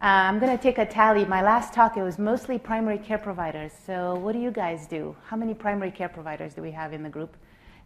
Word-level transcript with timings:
Uh, 0.00 0.30
I'm 0.30 0.38
going 0.38 0.56
to 0.56 0.62
take 0.62 0.78
a 0.78 0.86
tally. 0.86 1.24
My 1.24 1.42
last 1.42 1.74
talk, 1.74 1.96
it 1.96 2.04
was 2.04 2.20
mostly 2.20 2.56
primary 2.56 2.98
care 2.98 3.18
providers. 3.18 3.72
So, 3.84 4.14
what 4.14 4.32
do 4.32 4.38
you 4.38 4.52
guys 4.52 4.86
do? 4.86 5.16
How 5.26 5.36
many 5.36 5.54
primary 5.54 5.90
care 5.90 6.08
providers 6.08 6.54
do 6.54 6.62
we 6.62 6.70
have 6.70 6.92
in 6.92 7.02
the 7.02 7.08
group? 7.08 7.36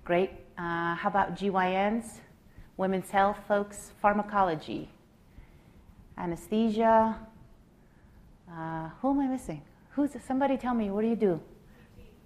Great. 0.05 0.31
Uh, 0.59 0.95
how 0.95 1.09
about 1.09 1.37
GYNs, 1.37 2.21
women's 2.77 3.09
health 3.09 3.39
folks, 3.49 3.93
pharmacology, 4.03 4.91
anesthesia? 6.19 7.17
Uh, 8.47 8.91
who 9.01 9.13
am 9.13 9.21
I 9.21 9.29
missing? 9.29 9.63
Who's 9.93 10.11
somebody? 10.27 10.59
Tell 10.59 10.75
me. 10.75 10.91
What 10.91 11.01
do 11.01 11.09
you 11.09 11.17
do? 11.17 11.41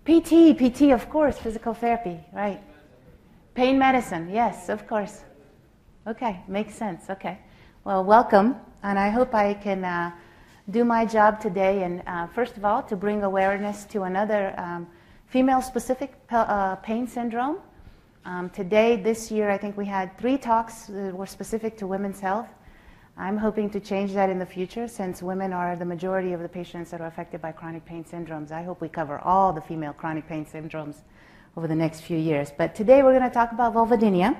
PT, 0.04 0.58
PT, 0.58 0.90
of 0.90 1.08
course, 1.08 1.38
physical 1.38 1.74
therapy, 1.74 2.18
right? 2.32 2.60
Pain 3.54 3.78
medicine, 3.78 4.30
yes, 4.32 4.68
of 4.68 4.88
course. 4.88 5.22
Okay, 6.08 6.42
makes 6.48 6.74
sense. 6.74 7.08
Okay. 7.08 7.38
Well, 7.84 8.02
welcome 8.02 8.56
and 8.86 9.00
I 9.00 9.08
hope 9.08 9.34
I 9.34 9.54
can 9.54 9.84
uh, 9.84 10.12
do 10.70 10.84
my 10.84 11.04
job 11.04 11.40
today. 11.40 11.82
And 11.82 12.02
uh, 12.06 12.28
first 12.28 12.56
of 12.56 12.64
all, 12.64 12.84
to 12.84 12.94
bring 12.94 13.24
awareness 13.24 13.84
to 13.86 14.04
another 14.04 14.54
um, 14.56 14.86
female 15.26 15.60
specific 15.60 16.14
uh, 16.30 16.76
pain 16.76 17.08
syndrome. 17.08 17.58
Um, 18.24 18.48
today, 18.50 18.94
this 18.94 19.28
year, 19.28 19.50
I 19.50 19.58
think 19.58 19.76
we 19.76 19.86
had 19.86 20.16
three 20.16 20.38
talks 20.38 20.86
that 20.86 21.12
were 21.12 21.26
specific 21.26 21.76
to 21.78 21.86
women's 21.88 22.20
health. 22.20 22.48
I'm 23.16 23.36
hoping 23.36 23.70
to 23.70 23.80
change 23.80 24.12
that 24.12 24.30
in 24.30 24.38
the 24.38 24.46
future 24.46 24.86
since 24.86 25.20
women 25.20 25.52
are 25.52 25.74
the 25.74 25.84
majority 25.84 26.32
of 26.32 26.40
the 26.40 26.48
patients 26.48 26.92
that 26.92 27.00
are 27.00 27.06
affected 27.08 27.42
by 27.42 27.50
chronic 27.50 27.84
pain 27.84 28.04
syndromes. 28.04 28.52
I 28.52 28.62
hope 28.62 28.80
we 28.80 28.88
cover 28.88 29.18
all 29.18 29.52
the 29.52 29.62
female 29.62 29.94
chronic 29.94 30.28
pain 30.28 30.46
syndromes 30.46 30.98
over 31.56 31.66
the 31.66 31.74
next 31.74 32.02
few 32.02 32.18
years. 32.18 32.52
But 32.56 32.76
today 32.76 33.02
we're 33.02 33.18
going 33.18 33.28
to 33.28 33.34
talk 33.34 33.50
about 33.50 33.74
vulvodynia. 33.74 34.36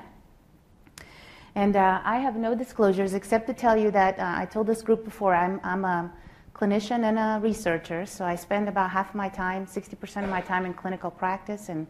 And 1.56 1.74
uh, 1.74 2.02
I 2.04 2.18
have 2.18 2.36
no 2.36 2.54
disclosures 2.54 3.14
except 3.14 3.46
to 3.46 3.54
tell 3.54 3.78
you 3.78 3.90
that 3.92 4.18
uh, 4.18 4.34
I 4.36 4.44
told 4.44 4.66
this 4.66 4.82
group 4.82 5.06
before 5.06 5.34
I'm, 5.34 5.58
I'm 5.64 5.86
a 5.86 6.12
clinician 6.54 7.04
and 7.04 7.18
a 7.18 7.40
researcher, 7.42 8.04
so 8.04 8.26
I 8.26 8.36
spend 8.36 8.68
about 8.68 8.90
half 8.90 9.14
my 9.14 9.30
time, 9.30 9.64
60% 9.64 10.24
of 10.24 10.28
my 10.28 10.42
time 10.42 10.66
in 10.66 10.74
clinical 10.74 11.10
practice 11.10 11.70
and 11.70 11.86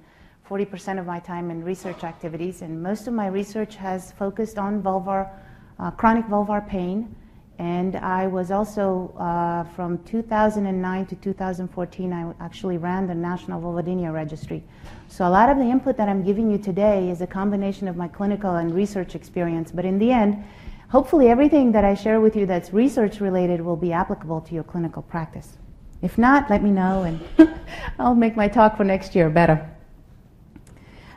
40% 0.48 1.00
of 1.00 1.06
my 1.06 1.18
time 1.18 1.50
in 1.50 1.64
research 1.64 2.04
activities. 2.04 2.62
And 2.62 2.80
most 2.80 3.08
of 3.08 3.14
my 3.14 3.26
research 3.26 3.74
has 3.74 4.12
focused 4.12 4.56
on 4.56 4.80
vulvar, 4.84 5.30
uh, 5.80 5.90
chronic 5.90 6.26
vulvar 6.26 6.64
pain 6.68 7.12
and 7.58 7.96
I 7.96 8.26
was 8.26 8.50
also, 8.50 9.14
uh, 9.18 9.64
from 9.74 9.98
2009 10.04 11.06
to 11.06 11.16
2014, 11.16 12.12
I 12.12 12.32
actually 12.38 12.76
ran 12.76 13.06
the 13.06 13.14
National 13.14 13.60
Vulvodynia 13.60 14.12
Registry. 14.12 14.62
So 15.08 15.26
a 15.26 15.30
lot 15.30 15.48
of 15.48 15.56
the 15.56 15.64
input 15.64 15.96
that 15.96 16.08
I'm 16.08 16.22
giving 16.22 16.50
you 16.50 16.58
today 16.58 17.08
is 17.08 17.22
a 17.22 17.26
combination 17.26 17.88
of 17.88 17.96
my 17.96 18.08
clinical 18.08 18.56
and 18.56 18.74
research 18.74 19.14
experience. 19.14 19.72
But 19.72 19.86
in 19.86 19.98
the 19.98 20.12
end, 20.12 20.44
hopefully 20.88 21.28
everything 21.28 21.72
that 21.72 21.84
I 21.84 21.94
share 21.94 22.20
with 22.20 22.36
you 22.36 22.44
that's 22.44 22.72
research 22.72 23.20
related 23.20 23.60
will 23.62 23.76
be 23.76 23.92
applicable 23.92 24.42
to 24.42 24.54
your 24.54 24.64
clinical 24.64 25.02
practice. 25.02 25.56
If 26.02 26.18
not, 26.18 26.50
let 26.50 26.62
me 26.62 26.70
know 26.70 27.04
and 27.04 27.20
I'll 27.98 28.14
make 28.14 28.36
my 28.36 28.48
talk 28.48 28.76
for 28.76 28.84
next 28.84 29.14
year 29.14 29.30
better. 29.30 29.75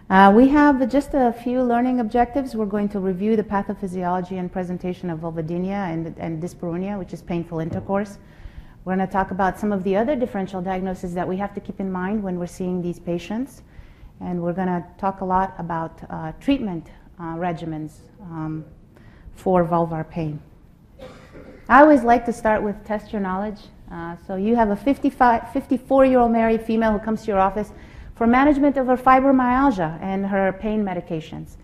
Uh, 0.10 0.34
we 0.36 0.48
have 0.48 0.90
just 0.90 1.12
a 1.14 1.32
few 1.32 1.62
learning 1.62 2.00
objectives. 2.00 2.56
We're 2.56 2.66
going 2.66 2.90
to 2.90 3.00
review 3.00 3.36
the 3.36 3.44
pathophysiology 3.44 4.40
and 4.40 4.52
presentation 4.52 5.12
of 5.12 5.20
vulvodynia 5.20 5.94
and, 5.94 6.18
and 6.18 6.42
dyspareunia, 6.42 6.98
which 6.98 7.14
is 7.14 7.22
painful 7.22 7.60
intercourse. 7.60 8.18
We're 8.84 8.96
going 8.96 9.06
to 9.06 9.14
talk 9.14 9.30
about 9.30 9.60
some 9.60 9.72
of 9.72 9.84
the 9.84 9.96
other 9.96 10.16
differential 10.16 10.64
diagnoses 10.64 11.14
that 11.14 11.28
we 11.28 11.38
have 11.38 11.54
to 11.54 11.60
keep 11.60 11.80
in 11.80 11.92
mind 11.92 12.24
when 12.24 12.40
we're 12.40 12.48
seeing 12.48 12.82
these 12.82 13.00
patients. 13.00 13.62
And 14.20 14.42
we're 14.42 14.54
going 14.54 14.68
to 14.68 14.84
talk 14.98 15.22
a 15.22 15.26
lot 15.26 15.54
about 15.60 16.02
uh, 16.10 16.32
treatment 16.42 16.88
uh, 17.20 17.36
regimens 17.36 17.92
um, 18.24 18.66
for 19.36 19.64
vulvar 19.64 20.10
pain. 20.10 20.42
I 21.68 21.82
always 21.82 22.02
like 22.02 22.26
to 22.26 22.34
start 22.34 22.64
with 22.64 22.84
test 22.84 23.14
your 23.14 23.22
knowledge. 23.22 23.60
Uh, 23.92 24.16
so 24.26 24.38
you 24.38 24.56
have 24.56 24.72
a 24.72 24.76
55, 24.76 25.54
54 25.54 26.06
year 26.08 26.18
old 26.18 26.32
married 26.32 26.64
female 26.64 26.94
who 26.94 27.00
comes 27.00 27.22
to 27.22 27.28
your 27.28 27.40
office 27.40 27.72
for 28.20 28.28
management 28.28 28.76
of 28.76 28.88
her 28.88 28.98
fibromyalgia 28.98 29.98
and 30.02 30.26
her 30.26 30.52
pain 30.52 30.84
medications. 30.84 31.56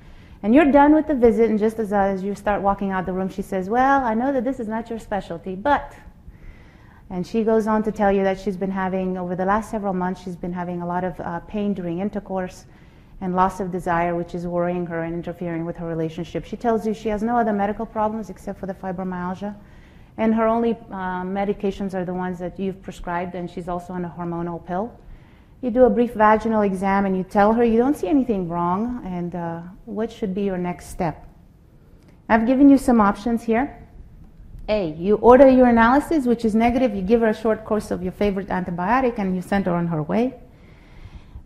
And 0.41 0.55
you're 0.55 0.71
done 0.71 0.95
with 0.95 1.05
the 1.05 1.13
visit, 1.13 1.49
and 1.49 1.59
just 1.59 1.79
as, 1.79 1.91
uh, 1.91 1.97
as 1.97 2.23
you 2.23 2.33
start 2.33 2.61
walking 2.61 2.91
out 2.91 3.05
the 3.05 3.11
room, 3.11 3.27
she 3.27 3.41
says, 3.41 3.69
Well, 3.69 4.05
I 4.05 4.13
know 4.13 4.31
that 4.31 4.45
this 4.45 4.61
is 4.61 4.69
not 4.69 4.89
your 4.89 4.97
specialty, 4.97 5.53
but. 5.53 5.93
And 7.09 7.27
she 7.27 7.43
goes 7.43 7.67
on 7.67 7.83
to 7.83 7.91
tell 7.91 8.09
you 8.09 8.23
that 8.23 8.39
she's 8.39 8.55
been 8.55 8.71
having, 8.71 9.17
over 9.17 9.35
the 9.35 9.43
last 9.43 9.69
several 9.69 9.93
months, 9.93 10.23
she's 10.23 10.37
been 10.37 10.53
having 10.53 10.81
a 10.81 10.87
lot 10.87 11.03
of 11.03 11.19
uh, 11.19 11.41
pain 11.41 11.73
during 11.73 11.99
intercourse 11.99 12.63
and 13.19 13.35
loss 13.35 13.59
of 13.59 13.69
desire, 13.69 14.15
which 14.15 14.33
is 14.33 14.47
worrying 14.47 14.85
her 14.85 15.03
and 15.03 15.13
interfering 15.13 15.65
with 15.65 15.75
her 15.75 15.87
relationship. 15.87 16.45
She 16.45 16.55
tells 16.55 16.87
you 16.87 16.93
she 16.93 17.09
has 17.09 17.21
no 17.21 17.35
other 17.35 17.51
medical 17.51 17.85
problems 17.85 18.29
except 18.29 18.61
for 18.61 18.65
the 18.65 18.73
fibromyalgia. 18.73 19.53
And 20.15 20.33
her 20.33 20.47
only 20.47 20.71
uh, 20.71 21.23
medications 21.23 21.93
are 21.93 22.05
the 22.05 22.13
ones 22.13 22.39
that 22.39 22.57
you've 22.57 22.81
prescribed, 22.81 23.35
and 23.35 23.51
she's 23.51 23.67
also 23.67 23.91
on 23.91 24.05
a 24.05 24.15
hormonal 24.17 24.65
pill 24.65 24.97
you 25.61 25.71
do 25.71 25.85
a 25.85 25.89
brief 25.89 26.13
vaginal 26.13 26.61
exam 26.61 27.05
and 27.05 27.17
you 27.17 27.23
tell 27.23 27.53
her 27.53 27.63
you 27.63 27.77
don't 27.77 27.97
see 27.97 28.07
anything 28.07 28.47
wrong 28.47 29.01
and 29.05 29.35
uh, 29.35 29.61
what 29.85 30.11
should 30.11 30.35
be 30.35 30.43
your 30.43 30.57
next 30.57 30.87
step. 30.87 31.27
I've 32.29 32.45
given 32.45 32.69
you 32.69 32.77
some 32.77 33.01
options 33.01 33.43
here. 33.43 33.81
A, 34.67 34.91
you 34.93 35.15
order 35.17 35.45
urinalysis, 35.45 36.25
which 36.25 36.43
is 36.43 36.55
negative, 36.55 36.95
you 36.95 37.01
give 37.03 37.21
her 37.21 37.27
a 37.27 37.35
short 37.35 37.65
course 37.65 37.91
of 37.91 38.01
your 38.01 38.11
favorite 38.11 38.47
antibiotic 38.47 39.19
and 39.19 39.35
you 39.35 39.41
send 39.41 39.67
her 39.67 39.75
on 39.75 39.87
her 39.87 40.01
way. 40.01 40.33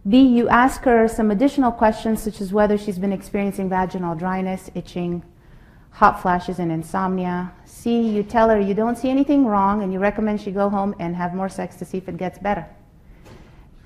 B, 0.08 0.22
you 0.22 0.48
ask 0.48 0.84
her 0.84 1.08
some 1.10 1.30
additional 1.30 1.72
questions 1.72 2.24
such 2.24 2.40
as 2.40 2.54
whether 2.54 2.78
she's 2.78 2.98
been 2.98 3.12
experiencing 3.12 3.70
vaginal 3.70 4.16
dryness, 4.16 4.72
itching, 4.74 5.24
hot 5.92 6.22
flashes, 6.22 6.60
and 6.60 6.72
insomnia. 6.72 7.52
C, 7.66 8.02
you 8.02 8.24
tell 8.24 8.50
her 8.50 8.60
you 8.60 8.74
don't 8.74 8.98
see 8.98 9.10
anything 9.10 9.46
wrong 9.46 9.84
and 9.84 9.92
you 9.92 10.00
recommend 10.00 10.40
she 10.40 10.52
go 10.52 10.70
home 10.70 10.96
and 11.00 11.16
have 11.16 11.34
more 11.34 11.50
sex 11.50 11.76
to 11.76 11.86
see 11.86 11.98
if 11.98 12.08
it 12.08 12.16
gets 12.16 12.40
better. 12.40 12.66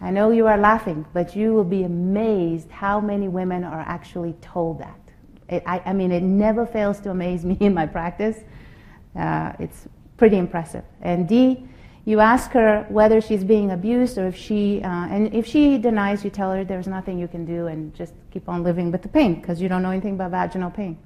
I 0.03 0.12
know 0.12 0.31
you 0.31 0.47
are 0.47 0.58
laughing, 0.58 1.06
but 1.14 1.34
you 1.34 1.53
will 1.53 1.64
be 1.64 1.84
amazed 1.84 2.69
how 2.69 3.00
many 3.00 3.30
women 3.30 3.64
are 3.64 3.80
actually 3.80 4.34
told 4.41 4.80
that. 4.80 5.00
It, 5.47 5.64
I, 5.66 5.80
I, 5.86 5.94
mean, 5.94 6.12
it 6.12 6.24
never 6.24 6.66
fails 6.66 7.00
to 7.02 7.12
amaze 7.12 7.46
me 7.52 7.58
in 7.62 7.74
my 7.74 7.88
practice. 7.88 8.38
Uh, 9.18 9.53
it's 9.59 9.88
pretty 10.18 10.38
impressive. 10.38 10.84
And 11.02 11.25
D, 11.25 11.66
you 12.03 12.19
ask 12.19 12.52
her 12.52 12.86
whether 12.90 13.22
she's 13.22 13.46
being 13.46 13.72
abused 13.72 14.18
or 14.18 14.28
if 14.28 14.36
she, 14.36 14.81
uh, 14.84 15.08
and 15.08 15.34
if 15.34 15.47
she 15.47 15.78
denies, 15.78 16.25
you 16.25 16.30
tell 16.30 16.52
her 16.52 16.66
there's 16.66 16.88
nothing 16.88 17.18
you 17.18 17.30
can 17.30 17.46
do 17.46 17.68
and 17.68 17.96
just 17.96 18.14
keep 18.30 18.50
on 18.50 18.62
living 18.62 18.91
with 18.91 19.03
the 19.03 19.08
pain 19.08 19.35
because 19.35 19.62
you 19.62 19.70
don't 19.70 19.81
know 19.84 19.91
anything 19.91 20.16
about 20.16 20.31
vaginal 20.31 20.70
pain. 20.70 20.97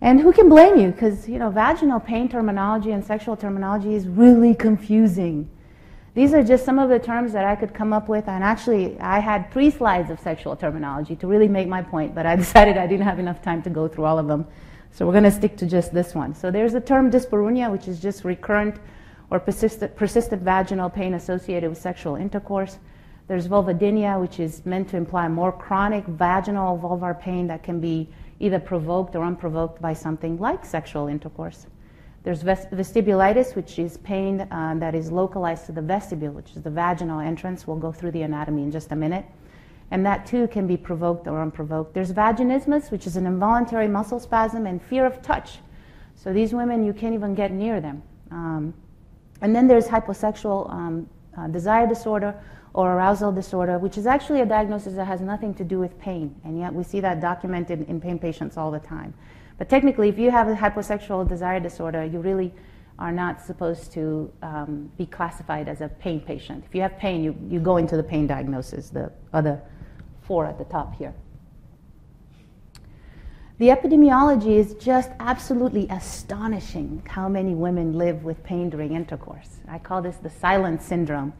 And 0.00 0.20
who 0.20 0.32
can 0.32 0.48
blame 0.48 0.76
you? 0.76 0.90
Because, 0.90 1.28
you 1.28 1.38
know, 1.38 1.50
vaginal 1.50 2.00
pain 2.00 2.28
terminology 2.28 2.90
and 2.90 3.04
sexual 3.04 3.36
terminology 3.36 3.94
is 3.94 4.08
really 4.08 4.56
confusing. 4.56 5.48
These 6.14 6.32
are 6.32 6.44
just 6.44 6.64
some 6.64 6.78
of 6.78 6.88
the 6.90 7.00
terms 7.00 7.32
that 7.32 7.44
I 7.44 7.56
could 7.56 7.74
come 7.74 7.92
up 7.92 8.08
with, 8.08 8.28
and 8.28 8.44
actually, 8.44 8.98
I 9.00 9.18
had 9.18 9.50
three 9.50 9.68
slides 9.68 10.10
of 10.10 10.20
sexual 10.20 10.54
terminology 10.54 11.16
to 11.16 11.26
really 11.26 11.48
make 11.48 11.66
my 11.66 11.82
point, 11.82 12.14
but 12.14 12.24
I 12.24 12.36
decided 12.44 12.76
I 12.76 12.86
didn't 12.86 13.04
have 13.04 13.18
enough 13.18 13.42
time 13.42 13.62
to 13.62 13.70
go 13.70 13.88
through 13.88 14.04
all 14.04 14.20
of 14.20 14.28
them. 14.28 14.46
So 14.92 15.04
we're 15.06 15.12
going 15.12 15.24
to 15.24 15.32
stick 15.32 15.56
to 15.56 15.66
just 15.66 15.92
this 15.92 16.14
one. 16.14 16.32
So 16.32 16.52
there's 16.52 16.72
the 16.72 16.80
term 16.80 17.10
dyspareunia, 17.10 17.70
which 17.70 17.88
is 17.88 17.98
just 18.00 18.24
recurrent 18.24 18.76
or 19.30 19.40
persistent, 19.40 19.96
persistent 19.96 20.40
vaginal 20.42 20.88
pain 20.88 21.14
associated 21.14 21.68
with 21.68 21.78
sexual 21.78 22.14
intercourse. 22.14 22.78
There's 23.26 23.48
vulvodynia, 23.48 24.20
which 24.20 24.38
is 24.38 24.64
meant 24.64 24.90
to 24.90 24.96
imply 24.96 25.26
more 25.26 25.50
chronic 25.50 26.06
vaginal 26.06 26.78
vulvar 26.78 27.18
pain 27.18 27.48
that 27.48 27.64
can 27.64 27.80
be 27.80 28.08
either 28.38 28.60
provoked 28.60 29.16
or 29.16 29.24
unprovoked 29.24 29.82
by 29.82 29.94
something 29.94 30.38
like 30.38 30.64
sexual 30.64 31.08
intercourse. 31.08 31.66
There's 32.24 32.42
vestibulitis, 32.42 33.54
which 33.54 33.78
is 33.78 33.98
pain 33.98 34.40
uh, 34.40 34.74
that 34.78 34.94
is 34.94 35.12
localized 35.12 35.66
to 35.66 35.72
the 35.72 35.82
vestibule, 35.82 36.32
which 36.32 36.52
is 36.56 36.62
the 36.62 36.70
vaginal 36.70 37.20
entrance. 37.20 37.66
We'll 37.66 37.76
go 37.76 37.92
through 37.92 38.12
the 38.12 38.22
anatomy 38.22 38.62
in 38.62 38.70
just 38.70 38.92
a 38.92 38.96
minute. 38.96 39.26
And 39.90 40.04
that 40.06 40.24
too 40.24 40.48
can 40.48 40.66
be 40.66 40.78
provoked 40.78 41.28
or 41.28 41.42
unprovoked. 41.42 41.92
There's 41.92 42.12
vaginismus, 42.12 42.90
which 42.90 43.06
is 43.06 43.16
an 43.16 43.26
involuntary 43.26 43.88
muscle 43.88 44.18
spasm 44.18 44.66
and 44.66 44.82
fear 44.82 45.04
of 45.04 45.20
touch. 45.20 45.58
So 46.16 46.32
these 46.32 46.54
women, 46.54 46.82
you 46.82 46.94
can't 46.94 47.12
even 47.12 47.34
get 47.34 47.52
near 47.52 47.82
them. 47.82 48.02
Um, 48.30 48.72
and 49.42 49.54
then 49.54 49.68
there's 49.68 49.86
hyposexual 49.86 50.70
um, 50.70 51.08
uh, 51.36 51.48
desire 51.48 51.86
disorder 51.86 52.34
or 52.72 52.92
arousal 52.92 53.32
disorder, 53.32 53.78
which 53.78 53.98
is 53.98 54.06
actually 54.06 54.40
a 54.40 54.46
diagnosis 54.46 54.94
that 54.94 55.04
has 55.04 55.20
nothing 55.20 55.52
to 55.54 55.64
do 55.64 55.78
with 55.78 55.98
pain. 55.98 56.34
And 56.44 56.58
yet 56.58 56.72
we 56.72 56.84
see 56.84 57.00
that 57.00 57.20
documented 57.20 57.86
in 57.86 58.00
pain 58.00 58.18
patients 58.18 58.56
all 58.56 58.70
the 58.70 58.80
time. 58.80 59.12
But 59.64 59.70
technically, 59.70 60.10
if 60.10 60.18
you 60.18 60.30
have 60.30 60.46
a 60.48 60.54
hyposexual 60.54 61.26
desire 61.26 61.58
disorder, 61.58 62.04
you 62.04 62.20
really 62.20 62.52
are 62.98 63.10
not 63.10 63.40
supposed 63.40 63.92
to 63.92 64.30
um, 64.42 64.92
be 64.98 65.06
classified 65.06 65.70
as 65.70 65.80
a 65.80 65.88
pain 65.88 66.20
patient. 66.20 66.64
If 66.68 66.74
you 66.74 66.82
have 66.82 66.98
pain, 66.98 67.24
you, 67.24 67.34
you 67.48 67.60
go 67.60 67.78
into 67.78 67.96
the 67.96 68.02
pain 68.02 68.26
diagnosis, 68.26 68.90
the 68.90 69.10
other 69.32 69.62
four 70.20 70.44
at 70.44 70.58
the 70.58 70.64
top 70.64 70.94
here. 70.96 71.14
The 73.56 73.68
epidemiology 73.68 74.58
is 74.58 74.74
just 74.74 75.08
absolutely 75.18 75.88
astonishing 75.88 77.02
how 77.08 77.30
many 77.30 77.54
women 77.54 77.94
live 77.94 78.22
with 78.22 78.44
pain 78.44 78.68
during 78.68 78.94
intercourse. 78.94 79.60
I 79.66 79.78
call 79.78 80.02
this 80.02 80.16
the 80.16 80.28
silent 80.28 80.82
syndrome. 80.82 81.32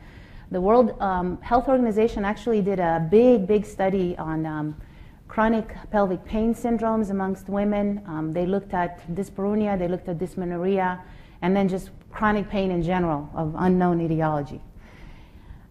The 0.50 0.62
World 0.62 0.98
um, 0.98 1.38
Health 1.42 1.68
Organization 1.68 2.24
actually 2.24 2.62
did 2.62 2.80
a 2.80 3.06
big, 3.10 3.46
big 3.46 3.66
study 3.66 4.16
on 4.16 4.46
um, 4.46 4.80
chronic 5.34 5.75
pelvic 5.90 6.25
pain 6.25 6.54
syndromes 6.54 7.10
amongst 7.10 7.48
women. 7.48 8.00
Um, 8.06 8.31
they 8.31 8.46
looked 8.46 8.72
at 8.72 9.04
dyspareunia, 9.16 9.76
they 9.76 9.88
looked 9.88 10.08
at 10.08 10.16
dysmenorrhea, 10.16 11.02
and 11.42 11.56
then 11.56 11.69
just 11.69 11.90
chronic 12.12 12.48
pain 12.48 12.70
in 12.70 12.84
general 12.84 13.28
of 13.34 13.52
unknown 13.58 14.00
etiology. 14.00 14.60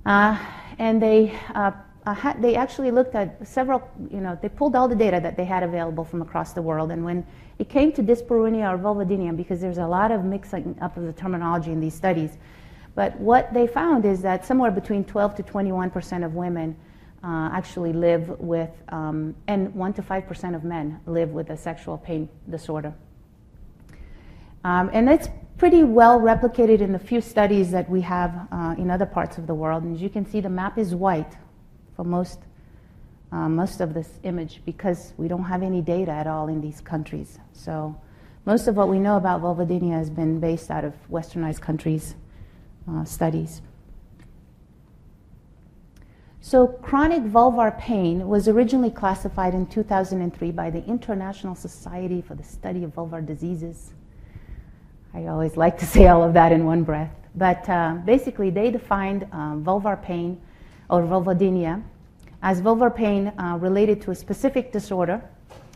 Uh, 0.05 0.37
and 0.79 1.01
they, 1.01 1.33
uh, 1.55 1.71
uh, 2.05 2.13
had, 2.13 2.41
they 2.41 2.55
actually 2.55 2.91
looked 2.91 3.15
at 3.15 3.47
several, 3.47 3.81
you 4.11 4.19
know, 4.19 4.37
they 4.41 4.49
pulled 4.49 4.75
all 4.75 4.89
the 4.89 4.97
data 4.97 5.21
that 5.21 5.37
they 5.37 5.45
had 5.45 5.63
available 5.63 6.03
from 6.03 6.21
across 6.21 6.51
the 6.51 6.61
world. 6.61 6.91
And 6.91 7.05
when 7.05 7.25
it 7.57 7.69
came 7.69 7.93
to 7.93 8.03
dyspareunia 8.03 8.69
or 8.69 8.77
vulvodynia, 8.77 9.33
because 9.37 9.61
there's 9.61 9.77
a 9.77 9.87
lot 9.87 10.11
of 10.11 10.25
mixing 10.25 10.77
up 10.81 10.97
of 10.97 11.05
the 11.05 11.13
terminology 11.13 11.71
in 11.71 11.79
these 11.79 11.95
studies, 11.95 12.31
but 12.95 13.17
what 13.17 13.53
they 13.53 13.65
found 13.65 14.03
is 14.03 14.21
that 14.23 14.45
somewhere 14.45 14.71
between 14.71 15.05
12 15.05 15.35
to 15.35 15.43
21 15.43 15.89
percent 15.89 16.25
of 16.25 16.35
women 16.35 16.75
uh, 17.23 17.49
actually 17.53 17.93
live 17.93 18.39
with, 18.39 18.71
um, 18.89 19.35
and 19.47 19.73
1 19.73 19.93
to 19.93 20.01
5 20.01 20.27
percent 20.27 20.55
of 20.55 20.63
men 20.63 20.99
live 21.05 21.29
with 21.29 21.49
a 21.49 21.57
sexual 21.57 21.97
pain 21.97 22.27
disorder. 22.49 22.93
Um, 24.63 24.89
and 24.93 25.09
it's 25.09 25.27
pretty 25.57 25.83
well 25.83 26.19
replicated 26.19 26.81
in 26.81 26.91
the 26.91 26.99
few 26.99 27.21
studies 27.21 27.71
that 27.71 27.89
we 27.89 28.01
have 28.01 28.47
uh, 28.51 28.75
in 28.77 28.89
other 28.89 29.05
parts 29.05 29.37
of 29.37 29.47
the 29.47 29.53
world. 29.53 29.83
And 29.83 29.95
as 29.95 30.01
you 30.01 30.09
can 30.09 30.25
see, 30.25 30.41
the 30.41 30.49
map 30.49 30.77
is 30.77 30.95
white 30.95 31.37
for 31.95 32.03
most, 32.03 32.39
uh, 33.31 33.49
most 33.49 33.81
of 33.81 33.93
this 33.93 34.09
image 34.23 34.61
because 34.65 35.13
we 35.17 35.27
don't 35.27 35.43
have 35.43 35.63
any 35.63 35.81
data 35.81 36.11
at 36.11 36.27
all 36.27 36.47
in 36.47 36.61
these 36.61 36.81
countries. 36.81 37.39
So 37.53 37.95
most 38.45 38.67
of 38.67 38.75
what 38.75 38.89
we 38.89 38.99
know 38.99 39.17
about 39.17 39.41
vulvodynia 39.41 39.93
has 39.93 40.09
been 40.09 40.39
based 40.39 40.69
out 40.71 40.83
of 40.83 40.93
westernized 41.09 41.61
countries' 41.61 42.15
uh, 42.89 43.05
studies. 43.05 43.61
So, 46.45 46.67
chronic 46.67 47.23
vulvar 47.23 47.79
pain 47.79 48.27
was 48.27 48.49
originally 48.49 48.91
classified 48.91 49.53
in 49.53 49.65
2003 49.65 50.51
by 50.51 50.69
the 50.69 50.83
International 50.83 51.55
Society 51.55 52.21
for 52.21 52.35
the 52.35 52.43
Study 52.43 52.83
of 52.83 52.93
Vulvar 52.93 53.25
Diseases. 53.25 53.93
I 55.13 55.27
always 55.27 55.55
like 55.55 55.77
to 55.77 55.85
say 55.85 56.07
all 56.07 56.21
of 56.21 56.33
that 56.33 56.51
in 56.51 56.65
one 56.65 56.83
breath. 56.83 57.15
But 57.33 57.69
uh, 57.69 57.93
basically, 58.03 58.49
they 58.49 58.71
defined 58.71 59.25
um, 59.31 59.63
vulvar 59.63 60.03
pain 60.03 60.41
or 60.89 61.03
vulvodynia 61.03 61.81
as 62.41 62.61
vulvar 62.61 62.93
pain 62.93 63.31
uh, 63.37 63.57
related 63.61 64.01
to 64.01 64.11
a 64.11 64.15
specific 64.15 64.73
disorder, 64.73 65.23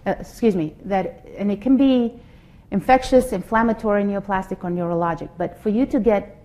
uh, 0.06 0.16
excuse 0.20 0.58
me, 0.58 0.76
that, 0.84 1.26
and 1.38 1.50
it 1.50 1.62
can 1.62 1.78
be 1.78 2.20
infectious, 2.72 3.32
inflammatory, 3.32 4.04
neoplastic, 4.04 4.66
or 4.66 4.70
neurologic. 4.70 5.30
But 5.38 5.58
for 5.64 5.70
you 5.70 5.86
to 5.86 6.00
get 6.02 6.44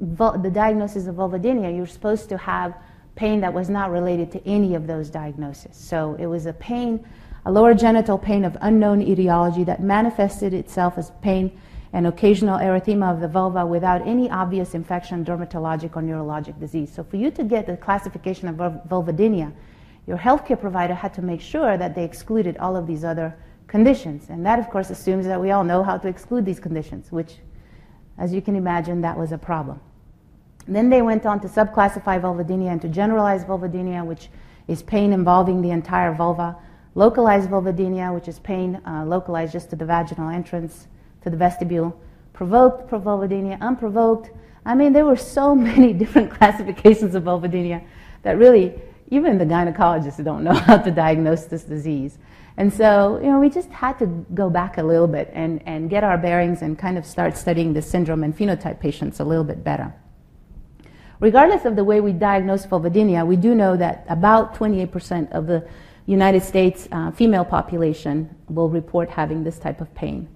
vul- 0.00 0.38
the 0.38 0.50
diagnosis 0.50 1.06
of 1.06 1.16
vulvodynia, 1.16 1.76
you're 1.76 1.84
supposed 1.84 2.30
to 2.30 2.38
have 2.38 2.74
pain 3.18 3.40
that 3.40 3.52
was 3.52 3.68
not 3.68 3.90
related 3.90 4.30
to 4.30 4.48
any 4.48 4.76
of 4.76 4.86
those 4.86 5.10
diagnoses. 5.10 5.76
So 5.76 6.16
it 6.20 6.26
was 6.26 6.46
a 6.46 6.52
pain, 6.52 7.04
a 7.44 7.50
lower 7.50 7.74
genital 7.74 8.16
pain 8.16 8.44
of 8.44 8.56
unknown 8.60 9.02
etiology 9.02 9.64
that 9.64 9.82
manifested 9.82 10.54
itself 10.54 10.96
as 10.96 11.10
pain 11.20 11.60
and 11.92 12.06
occasional 12.06 12.58
erythema 12.58 13.12
of 13.12 13.20
the 13.20 13.26
vulva 13.26 13.66
without 13.66 14.06
any 14.06 14.30
obvious 14.30 14.74
infection, 14.74 15.24
dermatologic 15.24 15.96
or 15.96 16.02
neurologic 16.02 16.60
disease. 16.60 16.92
So 16.92 17.02
for 17.02 17.16
you 17.16 17.32
to 17.32 17.42
get 17.42 17.66
the 17.66 17.76
classification 17.76 18.46
of 18.46 18.54
vulvodynia, 18.88 19.52
your 20.06 20.18
healthcare 20.18 20.60
provider 20.60 20.94
had 20.94 21.12
to 21.14 21.22
make 21.22 21.40
sure 21.40 21.76
that 21.76 21.96
they 21.96 22.04
excluded 22.04 22.56
all 22.58 22.76
of 22.76 22.86
these 22.86 23.02
other 23.02 23.34
conditions. 23.66 24.30
And 24.30 24.46
that, 24.46 24.60
of 24.60 24.70
course, 24.70 24.90
assumes 24.90 25.26
that 25.26 25.40
we 25.40 25.50
all 25.50 25.64
know 25.64 25.82
how 25.82 25.98
to 25.98 26.06
exclude 26.06 26.44
these 26.44 26.60
conditions, 26.60 27.10
which, 27.10 27.38
as 28.16 28.32
you 28.32 28.40
can 28.40 28.54
imagine, 28.54 29.00
that 29.00 29.18
was 29.18 29.32
a 29.32 29.38
problem. 29.38 29.80
Then 30.68 30.90
they 30.90 31.00
went 31.00 31.24
on 31.24 31.40
to 31.40 31.48
subclassify 31.48 32.20
vulvodynia 32.20 32.70
into 32.70 32.88
generalized 32.88 33.46
vulvodynia, 33.46 34.04
which 34.04 34.28
is 34.68 34.82
pain 34.82 35.14
involving 35.14 35.62
the 35.62 35.70
entire 35.70 36.14
vulva, 36.14 36.56
localized 36.94 37.48
vulvodynia, 37.48 38.14
which 38.14 38.28
is 38.28 38.38
pain 38.38 38.80
uh, 38.86 39.04
localized 39.06 39.52
just 39.52 39.70
to 39.70 39.76
the 39.76 39.86
vaginal 39.86 40.28
entrance, 40.28 40.86
to 41.22 41.30
the 41.30 41.36
vestibule, 41.36 41.98
provoked 42.34 42.90
vulvodynia, 42.90 43.58
unprovoked. 43.62 44.30
I 44.66 44.74
mean, 44.74 44.92
there 44.92 45.06
were 45.06 45.16
so 45.16 45.54
many 45.70 45.94
different 45.94 46.30
classifications 46.30 47.14
of 47.14 47.24
vulvodynia 47.24 47.82
that 48.22 48.36
really 48.36 48.74
even 49.10 49.38
the 49.38 49.46
gynecologists 49.46 50.22
don't 50.22 50.44
know 50.44 50.52
how 50.68 50.76
to 50.76 50.90
diagnose 50.90 51.46
this 51.46 51.64
disease. 51.64 52.18
And 52.58 52.72
so, 52.72 53.18
you 53.22 53.30
know, 53.30 53.38
we 53.38 53.48
just 53.48 53.70
had 53.70 53.98
to 54.00 54.06
go 54.34 54.50
back 54.50 54.78
a 54.78 54.82
little 54.82 55.06
bit 55.06 55.30
and, 55.32 55.62
and 55.64 55.88
get 55.88 56.04
our 56.04 56.18
bearings 56.18 56.60
and 56.60 56.78
kind 56.78 56.98
of 56.98 57.06
start 57.06 57.36
studying 57.36 57.72
the 57.72 57.80
syndrome 57.80 58.24
and 58.24 58.36
phenotype 58.36 58.80
patients 58.80 59.20
a 59.20 59.24
little 59.24 59.44
bit 59.44 59.62
better. 59.62 59.94
Regardless 61.20 61.64
of 61.64 61.74
the 61.74 61.84
way 61.84 62.00
we 62.00 62.12
diagnose 62.12 62.64
vulvodynia, 62.66 63.26
we 63.26 63.36
do 63.36 63.54
know 63.54 63.76
that 63.76 64.04
about 64.08 64.54
28% 64.54 65.32
of 65.32 65.46
the 65.46 65.66
United 66.06 66.42
States 66.42 66.88
uh, 66.92 67.10
female 67.10 67.44
population 67.44 68.34
will 68.48 68.68
report 68.68 69.10
having 69.10 69.44
this 69.44 69.58
type 69.58 69.80
of 69.80 69.92
pain. 69.94 70.28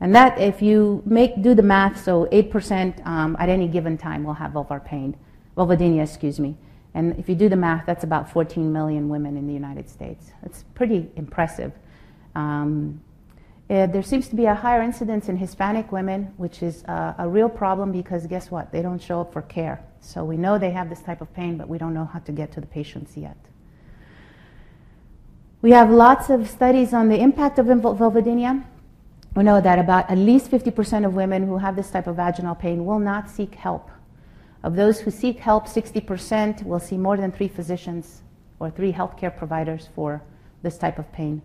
And 0.00 0.14
that, 0.14 0.38
if 0.38 0.60
you 0.60 1.02
make 1.06 1.40
do 1.40 1.54
the 1.54 1.62
math, 1.62 2.02
so 2.02 2.26
8% 2.26 3.06
um, 3.06 3.36
at 3.38 3.48
any 3.48 3.68
given 3.68 3.96
time 3.96 4.24
will 4.24 4.34
have 4.34 4.52
vulvar 4.52 4.84
pain, 4.84 5.16
vulvodynia, 5.56 6.02
excuse 6.02 6.40
me. 6.40 6.56
And 6.94 7.18
if 7.18 7.28
you 7.28 7.34
do 7.34 7.48
the 7.48 7.56
math, 7.56 7.86
that's 7.86 8.04
about 8.04 8.30
14 8.30 8.72
million 8.72 9.08
women 9.08 9.36
in 9.36 9.46
the 9.46 9.52
United 9.52 9.88
States. 9.88 10.32
It's 10.42 10.64
pretty 10.74 11.10
impressive. 11.16 11.72
Um, 12.34 13.00
uh, 13.70 13.86
there 13.86 14.02
seems 14.02 14.28
to 14.28 14.36
be 14.36 14.44
a 14.44 14.54
higher 14.54 14.82
incidence 14.82 15.28
in 15.28 15.36
Hispanic 15.36 15.90
women, 15.90 16.34
which 16.36 16.62
is 16.62 16.84
uh, 16.84 17.14
a 17.18 17.26
real 17.26 17.48
problem 17.48 17.92
because 17.92 18.26
guess 18.26 18.50
what? 18.50 18.70
They 18.72 18.82
don't 18.82 19.00
show 19.00 19.22
up 19.22 19.32
for 19.32 19.42
care. 19.42 19.82
So 20.04 20.22
we 20.22 20.36
know 20.36 20.58
they 20.58 20.70
have 20.70 20.90
this 20.90 21.00
type 21.00 21.20
of 21.22 21.32
pain, 21.34 21.56
but 21.56 21.68
we 21.68 21.78
don't 21.78 21.94
know 21.94 22.04
how 22.04 22.18
to 22.20 22.32
get 22.32 22.52
to 22.52 22.60
the 22.60 22.66
patients 22.66 23.16
yet. 23.16 23.38
We 25.62 25.70
have 25.70 25.90
lots 25.90 26.28
of 26.28 26.48
studies 26.48 26.92
on 26.92 27.08
the 27.08 27.18
impact 27.18 27.58
of 27.58 27.66
vulvodynia. 27.66 28.64
We 29.34 29.42
know 29.42 29.62
that 29.62 29.78
about 29.78 30.10
at 30.10 30.18
least 30.18 30.50
50% 30.50 31.06
of 31.06 31.14
women 31.14 31.46
who 31.46 31.56
have 31.56 31.74
this 31.74 31.90
type 31.90 32.06
of 32.06 32.16
vaginal 32.16 32.54
pain 32.54 32.84
will 32.84 32.98
not 32.98 33.30
seek 33.30 33.54
help. 33.54 33.90
Of 34.62 34.76
those 34.76 35.00
who 35.00 35.10
seek 35.10 35.38
help, 35.38 35.66
60% 35.66 36.64
will 36.64 36.80
see 36.80 36.98
more 36.98 37.16
than 37.16 37.32
three 37.32 37.48
physicians 37.48 38.22
or 38.60 38.70
three 38.70 38.92
healthcare 38.92 39.34
providers 39.34 39.88
for 39.94 40.22
this 40.62 40.76
type 40.76 40.98
of 40.98 41.10
pain. 41.12 41.40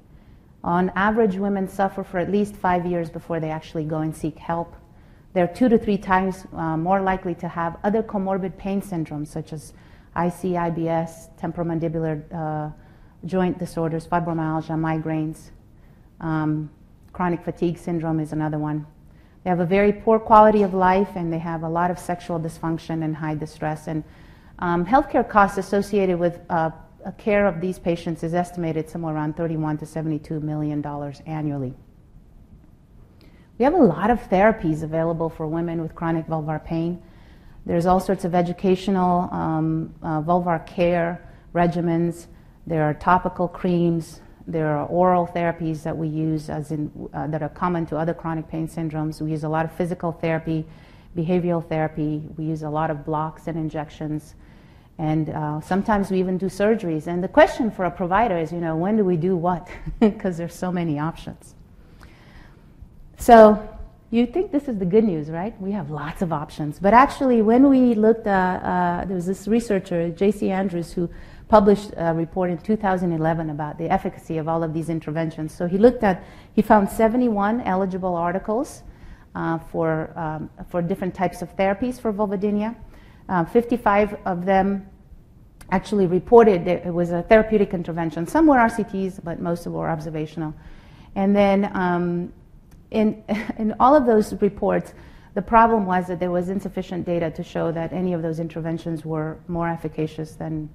On 0.63 0.91
average, 0.95 1.37
women 1.37 1.69
suffer 1.69 2.03
for 2.03 2.19
at 2.19 2.29
least 2.29 2.55
five 2.55 2.85
years 2.85 3.09
before 3.09 3.39
they 3.39 3.49
actually 3.49 3.85
go 3.85 3.99
and 3.99 4.15
seek 4.15 4.37
help. 4.37 4.75
They're 5.33 5.47
two 5.47 5.69
to 5.69 5.77
three 5.77 5.97
times 5.97 6.45
uh, 6.53 6.75
more 6.75 7.01
likely 7.01 7.35
to 7.35 7.47
have 7.47 7.77
other 7.83 8.01
comorbid 8.01 8.57
pain 8.57 8.81
syndromes 8.81 9.27
such 9.27 9.53
as 9.53 9.73
IC, 10.15 10.55
IBS, 10.57 11.29
temporomandibular 11.39 12.23
uh, 12.33 12.71
joint 13.25 13.59
disorders, 13.59 14.07
fibromyalgia, 14.07 14.71
migraines. 14.71 15.51
Um, 16.19 16.69
chronic 17.13 17.43
fatigue 17.43 17.77
syndrome 17.77 18.19
is 18.19 18.33
another 18.33 18.57
one. 18.57 18.85
They 19.43 19.49
have 19.49 19.59
a 19.59 19.65
very 19.65 19.93
poor 19.93 20.19
quality 20.19 20.63
of 20.63 20.73
life 20.73 21.09
and 21.15 21.31
they 21.31 21.39
have 21.39 21.63
a 21.63 21.69
lot 21.69 21.91
of 21.91 21.99
sexual 21.99 22.39
dysfunction 22.39 23.03
and 23.03 23.15
high 23.15 23.35
distress. 23.35 23.87
And 23.87 24.03
um, 24.59 24.85
healthcare 24.85 25.27
costs 25.27 25.57
associated 25.57 26.19
with 26.19 26.39
uh, 26.49 26.71
care 27.17 27.47
of 27.47 27.61
these 27.61 27.79
patients 27.79 28.23
is 28.23 28.33
estimated 28.33 28.89
somewhere 28.89 29.15
around 29.15 29.37
31 29.37 29.77
to 29.77 29.85
72 29.85 30.39
million 30.39 30.81
dollars 30.81 31.21
annually. 31.25 31.73
We 33.59 33.65
have 33.65 33.73
a 33.73 33.77
lot 33.77 34.09
of 34.09 34.21
therapies 34.29 34.83
available 34.83 35.29
for 35.29 35.45
women 35.45 35.81
with 35.81 35.93
chronic 35.93 36.27
vulvar 36.27 36.63
pain. 36.63 37.03
There's 37.65 37.85
all 37.85 37.99
sorts 37.99 38.23
of 38.23 38.33
educational 38.33 39.27
um, 39.33 39.93
uh, 40.01 40.21
vulvar 40.21 40.65
care 40.65 41.29
regimens. 41.53 42.27
There 42.65 42.83
are 42.83 42.93
topical 42.93 43.49
creams. 43.49 44.21
There 44.47 44.69
are 44.69 44.85
oral 44.85 45.27
therapies 45.27 45.83
that 45.83 45.95
we 45.95 46.07
use 46.07 46.49
as 46.49 46.71
in, 46.71 47.09
uh, 47.13 47.27
that 47.27 47.43
are 47.43 47.49
common 47.49 47.85
to 47.87 47.97
other 47.97 48.13
chronic 48.13 48.47
pain 48.47 48.65
syndromes. 48.65 49.21
We 49.21 49.31
use 49.31 49.43
a 49.43 49.49
lot 49.49 49.65
of 49.65 49.73
physical 49.73 50.13
therapy, 50.13 50.65
behavioral 51.17 51.67
therapy. 51.67 52.23
We 52.37 52.45
use 52.45 52.63
a 52.63 52.69
lot 52.69 52.89
of 52.89 53.03
blocks 53.03 53.47
and 53.47 53.57
injections. 53.57 54.35
And 54.97 55.31
uh, 55.31 55.59
sometimes 55.59 56.11
we 56.11 56.19
even 56.19 56.37
do 56.37 56.45
surgeries. 56.45 57.07
And 57.07 57.21
the 57.21 57.27
question 57.27 57.71
for 57.71 57.83
a 57.83 57.91
provider 57.91 58.37
is, 58.37 58.53
you 58.53 58.61
know, 58.61 58.77
when 58.77 58.95
do 58.95 59.03
we 59.03 59.17
do 59.17 59.35
what? 59.35 59.67
Because 59.99 60.37
there's 60.37 60.55
so 60.55 60.71
many 60.71 60.97
options. 60.97 61.55
So 63.19 63.67
you 64.11 64.25
think 64.25 64.51
this 64.51 64.67
is 64.69 64.77
the 64.77 64.85
good 64.85 65.03
news, 65.03 65.29
right? 65.29 65.59
We 65.61 65.71
have 65.73 65.91
lots 65.91 66.21
of 66.21 66.31
options. 66.31 66.79
But 66.79 66.93
actually, 66.93 67.41
when 67.41 67.69
we 67.69 67.93
looked, 67.93 68.25
uh, 68.25 68.29
uh, 68.29 69.05
there 69.05 69.15
was 69.15 69.25
this 69.25 69.47
researcher, 69.47 70.09
J.C. 70.09 70.49
Andrews, 70.49 70.93
who 70.93 71.09
published 71.49 71.91
a 71.97 72.13
report 72.13 72.49
in 72.49 72.57
2011 72.59 73.49
about 73.49 73.77
the 73.77 73.89
efficacy 73.89 74.37
of 74.37 74.47
all 74.47 74.63
of 74.63 74.73
these 74.73 74.89
interventions. 74.89 75.53
So 75.53 75.67
he 75.67 75.77
looked 75.77 76.03
at, 76.03 76.23
he 76.53 76.61
found 76.61 76.89
71 76.89 77.61
eligible 77.61 78.15
articles 78.15 78.83
uh, 79.35 79.57
for, 79.57 80.17
um, 80.17 80.49
for 80.69 80.81
different 80.81 81.13
types 81.13 81.41
of 81.41 81.55
therapies 81.57 81.99
for 81.99 82.13
vulvodynia. 82.13 82.75
Uh, 83.27 83.43
55 83.45 84.17
of 84.25 84.45
them 84.45 84.87
actually 85.71 86.07
reported 86.07 86.65
that 86.65 86.85
it 86.85 86.93
was 86.93 87.11
a 87.11 87.21
therapeutic 87.23 87.73
intervention. 87.73 88.25
Some 88.25 88.47
were 88.47 88.57
RCTs, 88.57 89.23
but 89.23 89.39
most 89.39 89.59
of 89.59 89.65
them 89.65 89.73
were 89.73 89.89
observational. 89.89 90.53
And 91.15 91.35
then 91.35 91.69
um, 91.75 92.33
in, 92.91 93.23
in 93.57 93.75
all 93.79 93.95
of 93.95 94.05
those 94.05 94.33
reports, 94.41 94.93
the 95.35 95.41
problem 95.41 95.85
was 95.85 96.07
that 96.07 96.19
there 96.19 96.31
was 96.31 96.49
insufficient 96.49 97.05
data 97.05 97.31
to 97.31 97.43
show 97.43 97.71
that 97.71 97.93
any 97.93 98.13
of 98.13 98.21
those 98.21 98.39
interventions 98.39 99.05
were 99.05 99.37
more 99.47 99.69
efficacious 99.69 100.33
than, 100.33 100.69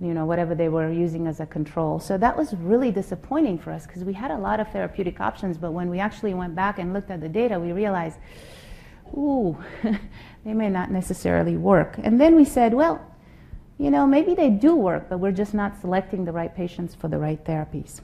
you 0.00 0.12
know, 0.12 0.26
whatever 0.26 0.54
they 0.54 0.68
were 0.68 0.90
using 0.90 1.26
as 1.26 1.38
a 1.40 1.46
control. 1.46 2.00
So 2.00 2.18
that 2.18 2.36
was 2.36 2.52
really 2.54 2.90
disappointing 2.90 3.58
for 3.58 3.70
us 3.70 3.86
because 3.86 4.02
we 4.02 4.12
had 4.12 4.30
a 4.32 4.36
lot 4.38 4.58
of 4.58 4.70
therapeutic 4.72 5.20
options, 5.20 5.56
but 5.56 5.72
when 5.72 5.88
we 5.88 6.00
actually 6.00 6.34
went 6.34 6.54
back 6.54 6.78
and 6.78 6.92
looked 6.92 7.10
at 7.10 7.20
the 7.20 7.28
data, 7.28 7.58
we 7.60 7.72
realized, 7.72 8.18
ooh, 9.16 9.56
they 10.44 10.52
may 10.52 10.68
not 10.68 10.90
necessarily 10.90 11.56
work. 11.56 11.94
And 12.02 12.20
then 12.20 12.34
we 12.34 12.44
said, 12.44 12.74
well, 12.74 13.00
you 13.78 13.90
know, 13.90 14.06
maybe 14.06 14.34
they 14.34 14.50
do 14.50 14.74
work, 14.74 15.08
but 15.08 15.18
we're 15.18 15.32
just 15.32 15.54
not 15.54 15.80
selecting 15.80 16.24
the 16.24 16.32
right 16.32 16.54
patients 16.54 16.94
for 16.94 17.08
the 17.08 17.18
right 17.18 17.42
therapies. 17.44 18.00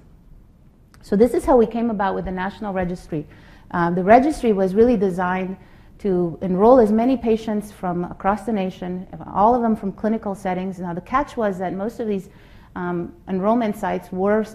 So 1.02 1.17
this 1.17 1.35
is 1.35 1.45
how 1.45 1.57
we 1.57 1.67
came 1.67 1.90
about 1.90 2.14
with 2.14 2.25
the 2.25 2.33
National 2.33 2.73
Registry. 2.73 3.26
Um, 3.71 3.95
the 3.95 4.02
registry 4.02 4.52
was 4.52 4.75
really 4.75 4.97
designed 4.97 5.57
to 5.99 6.38
enroll 6.43 6.78
as 6.78 6.93
many 6.93 7.17
patients 7.17 7.73
from 7.73 8.05
across 8.05 8.43
the 8.43 8.52
nation, 8.52 9.07
all 9.35 9.55
of 9.55 9.62
them 9.62 9.75
from 9.75 9.93
clinical 9.93 10.35
settings. 10.35 10.78
Now, 10.78 10.95
the 10.95 11.00
catch 11.00 11.37
was 11.37 11.59
that 11.59 11.75
most 11.75 11.99
of 11.99 12.07
these 12.07 12.28
um, 12.76 13.12
enrollment 13.28 13.76
sites 13.76 14.12
were, 14.12 14.47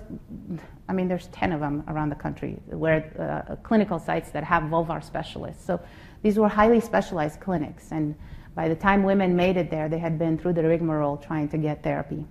I 0.87 0.93
mean, 0.93 1.07
there's 1.07 1.27
10 1.27 1.51
of 1.51 1.59
them 1.59 1.83
around 1.87 2.09
the 2.09 2.15
country, 2.15 2.57
where 2.67 3.45
uh, 3.49 3.55
clinical 3.57 3.99
sites 3.99 4.31
that 4.31 4.43
have 4.43 4.63
vulvar 4.63 5.03
specialists. 5.03 5.65
So 5.65 5.81
these 6.21 6.37
were 6.37 6.47
highly 6.47 6.79
specialized 6.79 7.41
clinics, 7.41 7.91
and 7.91 8.15
by 8.55 8.69
the 8.69 8.75
time 8.75 9.03
women 9.03 9.35
made 9.35 9.57
it 9.57 9.69
there, 9.69 9.89
they 9.89 9.99
had 9.99 10.17
been 10.17 10.37
through 10.37 10.53
the 10.53 10.63
rigmarole 10.63 11.17
trying 11.17 11.49
to 11.49 11.57
get 11.57 11.83
therapy. 11.83 12.25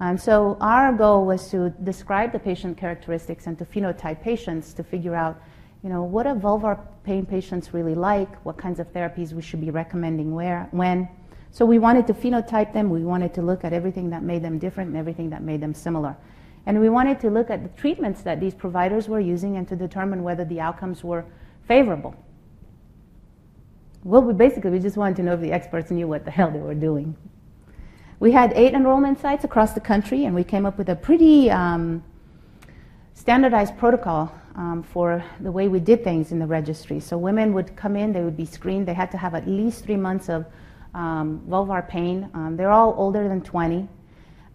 And 0.00 0.18
so 0.18 0.56
our 0.60 0.92
goal 0.92 1.26
was 1.26 1.50
to 1.50 1.70
describe 1.84 2.32
the 2.32 2.38
patient 2.38 2.78
characteristics 2.78 3.46
and 3.46 3.58
to 3.58 3.66
phenotype 3.66 4.22
patients 4.22 4.72
to 4.74 4.82
figure 4.82 5.14
out 5.14 5.40
you 5.82 5.88
know, 5.88 6.02
what 6.02 6.26
are 6.26 6.34
vulvar 6.34 6.78
pain 7.04 7.24
patients 7.24 7.72
really 7.72 7.94
like, 7.94 8.34
what 8.44 8.58
kinds 8.58 8.80
of 8.80 8.92
therapies 8.92 9.32
we 9.32 9.40
should 9.42 9.60
be 9.60 9.70
recommending 9.70 10.34
where, 10.34 10.68
when. 10.72 11.08
So 11.52 11.64
we 11.64 11.78
wanted 11.78 12.06
to 12.08 12.14
phenotype 12.14 12.72
them, 12.72 12.90
we 12.90 13.02
wanted 13.02 13.32
to 13.34 13.42
look 13.42 13.64
at 13.64 13.72
everything 13.72 14.10
that 14.10 14.22
made 14.22 14.42
them 14.42 14.58
different 14.58 14.88
and 14.88 14.98
everything 14.98 15.30
that 15.30 15.42
made 15.42 15.60
them 15.60 15.72
similar. 15.74 16.16
And 16.66 16.80
we 16.80 16.90
wanted 16.90 17.18
to 17.20 17.30
look 17.30 17.50
at 17.50 17.62
the 17.62 17.80
treatments 17.80 18.22
that 18.22 18.40
these 18.40 18.54
providers 18.54 19.08
were 19.08 19.20
using 19.20 19.56
and 19.56 19.66
to 19.68 19.76
determine 19.76 20.22
whether 20.22 20.44
the 20.44 20.60
outcomes 20.60 21.02
were 21.02 21.24
favorable. 21.66 22.14
Well, 24.04 24.22
we 24.22 24.34
basically, 24.34 24.70
we 24.70 24.78
just 24.78 24.96
wanted 24.96 25.16
to 25.16 25.22
know 25.22 25.34
if 25.34 25.40
the 25.40 25.52
experts 25.52 25.90
knew 25.90 26.08
what 26.08 26.24
the 26.24 26.30
hell 26.30 26.50
they 26.50 26.60
were 26.60 26.74
doing. 26.74 27.16
We 28.20 28.32
had 28.32 28.52
eight 28.54 28.74
enrollment 28.74 29.18
sites 29.18 29.44
across 29.44 29.72
the 29.72 29.80
country, 29.80 30.26
and 30.26 30.34
we 30.34 30.44
came 30.44 30.66
up 30.66 30.76
with 30.76 30.90
a 30.90 30.94
pretty 30.94 31.50
um, 31.50 32.04
standardized 33.14 33.78
protocol 33.78 34.30
um, 34.56 34.82
for 34.82 35.24
the 35.40 35.50
way 35.50 35.68
we 35.68 35.80
did 35.80 36.04
things 36.04 36.30
in 36.30 36.38
the 36.38 36.46
registry. 36.46 37.00
So 37.00 37.16
women 37.16 37.54
would 37.54 37.74
come 37.76 37.96
in, 37.96 38.12
they 38.12 38.20
would 38.20 38.36
be 38.36 38.44
screened. 38.44 38.86
They 38.86 38.92
had 38.92 39.10
to 39.12 39.16
have 39.16 39.34
at 39.34 39.48
least 39.48 39.84
three 39.84 39.96
months 39.96 40.28
of 40.28 40.44
um, 40.92 41.40
vulvar 41.48 41.88
pain. 41.88 42.28
Um, 42.34 42.58
they're 42.58 42.70
all 42.70 42.94
older 42.98 43.26
than 43.26 43.40
20. 43.40 43.88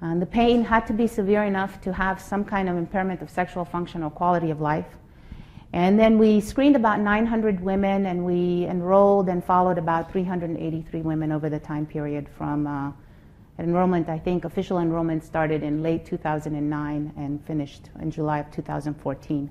And 0.01 0.21
the 0.21 0.27
pain 0.27 0.63
had 0.63 0.85
to 0.85 0.93
be 0.93 1.07
severe 1.07 1.43
enough 1.43 1.81
to 1.81 1.91
have 1.91 2.21
some 2.21 2.45
kind 2.45 2.69
of 2.69 2.77
impairment 2.77 3.23
of 3.23 3.31
sexual 3.31 3.65
function 3.65 4.03
or 4.03 4.11
quality 4.11 4.51
of 4.51 4.61
life. 4.61 4.85
And 5.73 5.99
then 5.99 6.19
we 6.19 6.39
screened 6.39 6.75
about 6.75 6.99
900 6.99 7.59
women 7.61 8.05
and 8.05 8.23
we 8.23 8.67
enrolled 8.67 9.27
and 9.27 9.43
followed 9.43 9.79
about 9.79 10.11
383 10.11 11.01
women 11.01 11.31
over 11.31 11.49
the 11.49 11.59
time 11.59 11.87
period 11.87 12.29
from 12.37 12.67
uh, 12.67 12.91
enrollment, 13.59 14.09
I 14.09 14.19
think 14.19 14.45
official 14.45 14.79
enrollment 14.79 15.23
started 15.23 15.63
in 15.63 15.81
late 15.81 16.05
2009 16.05 17.13
and 17.17 17.45
finished 17.45 17.89
in 18.01 18.11
July 18.11 18.39
of 18.39 18.51
2014. 18.51 19.49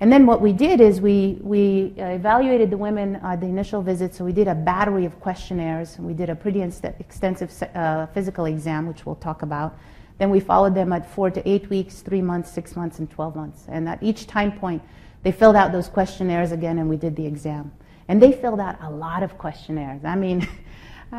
And 0.00 0.12
then 0.12 0.26
what 0.26 0.40
we 0.40 0.52
did 0.52 0.80
is 0.80 1.00
we, 1.00 1.38
we 1.40 1.92
uh, 1.98 2.06
evaluated 2.06 2.70
the 2.70 2.76
women 2.76 3.16
at 3.16 3.40
the 3.40 3.46
initial 3.46 3.82
visit. 3.82 4.14
So 4.14 4.24
we 4.24 4.32
did 4.32 4.46
a 4.46 4.54
battery 4.54 5.04
of 5.04 5.18
questionnaires. 5.20 5.98
We 5.98 6.14
did 6.14 6.30
a 6.30 6.36
pretty 6.36 6.62
extensive 6.62 7.52
uh, 7.74 8.06
physical 8.06 8.44
exam, 8.44 8.86
which 8.86 9.04
we'll 9.04 9.16
talk 9.16 9.42
about. 9.42 9.76
Then 10.18 10.30
we 10.30 10.40
followed 10.40 10.74
them 10.74 10.92
at 10.92 11.10
four 11.10 11.30
to 11.30 11.48
eight 11.48 11.68
weeks, 11.68 12.00
three 12.00 12.22
months, 12.22 12.50
six 12.50 12.76
months, 12.76 13.00
and 13.00 13.10
12 13.10 13.36
months. 13.36 13.64
And 13.68 13.88
at 13.88 14.00
each 14.02 14.26
time 14.26 14.52
point, 14.52 14.82
they 15.22 15.32
filled 15.32 15.56
out 15.56 15.72
those 15.72 15.88
questionnaires 15.88 16.52
again, 16.52 16.78
and 16.78 16.88
we 16.88 16.96
did 16.96 17.16
the 17.16 17.26
exam. 17.26 17.72
And 18.06 18.22
they 18.22 18.32
filled 18.32 18.60
out 18.60 18.78
a 18.80 18.90
lot 18.90 19.22
of 19.22 19.36
questionnaires. 19.36 20.04
I 20.04 20.14
mean, 20.14 20.46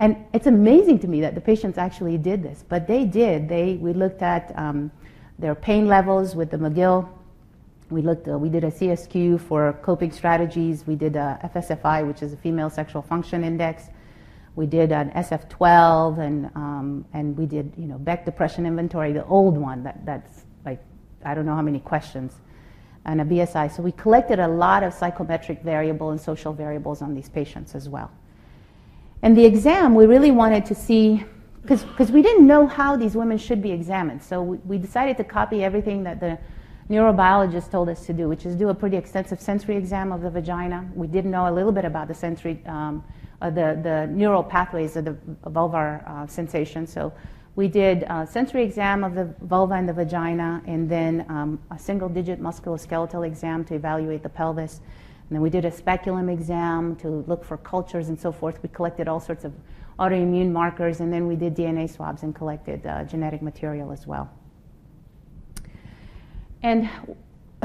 and 0.00 0.16
it's 0.32 0.46
amazing 0.46 0.98
to 1.00 1.08
me 1.08 1.20
that 1.22 1.34
the 1.34 1.40
patients 1.40 1.78
actually 1.78 2.18
did 2.18 2.42
this, 2.42 2.64
but 2.68 2.86
they 2.86 3.04
did. 3.04 3.48
They, 3.48 3.74
we 3.74 3.92
looked 3.92 4.22
at 4.22 4.52
um, 4.58 4.90
their 5.38 5.54
pain 5.54 5.86
levels 5.86 6.34
with 6.34 6.50
the 6.50 6.58
McGill 6.58 7.08
we 7.88 8.02
looked, 8.02 8.28
uh, 8.28 8.36
we 8.36 8.48
did 8.48 8.64
a 8.64 8.70
CSQ 8.70 9.40
for 9.40 9.72
coping 9.82 10.10
strategies. 10.10 10.86
We 10.86 10.96
did 10.96 11.14
a 11.16 11.38
FSFI, 11.54 12.06
which 12.06 12.22
is 12.22 12.32
a 12.32 12.36
female 12.36 12.68
sexual 12.68 13.02
function 13.02 13.44
index. 13.44 13.84
We 14.56 14.66
did 14.66 14.90
an 14.90 15.10
SF12, 15.10 16.18
and 16.18 16.46
um, 16.56 17.04
and 17.12 17.36
we 17.36 17.46
did 17.46 17.72
you 17.76 17.86
know 17.86 17.98
Beck 17.98 18.24
depression 18.24 18.66
inventory, 18.66 19.12
the 19.12 19.24
old 19.26 19.56
one 19.56 19.84
that 19.84 20.04
that's 20.04 20.44
like 20.64 20.82
I 21.24 21.34
don't 21.34 21.46
know 21.46 21.54
how 21.54 21.62
many 21.62 21.78
questions, 21.78 22.32
and 23.04 23.20
a 23.20 23.24
BSI. 23.24 23.74
So 23.76 23.82
we 23.82 23.92
collected 23.92 24.40
a 24.40 24.48
lot 24.48 24.82
of 24.82 24.92
psychometric 24.92 25.62
variable 25.62 26.10
and 26.10 26.20
social 26.20 26.52
variables 26.52 27.02
on 27.02 27.14
these 27.14 27.28
patients 27.28 27.74
as 27.74 27.88
well. 27.88 28.10
And 29.22 29.36
the 29.36 29.44
exam, 29.44 29.94
we 29.94 30.06
really 30.06 30.30
wanted 30.30 30.66
to 30.66 30.74
see 30.74 31.24
because 31.62 32.12
we 32.12 32.22
didn't 32.22 32.46
know 32.46 32.68
how 32.68 32.94
these 32.94 33.16
women 33.16 33.36
should 33.38 33.60
be 33.60 33.72
examined. 33.72 34.22
So 34.22 34.40
we, 34.40 34.56
we 34.58 34.78
decided 34.78 35.16
to 35.16 35.24
copy 35.24 35.64
everything 35.64 36.04
that 36.04 36.20
the 36.20 36.38
neurobiologist 36.88 37.70
told 37.70 37.88
us 37.88 38.06
to 38.06 38.12
do, 38.12 38.28
which 38.28 38.46
is 38.46 38.54
do 38.54 38.68
a 38.68 38.74
pretty 38.74 38.96
extensive 38.96 39.40
sensory 39.40 39.76
exam 39.76 40.12
of 40.12 40.22
the 40.22 40.30
vagina. 40.30 40.88
We 40.94 41.08
did 41.08 41.26
know 41.26 41.50
a 41.50 41.52
little 41.52 41.72
bit 41.72 41.84
about 41.84 42.06
the 42.06 42.14
sensory, 42.14 42.62
um, 42.66 43.02
uh, 43.42 43.50
the, 43.50 43.80
the 43.82 44.06
neural 44.12 44.44
pathways 44.44 44.94
of 44.94 45.06
the 45.06 45.16
vulvar 45.46 46.08
uh, 46.08 46.26
sensation. 46.28 46.86
So 46.86 47.12
we 47.56 47.66
did 47.66 48.04
a 48.04 48.26
sensory 48.26 48.62
exam 48.62 49.02
of 49.02 49.14
the 49.14 49.34
vulva 49.42 49.74
and 49.74 49.88
the 49.88 49.92
vagina, 49.92 50.62
and 50.66 50.88
then 50.88 51.26
um, 51.28 51.58
a 51.70 51.78
single 51.78 52.08
digit 52.08 52.40
musculoskeletal 52.40 53.26
exam 53.26 53.64
to 53.64 53.74
evaluate 53.74 54.22
the 54.22 54.28
pelvis. 54.28 54.80
And 55.28 55.34
then 55.36 55.42
we 55.42 55.50
did 55.50 55.64
a 55.64 55.70
speculum 55.72 56.28
exam 56.28 56.94
to 56.96 57.24
look 57.26 57.44
for 57.44 57.56
cultures 57.56 58.08
and 58.08 58.18
so 58.18 58.30
forth. 58.30 58.62
We 58.62 58.68
collected 58.68 59.08
all 59.08 59.18
sorts 59.18 59.44
of 59.44 59.52
autoimmune 59.98 60.52
markers, 60.52 61.00
and 61.00 61.12
then 61.12 61.26
we 61.26 61.34
did 61.34 61.56
DNA 61.56 61.90
swabs 61.92 62.22
and 62.22 62.34
collected 62.34 62.86
uh, 62.86 63.04
genetic 63.04 63.42
material 63.42 63.90
as 63.90 64.06
well. 64.06 64.30
And 66.62 66.88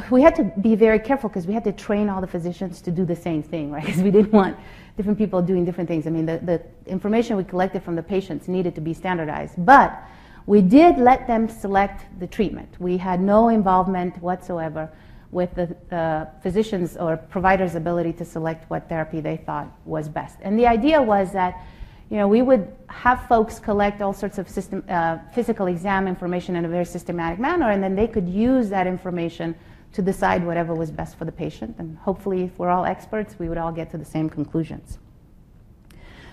we 0.09 0.21
had 0.21 0.35
to 0.35 0.43
be 0.61 0.75
very 0.75 0.99
careful 0.99 1.29
because 1.29 1.45
we 1.45 1.53
had 1.53 1.63
to 1.65 1.71
train 1.71 2.09
all 2.09 2.21
the 2.21 2.27
physicians 2.27 2.81
to 2.81 2.91
do 2.91 3.05
the 3.05 3.15
same 3.15 3.43
thing, 3.43 3.71
right? 3.71 3.83
Because 3.85 4.01
we 4.01 4.11
didn't 4.11 4.31
want 4.31 4.57
different 4.97 5.17
people 5.17 5.41
doing 5.41 5.65
different 5.65 5.87
things. 5.87 6.07
I 6.07 6.09
mean, 6.09 6.25
the, 6.25 6.39
the 6.39 6.61
information 6.89 7.37
we 7.37 7.43
collected 7.43 7.83
from 7.83 7.95
the 7.95 8.03
patients 8.03 8.47
needed 8.47 8.73
to 8.75 8.81
be 8.81 8.93
standardized. 8.93 9.63
But 9.63 10.01
we 10.45 10.61
did 10.61 10.97
let 10.97 11.27
them 11.27 11.47
select 11.47 12.05
the 12.19 12.27
treatment. 12.27 12.75
We 12.79 12.97
had 12.97 13.21
no 13.21 13.49
involvement 13.49 14.21
whatsoever 14.21 14.89
with 15.31 15.53
the 15.55 15.95
uh, 15.95 16.25
physicians 16.41 16.97
or 16.97 17.17
providers' 17.17 17.75
ability 17.75 18.13
to 18.13 18.25
select 18.25 18.69
what 18.69 18.89
therapy 18.89 19.21
they 19.21 19.37
thought 19.37 19.67
was 19.85 20.09
best. 20.09 20.37
And 20.41 20.59
the 20.59 20.67
idea 20.67 21.01
was 21.01 21.31
that 21.33 21.65
you 22.09 22.17
know, 22.17 22.27
we 22.27 22.41
would 22.41 22.67
have 22.87 23.25
folks 23.29 23.57
collect 23.57 24.01
all 24.01 24.11
sorts 24.11 24.37
of 24.37 24.49
system, 24.49 24.83
uh, 24.89 25.17
physical 25.33 25.67
exam 25.67 26.09
information 26.09 26.57
in 26.57 26.65
a 26.65 26.67
very 26.67 26.83
systematic 26.83 27.39
manner, 27.39 27.71
and 27.71 27.81
then 27.81 27.95
they 27.95 28.07
could 28.07 28.27
use 28.27 28.69
that 28.69 28.85
information 28.85 29.55
to 29.93 30.01
decide 30.01 30.45
whatever 30.45 30.75
was 30.75 30.91
best 30.91 31.17
for 31.17 31.23
the 31.23 31.31
patient. 31.31 31.73
And 31.79 31.97
hopefully, 31.99 32.43
if 32.43 32.59
we're 32.59 32.69
all 32.69 32.83
experts, 32.83 33.35
we 33.39 33.47
would 33.47 33.57
all 33.57 33.71
get 33.71 33.91
to 33.91 33.97
the 33.97 34.05
same 34.05 34.29
conclusions. 34.29 34.99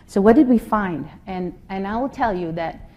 So, 0.06 0.20
what 0.20 0.34
did 0.34 0.48
we 0.48 0.58
find? 0.58 1.08
And, 1.28 1.56
and 1.68 1.86
I 1.86 1.96
will 1.96 2.08
tell 2.08 2.34
you 2.34 2.50
that 2.52 2.87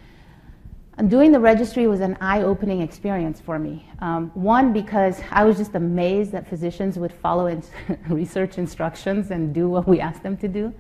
doing 1.07 1.31
the 1.31 1.39
registry 1.39 1.87
was 1.87 2.01
an 2.01 2.17
eye 2.21 2.43
opening 2.43 2.81
experience 2.81 3.39
for 3.39 3.57
me. 3.57 3.89
Um, 3.99 4.29
one, 4.33 4.73
because 4.73 5.21
I 5.31 5.43
was 5.43 5.57
just 5.57 5.73
amazed 5.75 6.31
that 6.33 6.47
physicians 6.47 6.99
would 6.99 7.13
follow 7.13 7.47
in 7.47 7.63
research 8.09 8.57
instructions 8.57 9.31
and 9.31 9.53
do 9.53 9.69
what 9.69 9.87
we 9.87 9.99
asked 9.99 10.23
them 10.23 10.37
to 10.37 10.47
do. 10.47 10.73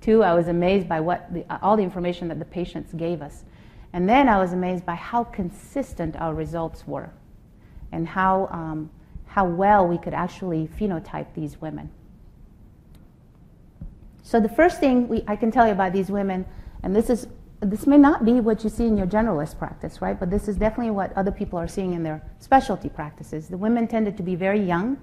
Two, 0.00 0.22
I 0.22 0.34
was 0.34 0.48
amazed 0.48 0.88
by 0.88 1.00
what 1.00 1.32
the, 1.32 1.44
all 1.62 1.76
the 1.76 1.82
information 1.82 2.28
that 2.28 2.38
the 2.38 2.44
patients 2.44 2.92
gave 2.92 3.22
us. 3.22 3.44
And 3.92 4.08
then 4.08 4.28
I 4.28 4.38
was 4.38 4.52
amazed 4.52 4.84
by 4.86 4.94
how 4.94 5.24
consistent 5.24 6.16
our 6.16 6.34
results 6.34 6.86
were 6.86 7.10
and 7.92 8.06
how, 8.06 8.48
um, 8.50 8.90
how 9.26 9.46
well 9.46 9.86
we 9.86 9.98
could 9.98 10.14
actually 10.14 10.68
phenotype 10.78 11.26
these 11.34 11.60
women. 11.60 11.90
So, 14.22 14.40
the 14.40 14.48
first 14.48 14.80
thing 14.80 15.08
we, 15.08 15.24
I 15.26 15.36
can 15.36 15.50
tell 15.50 15.66
you 15.66 15.72
about 15.72 15.92
these 15.92 16.10
women, 16.10 16.44
and 16.82 16.94
this, 16.94 17.08
is, 17.10 17.28
this 17.70 17.86
may 17.86 17.98
not 17.98 18.24
be 18.24 18.40
what 18.40 18.64
you 18.64 18.70
see 18.70 18.86
in 18.86 18.96
your 18.96 19.06
generalist 19.06 19.58
practice, 19.58 20.00
right? 20.00 20.18
But 20.18 20.30
this 20.30 20.48
is 20.48 20.56
definitely 20.56 20.90
what 20.90 21.12
other 21.16 21.32
people 21.32 21.58
are 21.58 21.68
seeing 21.68 21.92
in 21.92 22.02
their 22.02 22.22
specialty 22.38 22.88
practices. 22.88 23.48
The 23.48 23.56
women 23.56 23.88
tended 23.88 24.16
to 24.16 24.22
be 24.22 24.34
very 24.34 24.60
young 24.60 24.98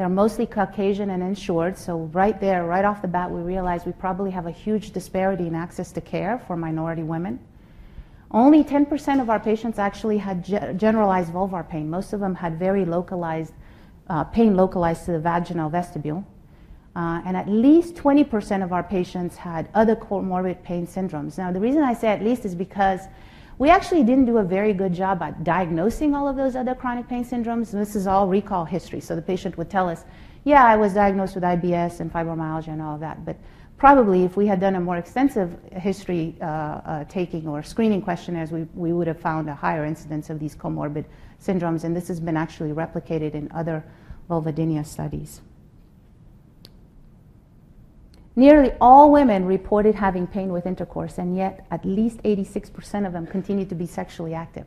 they're 0.00 0.08
mostly 0.08 0.46
Caucasian 0.46 1.10
and 1.10 1.22
insured, 1.22 1.76
so 1.76 2.08
right 2.14 2.40
there, 2.40 2.64
right 2.64 2.86
off 2.86 3.02
the 3.02 3.08
bat, 3.08 3.30
we 3.30 3.42
realize 3.42 3.84
we 3.84 3.92
probably 3.92 4.30
have 4.30 4.46
a 4.46 4.50
huge 4.50 4.92
disparity 4.92 5.46
in 5.46 5.54
access 5.54 5.92
to 5.92 6.00
care 6.00 6.38
for 6.46 6.56
minority 6.56 7.02
women. 7.02 7.38
Only 8.30 8.64
10% 8.64 9.20
of 9.20 9.28
our 9.28 9.38
patients 9.38 9.78
actually 9.78 10.16
had 10.16 10.42
ge- 10.42 10.80
generalized 10.80 11.34
vulvar 11.34 11.68
pain. 11.68 11.90
Most 11.90 12.14
of 12.14 12.20
them 12.20 12.34
had 12.34 12.58
very 12.58 12.86
localized 12.86 13.52
uh, 14.08 14.24
pain 14.24 14.56
localized 14.56 15.04
to 15.04 15.12
the 15.12 15.20
vaginal 15.20 15.68
vestibule. 15.68 16.24
Uh, 16.96 17.22
and 17.24 17.36
at 17.36 17.48
least 17.48 17.94
20% 17.94 18.64
of 18.64 18.72
our 18.72 18.82
patients 18.82 19.36
had 19.36 19.68
other 19.74 19.94
comorbid 19.94 20.62
pain 20.64 20.86
syndromes. 20.86 21.38
Now, 21.38 21.52
the 21.52 21.60
reason 21.60 21.82
I 21.82 21.94
say 21.94 22.08
at 22.08 22.22
least 22.22 22.44
is 22.44 22.54
because 22.54 23.02
We 23.60 23.68
actually 23.68 24.04
didn't 24.04 24.24
do 24.24 24.38
a 24.38 24.42
very 24.42 24.72
good 24.72 24.94
job 24.94 25.20
at 25.20 25.44
diagnosing 25.44 26.14
all 26.14 26.26
of 26.26 26.34
those 26.34 26.56
other 26.56 26.74
chronic 26.74 27.06
pain 27.06 27.22
syndromes. 27.22 27.74
And 27.74 27.82
this 27.82 27.94
is 27.94 28.06
all 28.06 28.26
recall 28.26 28.64
history. 28.64 29.00
So 29.00 29.14
the 29.14 29.20
patient 29.20 29.58
would 29.58 29.68
tell 29.68 29.86
us, 29.86 30.06
yeah, 30.44 30.64
I 30.64 30.76
was 30.76 30.94
diagnosed 30.94 31.34
with 31.34 31.44
IBS 31.44 32.00
and 32.00 32.10
fibromyalgia 32.10 32.68
and 32.68 32.80
all 32.80 32.94
of 32.94 33.00
that. 33.00 33.22
But 33.26 33.36
probably 33.76 34.24
if 34.24 34.34
we 34.34 34.46
had 34.46 34.60
done 34.60 34.76
a 34.76 34.80
more 34.80 34.96
extensive 34.96 35.58
history 35.72 36.36
uh, 36.40 36.44
uh, 36.44 37.04
taking 37.04 37.46
or 37.46 37.62
screening 37.62 38.00
questionnaires, 38.00 38.50
we, 38.50 38.66
we 38.74 38.94
would 38.94 39.06
have 39.06 39.20
found 39.20 39.50
a 39.50 39.54
higher 39.54 39.84
incidence 39.84 40.30
of 40.30 40.40
these 40.40 40.56
comorbid 40.56 41.04
syndromes. 41.38 41.84
And 41.84 41.94
this 41.94 42.08
has 42.08 42.18
been 42.18 42.38
actually 42.38 42.72
replicated 42.72 43.34
in 43.34 43.52
other 43.52 43.84
vulvodynia 44.30 44.86
studies. 44.86 45.42
Nearly 48.36 48.72
all 48.80 49.10
women 49.10 49.44
reported 49.44 49.94
having 49.94 50.26
pain 50.26 50.52
with 50.52 50.66
intercourse, 50.66 51.18
and 51.18 51.36
yet 51.36 51.66
at 51.70 51.84
least 51.84 52.22
86% 52.22 53.06
of 53.06 53.12
them 53.12 53.26
continued 53.26 53.68
to 53.70 53.74
be 53.74 53.86
sexually 53.86 54.34
active. 54.34 54.66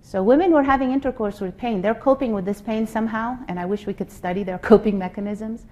So 0.00 0.22
women 0.22 0.52
were 0.52 0.62
having 0.62 0.92
intercourse 0.92 1.40
with 1.40 1.56
pain. 1.56 1.80
They're 1.80 1.94
coping 1.94 2.32
with 2.32 2.44
this 2.44 2.60
pain 2.60 2.86
somehow, 2.86 3.38
and 3.48 3.58
I 3.58 3.66
wish 3.66 3.86
we 3.86 3.94
could 3.94 4.10
study 4.10 4.42
their 4.42 4.58
coping 4.70 4.98
mechanisms. 4.98 5.64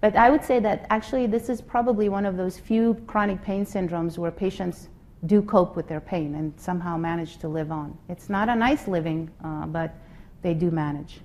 But 0.00 0.14
I 0.16 0.30
would 0.30 0.44
say 0.44 0.60
that 0.60 0.86
actually 0.90 1.26
this 1.26 1.48
is 1.48 1.60
probably 1.60 2.08
one 2.08 2.24
of 2.24 2.36
those 2.36 2.58
few 2.58 2.94
chronic 3.06 3.42
pain 3.42 3.66
syndromes 3.66 4.16
where 4.16 4.30
patients 4.30 4.88
do 5.26 5.42
cope 5.42 5.74
with 5.74 5.88
their 5.88 6.00
pain 6.00 6.36
and 6.36 6.52
somehow 6.58 6.96
manage 6.96 7.38
to 7.38 7.48
live 7.48 7.72
on. 7.72 7.98
It's 8.08 8.28
not 8.28 8.48
a 8.48 8.54
nice 8.54 8.86
living, 8.86 9.30
uh, 9.42 9.66
but 9.66 9.94
they 10.42 10.54
do 10.54 10.70
manage. 10.70 11.20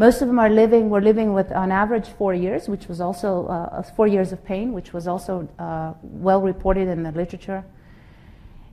Most 0.00 0.22
of 0.22 0.28
them 0.28 0.38
are 0.38 0.48
living, 0.48 0.88
were 0.88 1.02
living 1.02 1.34
with 1.34 1.52
on 1.52 1.70
average 1.70 2.08
four 2.08 2.32
years, 2.32 2.70
which 2.70 2.88
was 2.88 3.02
also 3.02 3.46
uh, 3.48 3.82
four 3.82 4.06
years 4.06 4.32
of 4.32 4.42
pain, 4.42 4.72
which 4.72 4.94
was 4.94 5.06
also 5.06 5.46
uh, 5.58 5.92
well 6.00 6.40
reported 6.40 6.88
in 6.88 7.02
the 7.02 7.12
literature. 7.12 7.62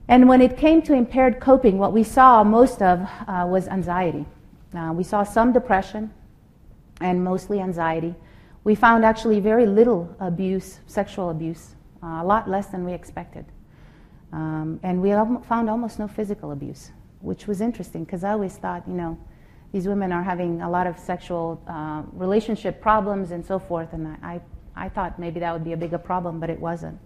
And 0.08 0.26
when 0.26 0.40
it 0.40 0.56
came 0.56 0.80
to 0.80 0.94
impaired 0.94 1.38
coping, 1.38 1.76
what 1.76 1.92
we 1.92 2.02
saw 2.02 2.42
most 2.42 2.80
of 2.80 3.00
uh, 3.00 3.44
was 3.46 3.68
anxiety. 3.68 4.24
Uh, 4.74 4.94
we 4.94 5.04
saw 5.04 5.22
some 5.22 5.52
depression 5.52 6.10
and 7.02 7.22
mostly 7.22 7.60
anxiety. 7.60 8.14
We 8.64 8.74
found 8.74 9.04
actually 9.04 9.38
very 9.38 9.66
little 9.66 10.08
abuse, 10.20 10.80
sexual 10.86 11.28
abuse, 11.28 11.74
uh, 12.02 12.22
a 12.22 12.24
lot 12.24 12.48
less 12.48 12.68
than 12.68 12.86
we 12.86 12.94
expected. 12.94 13.44
Um, 14.32 14.80
and 14.82 15.02
we 15.02 15.10
found 15.44 15.68
almost 15.68 15.98
no 15.98 16.08
physical 16.08 16.52
abuse, 16.52 16.90
which 17.20 17.46
was 17.46 17.60
interesting 17.60 18.04
because 18.04 18.24
I 18.24 18.32
always 18.32 18.56
thought, 18.56 18.88
you 18.88 18.94
know, 18.94 19.18
these 19.72 19.86
women 19.86 20.12
are 20.12 20.22
having 20.22 20.62
a 20.62 20.70
lot 20.70 20.86
of 20.86 20.98
sexual 20.98 21.62
uh, 21.68 22.02
relationship 22.12 22.80
problems 22.80 23.30
and 23.32 23.44
so 23.44 23.58
forth. 23.58 23.92
And 23.92 24.16
I, 24.22 24.40
I 24.74 24.88
thought 24.88 25.18
maybe 25.18 25.40
that 25.40 25.52
would 25.52 25.64
be 25.64 25.72
a 25.72 25.76
bigger 25.76 25.98
problem, 25.98 26.40
but 26.40 26.50
it 26.50 26.58
wasn't. 26.58 26.98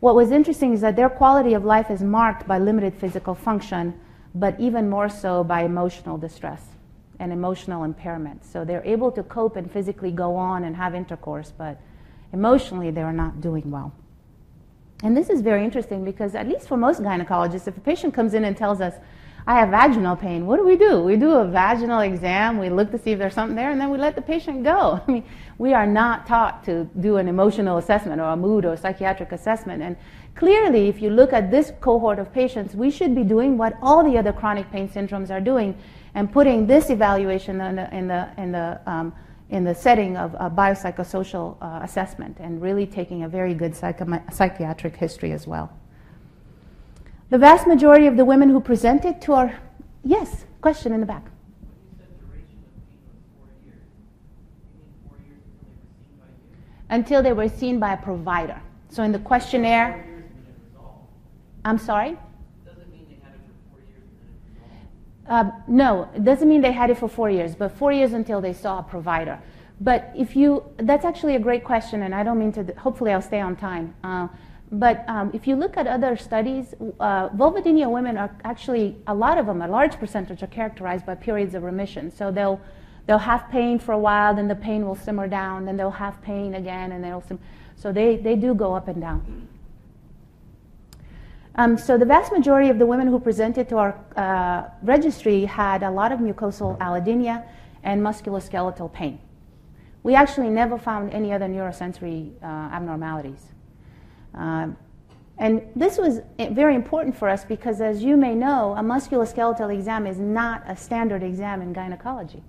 What 0.00 0.14
was 0.14 0.32
interesting 0.32 0.72
is 0.72 0.80
that 0.80 0.96
their 0.96 1.08
quality 1.08 1.54
of 1.54 1.64
life 1.64 1.90
is 1.90 2.02
marked 2.02 2.46
by 2.46 2.58
limited 2.58 2.94
physical 2.94 3.34
function, 3.34 3.98
but 4.34 4.58
even 4.58 4.90
more 4.90 5.08
so 5.08 5.44
by 5.44 5.62
emotional 5.62 6.18
distress 6.18 6.66
and 7.20 7.32
emotional 7.32 7.84
impairment. 7.84 8.44
So 8.44 8.64
they're 8.64 8.84
able 8.84 9.12
to 9.12 9.22
cope 9.22 9.56
and 9.56 9.70
physically 9.70 10.10
go 10.10 10.34
on 10.34 10.64
and 10.64 10.74
have 10.74 10.94
intercourse, 10.94 11.52
but 11.56 11.80
emotionally 12.32 12.90
they're 12.90 13.12
not 13.12 13.40
doing 13.40 13.70
well. 13.70 13.92
And 15.04 15.16
this 15.16 15.30
is 15.30 15.40
very 15.40 15.64
interesting 15.64 16.04
because, 16.04 16.34
at 16.34 16.48
least 16.48 16.68
for 16.68 16.76
most 16.76 17.00
gynecologists, 17.00 17.66
if 17.68 17.76
a 17.76 17.80
patient 17.80 18.14
comes 18.14 18.34
in 18.34 18.44
and 18.44 18.56
tells 18.56 18.80
us, 18.80 18.94
I 19.46 19.58
have 19.58 19.70
vaginal 19.70 20.14
pain. 20.14 20.46
What 20.46 20.58
do 20.58 20.64
we 20.64 20.76
do? 20.76 21.00
We 21.00 21.16
do 21.16 21.32
a 21.32 21.44
vaginal 21.44 22.00
exam, 22.00 22.58
we 22.58 22.70
look 22.70 22.92
to 22.92 22.98
see 22.98 23.10
if 23.10 23.18
there's 23.18 23.34
something 23.34 23.56
there, 23.56 23.72
and 23.72 23.80
then 23.80 23.90
we 23.90 23.98
let 23.98 24.14
the 24.14 24.22
patient 24.22 24.62
go. 24.62 25.00
I 25.08 25.10
mean, 25.10 25.24
we 25.58 25.74
are 25.74 25.86
not 25.86 26.26
taught 26.26 26.64
to 26.64 26.88
do 27.00 27.16
an 27.16 27.26
emotional 27.26 27.78
assessment 27.78 28.20
or 28.20 28.28
a 28.28 28.36
mood 28.36 28.64
or 28.64 28.74
a 28.74 28.76
psychiatric 28.76 29.32
assessment. 29.32 29.82
And 29.82 29.96
clearly, 30.36 30.88
if 30.88 31.02
you 31.02 31.10
look 31.10 31.32
at 31.32 31.50
this 31.50 31.72
cohort 31.80 32.20
of 32.20 32.32
patients, 32.32 32.74
we 32.76 32.90
should 32.90 33.14
be 33.14 33.24
doing 33.24 33.58
what 33.58 33.74
all 33.82 34.08
the 34.08 34.16
other 34.16 34.32
chronic 34.32 34.70
pain 34.70 34.88
syndromes 34.88 35.30
are 35.30 35.40
doing 35.40 35.76
and 36.14 36.32
putting 36.32 36.66
this 36.66 36.90
evaluation 36.90 37.60
in 37.60 37.76
the, 37.76 37.96
in 37.96 38.06
the, 38.06 38.28
in 38.38 38.52
the, 38.52 38.80
um, 38.86 39.12
in 39.50 39.64
the 39.64 39.74
setting 39.74 40.16
of 40.16 40.34
a 40.34 40.48
biopsychosocial 40.48 41.56
uh, 41.60 41.80
assessment 41.82 42.38
and 42.38 42.62
really 42.62 42.86
taking 42.86 43.24
a 43.24 43.28
very 43.28 43.54
good 43.54 43.74
psychiatric 43.74 44.96
history 44.96 45.32
as 45.32 45.46
well. 45.48 45.72
The 47.32 47.38
vast 47.38 47.66
majority 47.66 48.06
of 48.06 48.18
the 48.18 48.26
women 48.26 48.50
who 48.50 48.60
presented 48.60 49.22
to 49.22 49.32
our, 49.32 49.58
yes, 50.04 50.44
question 50.60 50.92
in 50.92 51.00
the 51.00 51.06
back. 51.06 51.24
Until 56.90 57.22
they 57.22 57.32
were 57.32 57.48
seen 57.48 57.80
by 57.80 57.94
a 57.94 57.96
provider. 57.96 58.60
So 58.90 59.02
in 59.02 59.12
the 59.12 59.18
questionnaire, 59.18 60.04
I'm 61.64 61.78
sorry? 61.78 62.18
Uh, 65.26 65.52
no, 65.66 66.10
it 66.14 66.24
doesn't 66.24 66.46
mean 66.46 66.60
they 66.60 66.72
had 66.72 66.90
it 66.90 66.98
for 66.98 67.08
four 67.08 67.30
years, 67.30 67.54
but 67.54 67.72
four 67.72 67.92
years 67.92 68.12
until 68.12 68.42
they 68.42 68.52
saw 68.52 68.80
a 68.80 68.82
provider. 68.82 69.38
But 69.80 70.12
if 70.14 70.36
you, 70.36 70.64
that's 70.76 71.06
actually 71.06 71.36
a 71.36 71.40
great 71.40 71.64
question, 71.64 72.02
and 72.02 72.14
I 72.14 72.24
don't 72.24 72.38
mean 72.38 72.52
to, 72.52 72.74
hopefully 72.74 73.10
I'll 73.10 73.22
stay 73.22 73.40
on 73.40 73.56
time. 73.56 73.94
Uh, 74.04 74.28
but 74.72 75.06
um, 75.06 75.30
if 75.34 75.46
you 75.46 75.54
look 75.54 75.76
at 75.76 75.86
other 75.86 76.16
studies, 76.16 76.74
uh, 76.98 77.28
vulvodynia 77.28 77.90
women 77.90 78.16
are 78.16 78.34
actually, 78.42 78.96
a 79.06 79.14
lot 79.14 79.36
of 79.36 79.44
them, 79.44 79.60
a 79.60 79.68
large 79.68 79.98
percentage, 79.98 80.42
are 80.42 80.46
characterized 80.46 81.04
by 81.04 81.14
periods 81.14 81.54
of 81.54 81.62
remission. 81.62 82.10
So 82.10 82.30
they'll, 82.30 82.58
they'll 83.06 83.18
have 83.18 83.50
pain 83.50 83.78
for 83.78 83.92
a 83.92 83.98
while, 83.98 84.34
then 84.34 84.48
the 84.48 84.54
pain 84.54 84.86
will 84.86 84.94
simmer 84.94 85.28
down, 85.28 85.66
then 85.66 85.76
they'll 85.76 85.90
have 85.90 86.22
pain 86.22 86.54
again, 86.54 86.92
and 86.92 87.04
they'll 87.04 87.20
sim- 87.20 87.38
So 87.76 87.92
they, 87.92 88.16
they 88.16 88.34
do 88.34 88.54
go 88.54 88.74
up 88.74 88.88
and 88.88 88.98
down. 88.98 89.48
Um, 91.54 91.76
so 91.76 91.98
the 91.98 92.06
vast 92.06 92.32
majority 92.32 92.70
of 92.70 92.78
the 92.78 92.86
women 92.86 93.08
who 93.08 93.20
presented 93.20 93.68
to 93.68 93.76
our 93.76 93.98
uh, 94.16 94.70
registry 94.82 95.44
had 95.44 95.82
a 95.82 95.90
lot 95.90 96.12
of 96.12 96.18
mucosal 96.18 96.78
allodynia 96.78 97.44
and 97.82 98.00
musculoskeletal 98.00 98.90
pain. 98.90 99.18
We 100.02 100.14
actually 100.14 100.48
never 100.48 100.78
found 100.78 101.12
any 101.12 101.30
other 101.30 101.46
neurosensory 101.46 102.32
uh, 102.42 102.46
abnormalities. 102.46 103.52
Um, 104.34 104.76
and 105.38 105.62
this 105.74 105.98
was 105.98 106.20
very 106.38 106.74
important 106.74 107.16
for 107.16 107.28
us 107.28 107.44
because, 107.44 107.80
as 107.80 108.02
you 108.02 108.16
may 108.16 108.34
know, 108.34 108.74
a 108.76 108.82
musculoskeletal 108.82 109.74
exam 109.74 110.06
is 110.06 110.18
not 110.18 110.62
a 110.68 110.76
standard 110.76 111.22
exam 111.22 111.62
in 111.62 111.72
gynecology. 111.72 112.42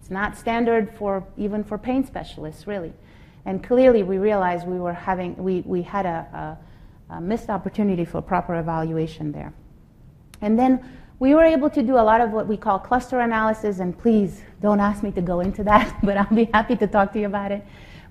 It's 0.00 0.10
not 0.10 0.36
standard 0.36 0.94
for 0.94 1.26
even 1.36 1.64
for 1.64 1.78
pain 1.78 2.06
specialists, 2.06 2.66
really. 2.66 2.92
And 3.46 3.64
clearly, 3.64 4.02
we 4.02 4.18
realized 4.18 4.66
we 4.66 4.78
were 4.78 4.92
having 4.92 5.36
we, 5.36 5.62
we 5.62 5.82
had 5.82 6.06
a, 6.06 6.58
a, 7.10 7.14
a 7.14 7.20
missed 7.20 7.48
opportunity 7.48 8.04
for 8.04 8.22
proper 8.22 8.56
evaluation 8.56 9.32
there. 9.32 9.52
And 10.40 10.58
then 10.58 10.84
we 11.18 11.34
were 11.34 11.44
able 11.44 11.70
to 11.70 11.82
do 11.82 11.94
a 11.94 12.04
lot 12.04 12.20
of 12.20 12.32
what 12.32 12.46
we 12.46 12.56
call 12.56 12.78
cluster 12.78 13.20
analysis. 13.20 13.78
And 13.78 13.98
please 13.98 14.42
don't 14.60 14.80
ask 14.80 15.02
me 15.02 15.10
to 15.12 15.22
go 15.22 15.40
into 15.40 15.64
that, 15.64 15.98
but 16.02 16.16
I'll 16.16 16.34
be 16.34 16.50
happy 16.52 16.76
to 16.76 16.86
talk 16.86 17.12
to 17.14 17.20
you 17.20 17.26
about 17.26 17.50
it. 17.50 17.64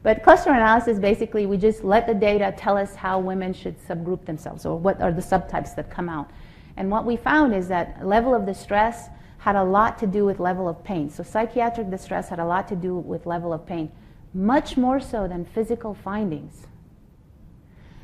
But 0.04 0.22
cluster 0.22 0.52
analysis, 0.52 1.00
basically, 1.00 1.46
we 1.46 1.58
just 1.58 1.84
let 1.84 2.06
the 2.06 2.14
data 2.14 2.54
tell 2.58 2.78
us 2.78 2.94
how 2.94 3.20
women 3.20 3.54
should 3.54 3.80
subgroup 3.88 4.26
themselves 4.26 4.66
or 4.66 4.78
what 4.78 5.02
are 5.02 5.14
the 5.14 5.22
subtypes 5.22 5.76
that 5.76 5.90
come 5.90 6.10
out. 6.10 6.30
And 6.76 6.92
what 6.92 7.06
we 7.06 7.16
found 7.16 7.56
is 7.56 7.70
that 7.70 8.06
level 8.06 8.36
of 8.36 8.46
distress 8.46 9.08
had 9.38 9.56
a 9.56 9.64
lot 9.64 9.98
to 10.00 10.08
do 10.08 10.26
with 10.26 10.40
level 10.40 10.68
of 10.68 10.84
pain. 10.84 11.10
So 11.10 11.24
psychiatric 11.24 11.90
distress 11.90 12.30
had 12.30 12.40
a 12.40 12.46
lot 12.46 12.68
to 12.68 12.76
do 12.76 12.98
with 12.98 13.26
level 13.26 13.54
of 13.54 13.66
pain, 13.66 13.92
much 14.34 14.76
more 14.76 15.00
so 15.00 15.28
than 15.28 15.46
physical 15.46 15.94
findings. 15.94 16.68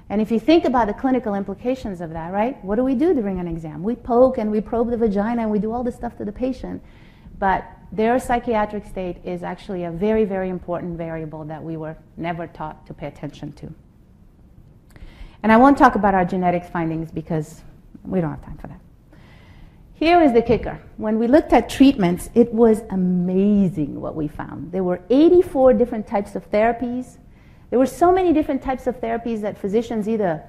And 0.09 0.21
if 0.21 0.31
you 0.31 0.39
think 0.39 0.65
about 0.65 0.87
the 0.87 0.93
clinical 0.93 1.35
implications 1.35 2.01
of 2.01 2.11
that, 2.11 2.31
right? 2.31 2.63
What 2.63 2.77
do 2.77 2.83
we 2.83 2.95
do 2.95 3.13
during 3.13 3.39
an 3.39 3.47
exam? 3.47 3.83
We 3.83 3.95
poke 3.95 4.37
and 4.37 4.49
we 4.49 4.59
probe 4.59 4.89
the 4.89 4.97
vagina 4.97 5.43
and 5.43 5.51
we 5.51 5.59
do 5.59 5.71
all 5.71 5.83
this 5.83 5.95
stuff 5.95 6.17
to 6.17 6.25
the 6.25 6.31
patient. 6.31 6.81
But 7.37 7.65
their 7.91 8.19
psychiatric 8.19 8.85
state 8.85 9.17
is 9.23 9.43
actually 9.43 9.83
a 9.85 9.91
very, 9.91 10.25
very 10.25 10.49
important 10.49 10.97
variable 10.97 11.43
that 11.45 11.63
we 11.63 11.77
were 11.77 11.97
never 12.17 12.47
taught 12.47 12.85
to 12.87 12.93
pay 12.93 13.07
attention 13.07 13.51
to. 13.53 13.73
And 15.41 15.51
I 15.51 15.57
won't 15.57 15.77
talk 15.77 15.95
about 15.95 16.13
our 16.13 16.25
genetics 16.25 16.69
findings 16.69 17.11
because 17.11 17.61
we 18.03 18.21
don't 18.21 18.29
have 18.29 18.43
time 18.43 18.57
for 18.57 18.67
that. 18.67 18.79
Here 19.93 20.21
is 20.21 20.33
the 20.33 20.41
kicker. 20.41 20.79
When 20.97 21.19
we 21.19 21.27
looked 21.27 21.51
at 21.51 21.69
treatments, 21.69 22.29
it 22.33 22.53
was 22.53 22.83
amazing 22.89 23.99
what 23.99 24.15
we 24.15 24.27
found. 24.27 24.71
There 24.71 24.83
were 24.83 25.01
84 25.09 25.73
different 25.73 26.07
types 26.07 26.35
of 26.35 26.49
therapies. 26.51 27.17
There 27.69 27.79
were 27.79 27.85
so 27.85 28.11
many 28.11 28.31
different 28.31 28.61
types 28.61 28.87
of 28.87 29.01
therapies 29.01 29.41
that 29.41 29.57
physicians 29.57 30.07
either 30.07 30.43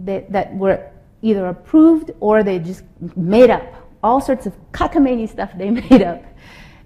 that, 0.00 0.30
that 0.30 0.54
were 0.54 0.90
either 1.22 1.46
approved 1.48 2.12
or 2.20 2.42
they 2.44 2.58
just 2.58 2.84
made 3.16 3.50
up 3.50 3.87
all 4.02 4.20
sorts 4.20 4.46
of 4.46 4.54
cockamamie 4.72 5.28
stuff 5.28 5.50
they 5.56 5.70
made 5.90 6.02
up. 6.02 6.22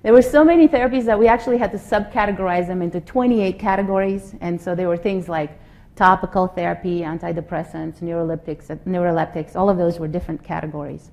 There 0.02 0.12
were 0.12 0.22
so 0.22 0.44
many 0.44 0.66
therapies 0.66 1.04
that 1.04 1.18
we 1.18 1.28
actually 1.28 1.58
had 1.58 1.70
to 1.72 1.78
subcategorize 1.78 2.66
them 2.66 2.82
into 2.82 3.00
28 3.00 3.58
categories. 3.58 4.34
And 4.40 4.60
so 4.60 4.74
there 4.74 4.88
were 4.88 4.96
things 4.96 5.28
like 5.28 5.58
topical 5.94 6.48
therapy, 6.48 7.00
antidepressants, 7.00 8.00
neuroleptics, 8.00 8.66
neuroleptics, 8.84 9.54
all 9.54 9.68
of 9.68 9.76
those 9.76 9.98
were 9.98 10.08
different 10.08 10.42
categories. 10.42 11.10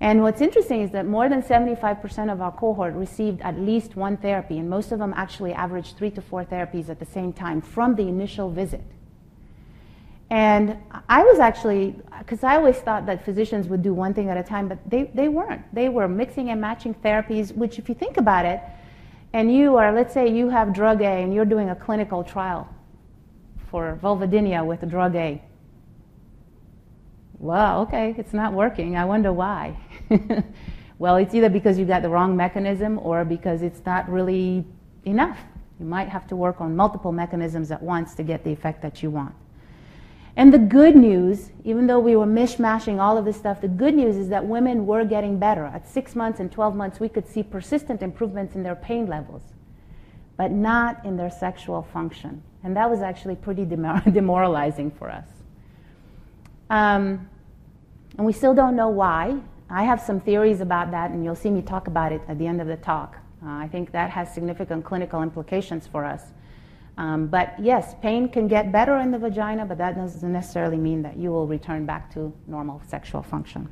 And 0.00 0.22
what's 0.22 0.40
interesting 0.40 0.82
is 0.82 0.90
that 0.90 1.06
more 1.06 1.28
than 1.28 1.42
75% 1.42 2.30
of 2.30 2.40
our 2.40 2.52
cohort 2.52 2.94
received 2.94 3.40
at 3.40 3.58
least 3.58 3.96
one 3.96 4.16
therapy, 4.16 4.58
and 4.58 4.68
most 4.68 4.92
of 4.92 4.98
them 4.98 5.14
actually 5.16 5.52
averaged 5.52 5.96
three 5.96 6.10
to 6.10 6.20
four 6.20 6.44
therapies 6.44 6.88
at 6.88 6.98
the 6.98 7.06
same 7.06 7.32
time 7.32 7.60
from 7.60 7.94
the 7.94 8.02
initial 8.02 8.50
visit. 8.50 8.82
And 10.30 10.78
I 11.08 11.22
was 11.22 11.38
actually, 11.38 11.96
because 12.18 12.42
I 12.42 12.56
always 12.56 12.76
thought 12.76 13.06
that 13.06 13.24
physicians 13.24 13.68
would 13.68 13.82
do 13.82 13.92
one 13.92 14.14
thing 14.14 14.30
at 14.30 14.36
a 14.36 14.42
time, 14.42 14.68
but 14.68 14.78
they, 14.88 15.10
they 15.14 15.28
weren't. 15.28 15.62
They 15.74 15.88
were 15.88 16.08
mixing 16.08 16.50
and 16.50 16.60
matching 16.60 16.94
therapies, 16.94 17.54
which, 17.54 17.78
if 17.78 17.88
you 17.88 17.94
think 17.94 18.16
about 18.16 18.46
it, 18.46 18.60
and 19.32 19.54
you 19.54 19.76
are, 19.76 19.92
let's 19.92 20.14
say 20.14 20.28
you 20.32 20.48
have 20.48 20.72
drug 20.72 21.02
A 21.02 21.06
and 21.06 21.34
you're 21.34 21.44
doing 21.44 21.70
a 21.70 21.74
clinical 21.74 22.22
trial 22.22 22.68
for 23.70 23.98
vulvodynia 24.02 24.64
with 24.64 24.88
drug 24.88 25.16
A. 25.16 25.42
Well, 27.38 27.82
okay, 27.82 28.14
it's 28.16 28.32
not 28.32 28.52
working. 28.52 28.96
I 28.96 29.04
wonder 29.04 29.32
why. 29.32 29.76
well, 30.98 31.16
it's 31.16 31.34
either 31.34 31.50
because 31.50 31.78
you 31.78 31.84
got 31.84 32.02
the 32.02 32.08
wrong 32.08 32.36
mechanism 32.36 32.98
or 33.00 33.24
because 33.24 33.62
it's 33.62 33.84
not 33.84 34.08
really 34.08 34.64
enough. 35.04 35.38
You 35.80 35.86
might 35.86 36.08
have 36.08 36.26
to 36.28 36.36
work 36.36 36.60
on 36.60 36.74
multiple 36.76 37.12
mechanisms 37.12 37.70
at 37.72 37.82
once 37.82 38.14
to 38.14 38.22
get 38.22 38.44
the 38.44 38.52
effect 38.52 38.80
that 38.82 39.02
you 39.02 39.10
want. 39.10 39.34
And 40.36 40.52
the 40.52 40.58
good 40.58 40.96
news, 40.96 41.50
even 41.62 41.86
though 41.86 42.00
we 42.00 42.16
were 42.16 42.26
mishmashing 42.26 43.00
all 43.00 43.16
of 43.16 43.24
this 43.24 43.36
stuff, 43.36 43.60
the 43.60 43.68
good 43.68 43.94
news 43.94 44.16
is 44.16 44.28
that 44.30 44.44
women 44.44 44.84
were 44.84 45.04
getting 45.04 45.38
better. 45.38 45.64
At 45.64 45.88
six 45.88 46.16
months 46.16 46.40
and 46.40 46.50
12 46.50 46.74
months, 46.74 46.98
we 46.98 47.08
could 47.08 47.28
see 47.28 47.42
persistent 47.42 48.02
improvements 48.02 48.56
in 48.56 48.64
their 48.64 48.74
pain 48.74 49.06
levels, 49.06 49.42
but 50.36 50.50
not 50.50 51.04
in 51.04 51.16
their 51.16 51.30
sexual 51.30 51.82
function. 51.82 52.42
And 52.64 52.76
that 52.76 52.90
was 52.90 53.00
actually 53.00 53.36
pretty 53.36 53.64
demoralizing 54.12 54.90
for 54.90 55.08
us. 55.08 55.28
Um, 56.68 57.28
and 58.16 58.26
we 58.26 58.32
still 58.32 58.54
don't 58.54 58.74
know 58.74 58.88
why. 58.88 59.38
I 59.70 59.84
have 59.84 60.00
some 60.00 60.20
theories 60.20 60.60
about 60.60 60.90
that, 60.90 61.10
and 61.10 61.24
you'll 61.24 61.36
see 61.36 61.50
me 61.50 61.62
talk 61.62 61.86
about 61.86 62.10
it 62.10 62.22
at 62.26 62.38
the 62.38 62.46
end 62.46 62.60
of 62.60 62.66
the 62.66 62.76
talk. 62.76 63.18
Uh, 63.44 63.50
I 63.50 63.68
think 63.68 63.92
that 63.92 64.10
has 64.10 64.32
significant 64.32 64.84
clinical 64.84 65.22
implications 65.22 65.86
for 65.86 66.04
us. 66.04 66.22
Um, 66.96 67.26
but 67.26 67.54
yes, 67.58 67.94
pain 68.02 68.28
can 68.28 68.46
get 68.46 68.70
better 68.70 68.98
in 68.98 69.10
the 69.10 69.18
vagina, 69.18 69.66
but 69.66 69.78
that 69.78 69.96
doesn't 69.96 70.32
necessarily 70.32 70.76
mean 70.76 71.02
that 71.02 71.16
you 71.16 71.30
will 71.30 71.46
return 71.46 71.86
back 71.86 72.12
to 72.14 72.32
normal 72.46 72.80
sexual 72.86 73.22
function. 73.22 73.68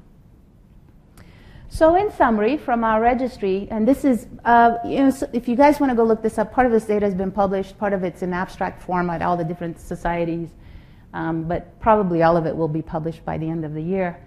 So, 1.68 1.94
in 1.96 2.12
summary, 2.12 2.58
from 2.58 2.84
our 2.84 3.00
registry, 3.00 3.66
and 3.70 3.88
this 3.88 4.04
is, 4.04 4.26
uh, 4.44 4.76
you 4.84 5.04
know, 5.04 5.10
so 5.10 5.26
if 5.32 5.48
you 5.48 5.56
guys 5.56 5.80
want 5.80 5.90
to 5.90 5.96
go 5.96 6.04
look 6.04 6.20
this 6.20 6.36
up, 6.36 6.52
part 6.52 6.66
of 6.66 6.72
this 6.72 6.84
data 6.84 7.06
has 7.06 7.14
been 7.14 7.30
published, 7.30 7.78
part 7.78 7.94
of 7.94 8.04
it's 8.04 8.22
in 8.22 8.34
abstract 8.34 8.82
form 8.82 9.08
at 9.08 9.22
all 9.22 9.38
the 9.38 9.44
different 9.44 9.80
societies, 9.80 10.50
um, 11.14 11.44
but 11.44 11.80
probably 11.80 12.22
all 12.22 12.36
of 12.36 12.44
it 12.44 12.54
will 12.54 12.68
be 12.68 12.82
published 12.82 13.24
by 13.24 13.38
the 13.38 13.48
end 13.48 13.64
of 13.64 13.72
the 13.72 13.82
year. 13.82 14.20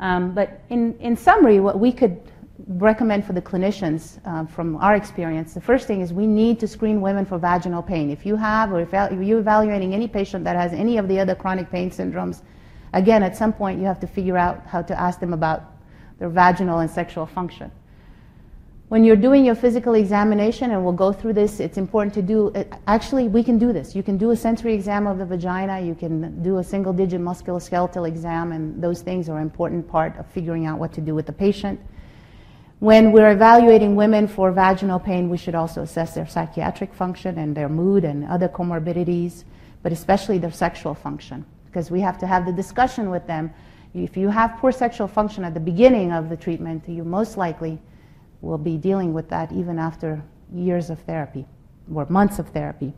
Um, 0.00 0.32
but 0.34 0.62
in, 0.70 0.96
in 0.98 1.14
summary, 1.14 1.60
what 1.60 1.78
we 1.78 1.92
could 1.92 2.22
recommend 2.66 3.24
for 3.24 3.32
the 3.32 3.42
clinicians 3.42 4.18
uh, 4.24 4.44
from 4.46 4.76
our 4.76 4.96
experience, 4.96 5.54
the 5.54 5.60
first 5.60 5.86
thing 5.86 6.00
is 6.00 6.12
we 6.12 6.26
need 6.26 6.58
to 6.60 6.66
screen 6.66 7.00
women 7.00 7.24
for 7.24 7.38
vaginal 7.38 7.82
pain. 7.82 8.10
If 8.10 8.26
you 8.26 8.36
have 8.36 8.72
or 8.72 8.80
if 8.80 8.92
you're 8.92 9.38
evaluating 9.38 9.94
any 9.94 10.08
patient 10.08 10.44
that 10.44 10.56
has 10.56 10.72
any 10.72 10.98
of 10.98 11.08
the 11.08 11.20
other 11.20 11.34
chronic 11.34 11.70
pain 11.70 11.90
syndromes, 11.90 12.42
again, 12.92 13.22
at 13.22 13.36
some 13.36 13.52
point 13.52 13.78
you 13.78 13.86
have 13.86 14.00
to 14.00 14.06
figure 14.06 14.36
out 14.36 14.66
how 14.66 14.82
to 14.82 14.98
ask 14.98 15.20
them 15.20 15.32
about 15.32 15.62
their 16.18 16.28
vaginal 16.28 16.80
and 16.80 16.90
sexual 16.90 17.26
function. 17.26 17.70
When 18.88 19.04
you're 19.04 19.16
doing 19.16 19.44
your 19.44 19.54
physical 19.54 19.94
examination, 19.94 20.70
and 20.70 20.82
we'll 20.82 20.94
go 20.94 21.12
through 21.12 21.34
this, 21.34 21.60
it's 21.60 21.76
important 21.76 22.14
to 22.14 22.22
do, 22.22 22.48
it, 22.54 22.72
actually, 22.86 23.28
we 23.28 23.44
can 23.44 23.58
do 23.58 23.70
this. 23.70 23.94
You 23.94 24.02
can 24.02 24.16
do 24.16 24.30
a 24.30 24.36
sensory 24.36 24.72
exam 24.72 25.06
of 25.06 25.18
the 25.18 25.26
vagina, 25.26 25.78
you 25.78 25.94
can 25.94 26.42
do 26.42 26.56
a 26.56 26.64
single 26.64 26.94
digit 26.94 27.20
musculoskeletal 27.20 28.08
exam, 28.08 28.52
and 28.52 28.82
those 28.82 29.02
things 29.02 29.28
are 29.28 29.36
an 29.36 29.42
important 29.42 29.86
part 29.86 30.16
of 30.16 30.26
figuring 30.28 30.64
out 30.64 30.78
what 30.78 30.90
to 30.94 31.02
do 31.02 31.14
with 31.14 31.26
the 31.26 31.34
patient. 31.34 31.78
When 32.80 33.10
we're 33.10 33.32
evaluating 33.32 33.96
women 33.96 34.28
for 34.28 34.52
vaginal 34.52 35.00
pain, 35.00 35.28
we 35.28 35.36
should 35.36 35.56
also 35.56 35.82
assess 35.82 36.14
their 36.14 36.28
psychiatric 36.28 36.94
function 36.94 37.36
and 37.36 37.56
their 37.56 37.68
mood 37.68 38.04
and 38.04 38.24
other 38.24 38.48
comorbidities, 38.48 39.42
but 39.82 39.90
especially 39.90 40.38
their 40.38 40.52
sexual 40.52 40.94
function, 40.94 41.44
because 41.66 41.90
we 41.90 42.00
have 42.00 42.18
to 42.18 42.26
have 42.28 42.46
the 42.46 42.52
discussion 42.52 43.10
with 43.10 43.26
them. 43.26 43.52
If 43.94 44.16
you 44.16 44.28
have 44.28 44.58
poor 44.58 44.70
sexual 44.70 45.08
function 45.08 45.42
at 45.42 45.54
the 45.54 45.60
beginning 45.60 46.12
of 46.12 46.28
the 46.28 46.36
treatment, 46.36 46.88
you 46.88 47.02
most 47.02 47.36
likely 47.36 47.80
will 48.42 48.58
be 48.58 48.76
dealing 48.76 49.12
with 49.12 49.28
that 49.30 49.50
even 49.50 49.80
after 49.80 50.22
years 50.54 50.88
of 50.88 51.00
therapy 51.00 51.46
or 51.92 52.06
months 52.08 52.38
of 52.38 52.48
therapy. 52.50 52.94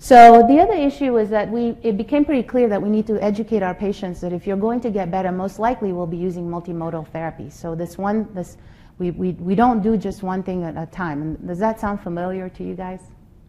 So 0.00 0.46
the 0.46 0.60
other 0.60 0.74
issue 0.74 1.18
is 1.18 1.28
that 1.30 1.50
we, 1.50 1.76
it 1.82 1.96
became 1.96 2.24
pretty 2.24 2.44
clear 2.44 2.68
that 2.68 2.80
we 2.80 2.88
need 2.88 3.06
to 3.08 3.20
educate 3.22 3.62
our 3.62 3.74
patients 3.74 4.20
that 4.20 4.32
if 4.32 4.46
you're 4.46 4.56
going 4.56 4.80
to 4.82 4.90
get 4.90 5.10
better, 5.10 5.32
most 5.32 5.58
likely 5.58 5.92
we'll 5.92 6.06
be 6.06 6.16
using 6.16 6.48
multimodal 6.48 7.08
therapy. 7.08 7.50
So 7.50 7.74
this 7.74 7.98
one, 7.98 8.28
this, 8.32 8.58
we, 8.98 9.10
we, 9.10 9.32
we 9.32 9.56
don't 9.56 9.82
do 9.82 9.96
just 9.96 10.22
one 10.22 10.44
thing 10.44 10.62
at 10.62 10.76
a 10.76 10.86
time. 10.86 11.22
And 11.22 11.48
does 11.48 11.58
that 11.58 11.80
sound 11.80 12.00
familiar 12.00 12.48
to 12.48 12.64
you 12.64 12.74
guys? 12.74 13.00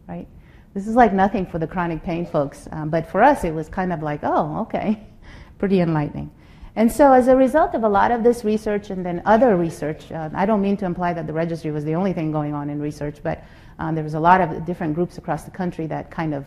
Right? 0.08 0.26
This 0.74 0.88
is 0.88 0.96
like 0.96 1.12
nothing 1.12 1.46
for 1.46 1.58
the 1.58 1.66
chronic 1.68 2.02
pain 2.02 2.26
folks, 2.26 2.68
um, 2.72 2.90
but 2.90 3.08
for 3.08 3.22
us 3.22 3.44
it 3.44 3.52
was 3.52 3.68
kind 3.68 3.92
of 3.92 4.02
like, 4.02 4.20
oh, 4.22 4.60
okay, 4.62 5.06
pretty 5.58 5.80
enlightening. 5.80 6.30
And 6.76 6.90
so, 6.90 7.12
as 7.12 7.26
a 7.26 7.34
result 7.34 7.74
of 7.74 7.82
a 7.82 7.88
lot 7.88 8.12
of 8.12 8.22
this 8.22 8.44
research 8.44 8.90
and 8.90 9.04
then 9.04 9.22
other 9.26 9.56
research, 9.56 10.12
uh, 10.12 10.30
I 10.32 10.46
don't 10.46 10.62
mean 10.62 10.76
to 10.78 10.86
imply 10.86 11.12
that 11.12 11.26
the 11.26 11.32
registry 11.32 11.72
was 11.72 11.84
the 11.84 11.96
only 11.96 12.12
thing 12.12 12.30
going 12.30 12.54
on 12.54 12.70
in 12.70 12.80
research, 12.80 13.16
but 13.24 13.44
um, 13.80 13.94
there 13.94 14.04
was 14.04 14.14
a 14.14 14.20
lot 14.20 14.42
of 14.42 14.66
different 14.66 14.94
groups 14.94 15.16
across 15.16 15.44
the 15.44 15.50
country 15.50 15.86
that 15.86 16.10
kind 16.10 16.34
of 16.34 16.44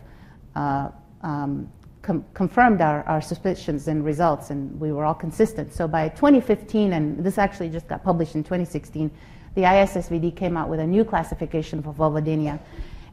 uh, 0.54 0.88
um, 1.22 1.68
com- 2.00 2.24
confirmed 2.32 2.80
our, 2.80 3.02
our 3.08 3.20
suspicions 3.20 3.88
and 3.88 4.04
results, 4.04 4.50
and 4.50 4.80
we 4.80 4.92
were 4.92 5.04
all 5.04 5.14
consistent. 5.14 5.74
So 5.74 5.88
by 5.88 6.08
2015, 6.10 6.92
and 6.92 7.24
this 7.24 7.36
actually 7.36 7.70
just 7.70 7.88
got 7.88 8.04
published 8.04 8.36
in 8.36 8.44
2016, 8.44 9.10
the 9.56 9.62
ISSVD 9.62 10.36
came 10.36 10.56
out 10.56 10.68
with 10.68 10.78
a 10.78 10.86
new 10.86 11.04
classification 11.04 11.82
for 11.82 11.92
vulvodynia. 11.92 12.60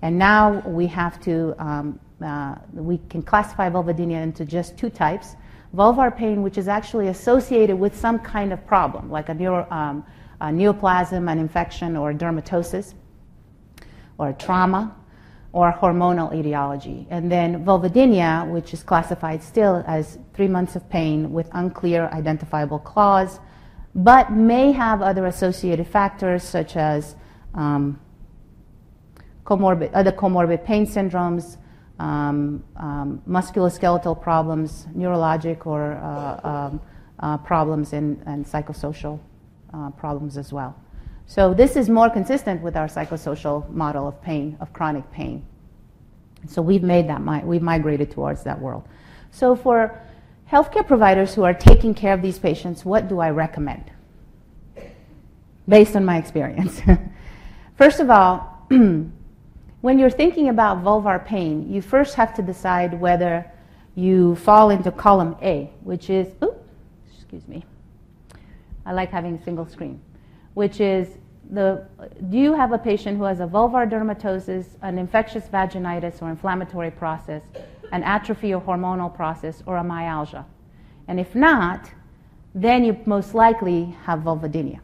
And 0.03 0.19
now 0.19 0.59
we 0.67 0.85
have 0.87 1.19
to, 1.21 1.55
um, 1.57 1.99
uh, 2.23 2.55
we 2.73 2.99
can 3.09 3.23
classify 3.23 3.71
vulvodynia 3.71 4.21
into 4.21 4.45
just 4.45 4.77
two 4.77 4.91
types. 4.91 5.35
Vulvar 5.75 6.15
pain, 6.15 6.43
which 6.43 6.59
is 6.59 6.67
actually 6.67 7.07
associated 7.07 7.75
with 7.75 7.97
some 7.97 8.19
kind 8.19 8.53
of 8.53 8.65
problem, 8.67 9.09
like 9.09 9.29
a, 9.29 9.33
neuro, 9.33 9.65
um, 9.71 10.05
a 10.41 10.45
neoplasm, 10.45 11.27
an 11.31 11.39
infection, 11.39 11.97
or 11.97 12.13
dermatosis 12.13 12.93
or 14.17 14.33
trauma 14.33 14.95
or 15.53 15.71
hormonal 15.71 16.33
etiology. 16.33 17.07
And 17.09 17.31
then 17.31 17.65
vulvodynia, 17.65 18.49
which 18.49 18.73
is 18.73 18.83
classified 18.83 19.43
still 19.43 19.83
as 19.85 20.17
three 20.33 20.47
months 20.47 20.75
of 20.75 20.89
pain 20.89 21.31
with 21.31 21.49
unclear 21.51 22.07
identifiable 22.13 22.79
cause, 22.79 23.39
but 23.93 24.31
may 24.31 24.71
have 24.71 25.01
other 25.01 25.25
associated 25.25 25.87
factors 25.87 26.43
such 26.43 26.77
as 26.77 27.15
um, 27.53 27.99
comorbid, 29.43 29.91
other 29.93 30.11
comorbid 30.11 30.63
pain 30.63 30.85
syndromes, 30.85 31.57
um, 31.99 32.63
um, 32.77 33.21
musculoskeletal 33.27 34.21
problems, 34.21 34.87
neurologic 34.95 35.65
or 35.65 35.93
uh, 35.93 36.47
um, 36.47 36.81
uh, 37.19 37.37
problems, 37.37 37.93
and, 37.93 38.21
and 38.25 38.45
psychosocial 38.45 39.19
uh, 39.73 39.89
problems 39.91 40.37
as 40.37 40.51
well. 40.53 40.75
So 41.31 41.53
this 41.53 41.77
is 41.77 41.87
more 41.87 42.09
consistent 42.09 42.61
with 42.61 42.75
our 42.75 42.87
psychosocial 42.87 43.69
model 43.69 44.05
of 44.05 44.21
pain, 44.21 44.57
of 44.59 44.73
chronic 44.73 45.09
pain. 45.13 45.45
So 46.45 46.61
we've 46.61 46.83
made 46.83 47.07
that, 47.07 47.45
we've 47.45 47.61
migrated 47.61 48.11
towards 48.11 48.43
that 48.43 48.59
world. 48.59 48.83
So 49.31 49.55
for 49.55 49.97
healthcare 50.51 50.85
providers 50.85 51.33
who 51.33 51.43
are 51.43 51.53
taking 51.53 51.93
care 51.93 52.13
of 52.13 52.21
these 52.21 52.37
patients, 52.37 52.83
what 52.83 53.07
do 53.07 53.19
I 53.19 53.29
recommend? 53.29 53.91
Based 55.69 55.95
on 55.95 56.03
my 56.03 56.17
experience. 56.17 56.81
First 57.77 58.01
of 58.01 58.09
all, 58.09 58.67
when 59.79 59.99
you're 59.99 60.09
thinking 60.09 60.49
about 60.49 60.83
vulvar 60.83 61.25
pain, 61.25 61.71
you 61.71 61.81
first 61.81 62.15
have 62.15 62.35
to 62.35 62.41
decide 62.41 62.99
whether 62.99 63.49
you 63.95 64.35
fall 64.35 64.69
into 64.69 64.91
column 64.91 65.37
A, 65.41 65.71
which 65.85 66.09
is, 66.09 66.27
oops, 66.43 66.69
excuse 67.15 67.47
me. 67.47 67.63
I 68.85 68.91
like 68.91 69.11
having 69.11 69.35
a 69.35 69.43
single 69.45 69.65
screen, 69.65 70.01
which 70.55 70.81
is 70.81 71.07
the, 71.51 71.85
do 72.29 72.37
you 72.37 72.53
have 72.53 72.71
a 72.71 72.77
patient 72.77 73.17
who 73.17 73.25
has 73.25 73.41
a 73.41 73.45
vulvar 73.45 73.89
dermatosis, 73.89 74.67
an 74.81 74.97
infectious 74.97 75.43
vaginitis 75.45 76.21
or 76.21 76.29
inflammatory 76.29 76.91
process, 76.91 77.41
an 77.91 78.03
atrophy 78.03 78.53
or 78.53 78.61
hormonal 78.61 79.13
process, 79.13 79.61
or 79.65 79.77
a 79.77 79.83
myalgia? 79.83 80.45
And 81.09 81.19
if 81.19 81.35
not, 81.35 81.91
then 82.55 82.85
you 82.85 82.97
most 83.05 83.33
likely 83.33 83.95
have 84.03 84.19
vulvodynia. 84.19 84.79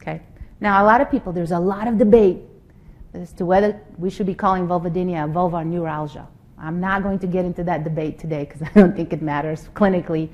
Okay? 0.00 0.22
Now, 0.60 0.82
a 0.82 0.86
lot 0.86 1.02
of 1.02 1.10
people, 1.10 1.32
there's 1.32 1.52
a 1.52 1.58
lot 1.58 1.86
of 1.86 1.98
debate 1.98 2.38
as 3.12 3.32
to 3.34 3.44
whether 3.44 3.78
we 3.98 4.08
should 4.08 4.26
be 4.26 4.34
calling 4.34 4.66
vulvodynia 4.66 5.30
vulvar 5.30 5.66
neuralgia. 5.66 6.26
I'm 6.58 6.80
not 6.80 7.02
going 7.02 7.18
to 7.18 7.26
get 7.26 7.44
into 7.44 7.62
that 7.64 7.84
debate 7.84 8.18
today 8.18 8.44
because 8.44 8.62
I 8.74 8.80
don't 8.80 8.96
think 8.96 9.12
it 9.12 9.20
matters 9.20 9.68
clinically. 9.74 10.30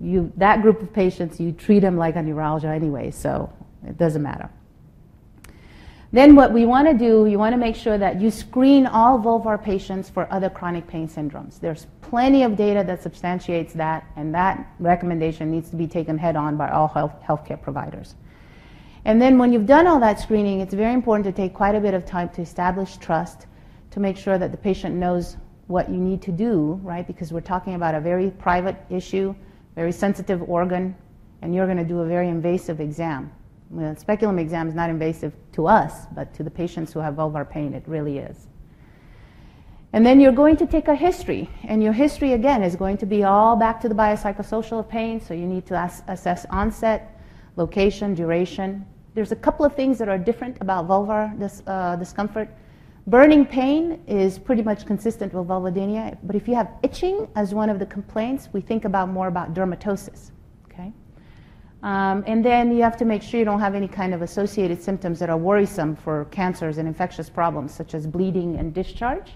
You, 0.00 0.32
that 0.36 0.62
group 0.62 0.80
of 0.80 0.92
patients, 0.92 1.38
you 1.38 1.52
treat 1.52 1.80
them 1.80 1.98
like 1.98 2.16
a 2.16 2.22
neuralgia 2.22 2.68
anyway, 2.68 3.10
so 3.10 3.52
it 3.86 3.98
doesn't 3.98 4.22
matter. 4.22 4.50
Then 6.12 6.34
what 6.34 6.52
we 6.52 6.66
want 6.66 6.88
to 6.88 6.94
do, 6.94 7.26
you 7.26 7.38
want 7.38 7.52
to 7.52 7.56
make 7.56 7.76
sure 7.76 7.96
that 7.96 8.20
you 8.20 8.32
screen 8.32 8.84
all 8.86 9.20
vulvar 9.20 9.62
patients 9.62 10.10
for 10.10 10.26
other 10.32 10.50
chronic 10.50 10.88
pain 10.88 11.08
syndromes. 11.08 11.60
There's 11.60 11.86
plenty 12.02 12.42
of 12.42 12.56
data 12.56 12.82
that 12.84 13.00
substantiates 13.00 13.72
that, 13.74 14.04
and 14.16 14.34
that 14.34 14.74
recommendation 14.80 15.52
needs 15.52 15.70
to 15.70 15.76
be 15.76 15.86
taken 15.86 16.18
head 16.18 16.34
on 16.34 16.56
by 16.56 16.68
all 16.70 16.88
health, 16.88 17.14
healthcare 17.22 17.62
providers. 17.62 18.16
And 19.04 19.22
then 19.22 19.38
when 19.38 19.52
you've 19.52 19.66
done 19.66 19.86
all 19.86 20.00
that 20.00 20.18
screening, 20.18 20.60
it's 20.60 20.74
very 20.74 20.94
important 20.94 21.24
to 21.24 21.32
take 21.32 21.54
quite 21.54 21.76
a 21.76 21.80
bit 21.80 21.94
of 21.94 22.04
time 22.04 22.28
to 22.30 22.42
establish 22.42 22.96
trust, 22.96 23.46
to 23.92 24.00
make 24.00 24.16
sure 24.16 24.36
that 24.36 24.50
the 24.50 24.58
patient 24.58 24.96
knows 24.96 25.36
what 25.68 25.88
you 25.88 25.96
need 25.96 26.20
to 26.22 26.32
do, 26.32 26.80
right? 26.82 27.06
Because 27.06 27.32
we're 27.32 27.40
talking 27.40 27.74
about 27.74 27.94
a 27.94 28.00
very 28.00 28.32
private 28.32 28.76
issue, 28.90 29.32
very 29.76 29.92
sensitive 29.92 30.42
organ, 30.50 30.96
and 31.40 31.54
you're 31.54 31.66
going 31.66 31.78
to 31.78 31.84
do 31.84 32.00
a 32.00 32.06
very 32.06 32.28
invasive 32.28 32.80
exam. 32.80 33.32
Well, 33.70 33.94
speculum 33.94 34.40
exam 34.40 34.66
is 34.66 34.74
not 34.74 34.90
invasive 34.90 35.32
to 35.52 35.68
us, 35.68 36.06
but 36.12 36.34
to 36.34 36.42
the 36.42 36.50
patients 36.50 36.92
who 36.92 36.98
have 36.98 37.14
vulvar 37.14 37.48
pain, 37.48 37.72
it 37.72 37.84
really 37.86 38.18
is. 38.18 38.48
And 39.92 40.04
then 40.04 40.20
you're 40.20 40.32
going 40.32 40.56
to 40.56 40.66
take 40.66 40.88
a 40.88 40.94
history, 40.94 41.48
and 41.62 41.80
your 41.80 41.92
history 41.92 42.32
again 42.32 42.64
is 42.64 42.74
going 42.74 42.96
to 42.98 43.06
be 43.06 43.22
all 43.22 43.54
back 43.54 43.80
to 43.82 43.88
the 43.88 43.94
biopsychosocial 43.94 44.80
of 44.80 44.88
pain. 44.88 45.20
So 45.20 45.34
you 45.34 45.46
need 45.46 45.66
to 45.66 45.74
ass- 45.76 46.02
assess 46.08 46.46
onset, 46.50 47.20
location, 47.54 48.14
duration. 48.14 48.84
There's 49.14 49.30
a 49.30 49.36
couple 49.36 49.64
of 49.64 49.74
things 49.76 49.98
that 49.98 50.08
are 50.08 50.18
different 50.18 50.56
about 50.60 50.88
vulvar 50.88 51.38
dis- 51.38 51.62
uh, 51.66 51.94
discomfort. 51.94 52.48
Burning 53.06 53.46
pain 53.46 54.00
is 54.08 54.36
pretty 54.38 54.62
much 54.62 54.84
consistent 54.84 55.32
with 55.32 55.46
vulvodynia, 55.46 56.18
but 56.24 56.34
if 56.34 56.48
you 56.48 56.54
have 56.56 56.70
itching 56.82 57.28
as 57.36 57.54
one 57.54 57.70
of 57.70 57.78
the 57.78 57.86
complaints, 57.86 58.48
we 58.52 58.60
think 58.60 58.84
about 58.84 59.08
more 59.08 59.28
about 59.28 59.54
dermatosis. 59.54 60.30
Um, 61.82 62.24
and 62.26 62.44
then 62.44 62.76
you 62.76 62.82
have 62.82 62.96
to 62.98 63.04
make 63.04 63.22
sure 63.22 63.38
you 63.38 63.46
don't 63.46 63.60
have 63.60 63.74
any 63.74 63.88
kind 63.88 64.12
of 64.12 64.20
associated 64.20 64.82
symptoms 64.82 65.18
that 65.18 65.30
are 65.30 65.38
worrisome 65.38 65.96
for 65.96 66.26
cancers 66.26 66.76
and 66.76 66.86
infectious 66.86 67.30
problems, 67.30 67.72
such 67.72 67.94
as 67.94 68.06
bleeding 68.06 68.56
and 68.56 68.74
discharge. 68.74 69.32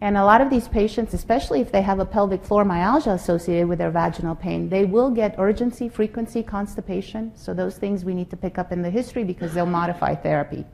And 0.00 0.16
a 0.16 0.24
lot 0.24 0.40
of 0.40 0.48
these 0.48 0.68
patients, 0.68 1.12
especially 1.12 1.60
if 1.60 1.72
they 1.72 1.82
have 1.82 1.98
a 1.98 2.04
pelvic 2.04 2.44
floor 2.44 2.64
myalgia 2.64 3.10
associated 3.10 3.68
with 3.68 3.78
their 3.78 3.90
vaginal 3.90 4.36
pain, 4.36 4.68
they 4.68 4.84
will 4.84 5.10
get 5.10 5.34
urgency, 5.38 5.88
frequency, 5.88 6.42
constipation. 6.42 7.32
So 7.34 7.52
those 7.52 7.76
things 7.78 8.04
we 8.04 8.14
need 8.14 8.30
to 8.30 8.36
pick 8.36 8.58
up 8.58 8.70
in 8.70 8.82
the 8.82 8.90
history 8.90 9.24
because 9.24 9.54
they'll 9.54 9.66
modify 9.66 10.14
therapy. 10.14 10.64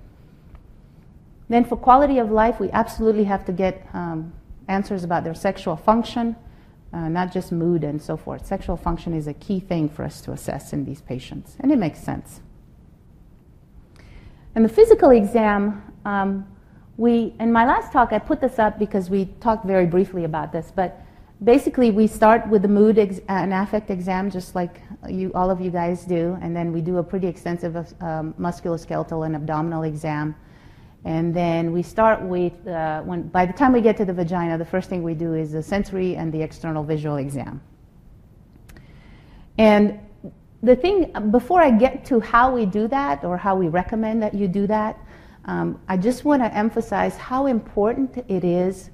Then 1.48 1.64
for 1.64 1.77
quality 1.77 2.18
of 2.18 2.31
life, 2.31 2.61
we 2.61 2.70
absolutely 2.70 3.24
have 3.24 3.44
to 3.46 3.53
get 3.53 3.87
um, 3.94 4.33
answers 4.68 5.05
about 5.05 5.24
their 5.24 5.35
sexual 5.35 5.77
function, 5.77 6.37
uh, 6.94 7.09
not 7.09 7.33
just 7.33 7.50
mood 7.50 7.83
and 7.83 8.00
so 8.00 8.16
forth. 8.16 8.46
Sexual 8.46 8.76
function 8.76 9.12
is 9.12 9.26
a 9.26 9.35
key 9.35 9.59
thing 9.59 9.88
for 9.88 10.04
us 10.04 10.20
to 10.20 10.33
assess 10.33 10.72
in 10.72 10.85
these 10.85 11.00
patients, 11.00 11.57
and 11.59 11.72
it 11.72 11.78
makes 11.78 11.98
sense. 11.98 12.40
And 14.54 14.64
the 14.64 14.68
physical 14.68 15.11
exam, 15.11 15.83
um, 16.04 16.46
we, 16.96 17.35
in 17.40 17.50
my 17.52 17.66
last 17.66 17.92
talk, 17.92 18.12
I 18.12 18.20
put 18.20 18.40
this 18.40 18.61
up 18.61 18.78
because 18.78 19.11
we 19.11 19.26
talked 19.40 19.66
very 19.66 19.87
briefly 19.87 20.22
about 20.22 20.52
this, 20.52 20.72
but 20.74 21.04
basically 21.42 21.90
we 21.90 22.07
start 22.07 22.48
with 22.48 22.62
the 22.62 22.68
mood 22.68 22.98
ex- 22.98 23.20
and 23.28 23.52
affect 23.52 23.90
exam, 23.90 24.30
just 24.30 24.54
like 24.54 24.80
you, 25.09 25.33
all 25.35 25.50
of 25.50 25.61
you 25.61 25.72
guys 25.72 26.04
do, 26.04 26.38
and 26.40 26.54
then 26.54 26.72
we 26.72 26.80
do 26.80 26.98
a 26.98 27.02
pretty 27.02 27.26
extensive 27.26 27.74
um, 28.00 28.33
musculoskeletal 28.38 29.26
and 29.26 29.35
abdominal 29.35 29.83
exam 29.83 30.37
and 31.05 31.35
then 31.35 31.73
we 31.73 31.83
start 31.83 32.23
with, 32.23 32.67
uh, 32.67 33.03
when, 33.03 33.29
by 33.29 33.45
the 33.45 33.53
time 33.53 33.73
we 33.73 33.83
get 33.83 33.97
to 33.99 34.07
the 34.07 34.12
vagina, 34.12 34.57
the 34.57 34.64
first 34.64 34.88
thing 34.88 35.03
we 35.03 35.14
do 35.14 35.35
is 35.35 35.53
the 35.53 35.62
sensory 35.62 36.17
and 36.17 36.33
the 36.33 36.40
external 36.40 36.83
visual 36.83 37.17
exam. 37.17 37.61
And 39.59 40.01
the 40.62 40.75
thing, 40.75 41.12
before 41.31 41.61
I 41.61 41.71
get 41.71 42.07
to 42.07 42.21
how 42.21 42.55
we 42.55 42.64
do 42.64 42.88
that 42.88 43.23
or 43.23 43.37
how 43.37 43.55
we 43.55 43.69
recommend 43.69 44.23
that 44.23 44.33
you 44.33 44.49
do 44.49 44.67
that, 44.67 44.99
um, 45.45 45.79
I 45.88 45.99
just 45.99 46.25
want 46.25 46.43
to 46.43 46.53
emphasize 46.55 47.19
how 47.19 47.47
important 47.47 48.25
it 48.29 48.43
is 48.43 48.88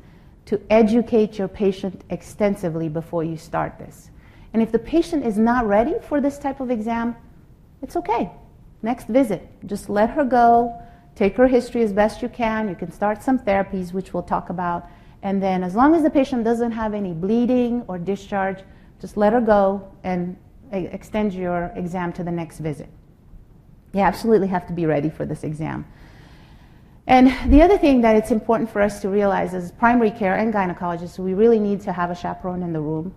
to 0.46 0.60
educate 0.68 1.38
your 1.38 1.46
patient 1.46 2.02
extensively 2.10 2.88
before 2.88 3.22
you 3.22 3.36
start 3.36 3.78
this. 3.78 4.10
And 4.52 4.60
if 4.60 4.72
the 4.72 4.80
patient 4.80 5.24
is 5.24 5.38
not 5.38 5.64
ready 5.64 5.94
for 6.02 6.20
this 6.20 6.38
type 6.38 6.58
of 6.58 6.72
exam, 6.72 7.14
it's 7.82 7.94
okay. 7.94 8.32
Next 8.82 9.06
visit, 9.06 9.48
just 9.66 9.88
let 9.88 10.10
her 10.10 10.24
go 10.24 10.82
Take 11.14 11.36
her 11.36 11.46
history 11.46 11.82
as 11.82 11.92
best 11.92 12.22
you 12.22 12.28
can. 12.28 12.68
You 12.68 12.74
can 12.74 12.90
start 12.90 13.22
some 13.22 13.38
therapies, 13.38 13.92
which 13.92 14.14
we'll 14.14 14.22
talk 14.22 14.50
about. 14.50 14.88
And 15.22 15.42
then, 15.42 15.62
as 15.62 15.74
long 15.74 15.94
as 15.94 16.02
the 16.02 16.10
patient 16.10 16.44
doesn't 16.44 16.72
have 16.72 16.94
any 16.94 17.12
bleeding 17.12 17.84
or 17.88 17.98
discharge, 17.98 18.60
just 19.00 19.16
let 19.16 19.32
her 19.32 19.40
go 19.40 19.90
and 20.02 20.36
extend 20.72 21.34
your 21.34 21.72
exam 21.74 22.12
to 22.14 22.24
the 22.24 22.30
next 22.30 22.58
visit. 22.58 22.88
You 23.92 24.00
absolutely 24.00 24.48
have 24.48 24.66
to 24.68 24.72
be 24.72 24.86
ready 24.86 25.10
for 25.10 25.26
this 25.26 25.42
exam. 25.44 25.84
And 27.06 27.34
the 27.50 27.60
other 27.60 27.76
thing 27.76 28.02
that 28.02 28.14
it's 28.14 28.30
important 28.30 28.70
for 28.70 28.80
us 28.80 29.00
to 29.02 29.08
realize 29.08 29.52
as 29.52 29.72
primary 29.72 30.12
care 30.12 30.36
and 30.36 30.54
gynecologists, 30.54 31.18
we 31.18 31.34
really 31.34 31.58
need 31.58 31.80
to 31.82 31.92
have 31.92 32.10
a 32.10 32.14
chaperone 32.14 32.62
in 32.62 32.72
the 32.72 32.80
room. 32.80 33.12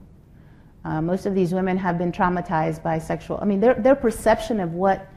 Uh, 0.84 1.02
most 1.02 1.26
of 1.26 1.36
these 1.36 1.54
women 1.54 1.78
have 1.78 1.98
been 1.98 2.12
traumatized 2.12 2.82
by 2.82 2.98
sexual, 2.98 3.38
I 3.42 3.46
mean, 3.46 3.60
their, 3.60 3.76
their 3.76 3.96
perception 3.96 4.60
of 4.60 4.74
what 4.74 5.08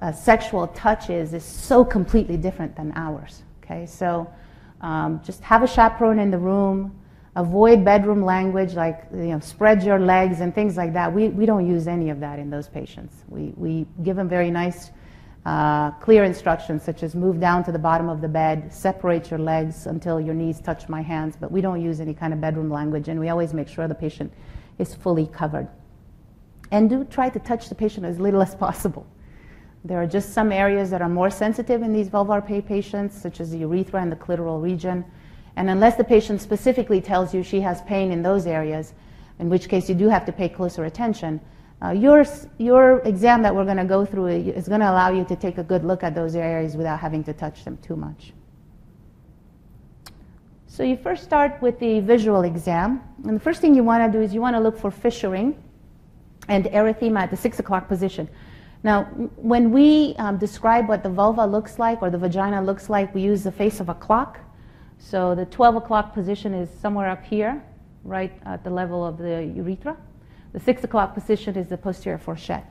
a 0.00 0.12
sexual 0.12 0.68
touch 0.68 1.10
is 1.10 1.34
is 1.34 1.44
so 1.44 1.84
completely 1.84 2.36
different 2.36 2.76
than 2.76 2.92
ours. 2.96 3.42
Okay, 3.62 3.86
so 3.86 4.30
um, 4.80 5.20
just 5.24 5.42
have 5.42 5.62
a 5.62 5.66
chaperone 5.66 6.18
in 6.18 6.30
the 6.30 6.38
room. 6.38 6.98
Avoid 7.34 7.84
bedroom 7.84 8.24
language 8.24 8.74
like 8.74 9.04
you 9.12 9.26
know, 9.26 9.40
spread 9.40 9.82
your 9.82 9.98
legs 9.98 10.40
and 10.40 10.54
things 10.54 10.76
like 10.76 10.92
that. 10.94 11.12
We, 11.12 11.28
we 11.28 11.44
don't 11.44 11.66
use 11.66 11.86
any 11.86 12.08
of 12.08 12.20
that 12.20 12.38
in 12.38 12.48
those 12.48 12.68
patients. 12.68 13.24
We, 13.28 13.52
we 13.56 13.86
give 14.02 14.16
them 14.16 14.28
very 14.28 14.50
nice, 14.50 14.90
uh, 15.44 15.90
clear 15.92 16.24
instructions 16.24 16.82
such 16.82 17.02
as 17.02 17.14
move 17.14 17.38
down 17.38 17.62
to 17.64 17.72
the 17.72 17.78
bottom 17.78 18.08
of 18.08 18.22
the 18.22 18.28
bed, 18.28 18.72
separate 18.72 19.30
your 19.30 19.38
legs 19.38 19.86
until 19.86 20.18
your 20.18 20.34
knees 20.34 20.60
touch 20.60 20.88
my 20.88 21.02
hands, 21.02 21.36
but 21.38 21.52
we 21.52 21.60
don't 21.60 21.82
use 21.82 22.00
any 22.00 22.14
kind 22.14 22.32
of 22.32 22.40
bedroom 22.40 22.70
language 22.70 23.08
and 23.08 23.20
we 23.20 23.28
always 23.28 23.52
make 23.52 23.68
sure 23.68 23.86
the 23.86 23.94
patient 23.94 24.32
is 24.78 24.94
fully 24.94 25.26
covered. 25.26 25.68
And 26.70 26.88
do 26.88 27.04
try 27.04 27.28
to 27.28 27.38
touch 27.38 27.68
the 27.68 27.74
patient 27.74 28.06
as 28.06 28.18
little 28.18 28.40
as 28.40 28.54
possible. 28.54 29.06
There 29.86 30.02
are 30.02 30.06
just 30.06 30.32
some 30.32 30.50
areas 30.50 30.90
that 30.90 31.00
are 31.00 31.08
more 31.08 31.30
sensitive 31.30 31.82
in 31.82 31.92
these 31.92 32.08
vulvar 32.08 32.44
pain 32.44 32.62
patients, 32.62 33.16
such 33.16 33.40
as 33.40 33.52
the 33.52 33.58
urethra 33.58 34.02
and 34.02 34.10
the 34.10 34.16
clitoral 34.16 34.60
region. 34.60 35.04
And 35.54 35.70
unless 35.70 35.94
the 35.94 36.02
patient 36.02 36.40
specifically 36.40 37.00
tells 37.00 37.32
you 37.32 37.44
she 37.44 37.60
has 37.60 37.82
pain 37.82 38.10
in 38.10 38.20
those 38.20 38.48
areas, 38.48 38.94
in 39.38 39.48
which 39.48 39.68
case 39.68 39.88
you 39.88 39.94
do 39.94 40.08
have 40.08 40.24
to 40.24 40.32
pay 40.32 40.48
closer 40.48 40.86
attention, 40.86 41.40
uh, 41.84 41.90
your, 41.90 42.24
your 42.58 42.98
exam 43.00 43.42
that 43.42 43.54
we're 43.54 43.64
going 43.64 43.76
to 43.76 43.84
go 43.84 44.04
through 44.04 44.26
is 44.26 44.66
going 44.66 44.80
to 44.80 44.90
allow 44.90 45.10
you 45.10 45.24
to 45.24 45.36
take 45.36 45.58
a 45.58 45.62
good 45.62 45.84
look 45.84 46.02
at 46.02 46.16
those 46.16 46.34
areas 46.34 46.76
without 46.76 46.98
having 46.98 47.22
to 47.22 47.32
touch 47.32 47.64
them 47.64 47.76
too 47.78 47.94
much. 47.94 48.32
So 50.66 50.82
you 50.82 50.96
first 50.96 51.22
start 51.22 51.62
with 51.62 51.78
the 51.78 52.00
visual 52.00 52.42
exam. 52.42 53.02
And 53.24 53.36
the 53.36 53.40
first 53.40 53.60
thing 53.60 53.72
you 53.76 53.84
want 53.84 54.10
to 54.10 54.18
do 54.18 54.22
is 54.22 54.34
you 54.34 54.40
want 54.40 54.56
to 54.56 54.60
look 54.60 54.76
for 54.76 54.90
fissuring 54.90 55.54
and 56.48 56.64
erythema 56.64 57.20
at 57.20 57.30
the 57.30 57.36
6 57.36 57.60
o'clock 57.60 57.86
position. 57.86 58.28
Now, 58.86 59.02
when 59.34 59.72
we 59.72 60.14
um, 60.16 60.38
describe 60.38 60.86
what 60.86 61.02
the 61.02 61.08
vulva 61.08 61.44
looks 61.44 61.80
like 61.80 62.02
or 62.02 62.08
the 62.08 62.18
vagina 62.18 62.62
looks 62.62 62.88
like, 62.88 63.12
we 63.12 63.20
use 63.20 63.42
the 63.42 63.50
face 63.50 63.80
of 63.80 63.88
a 63.88 63.94
clock. 63.94 64.38
So 64.98 65.34
the 65.34 65.44
12 65.46 65.74
o'clock 65.74 66.14
position 66.14 66.54
is 66.54 66.70
somewhere 66.70 67.08
up 67.08 67.24
here, 67.24 67.60
right 68.04 68.32
at 68.46 68.62
the 68.62 68.70
level 68.70 69.04
of 69.04 69.18
the 69.18 69.52
urethra. 69.56 69.96
The 70.52 70.60
6 70.60 70.84
o'clock 70.84 71.14
position 71.14 71.56
is 71.56 71.66
the 71.66 71.76
posterior 71.76 72.16
fourchette. 72.16 72.64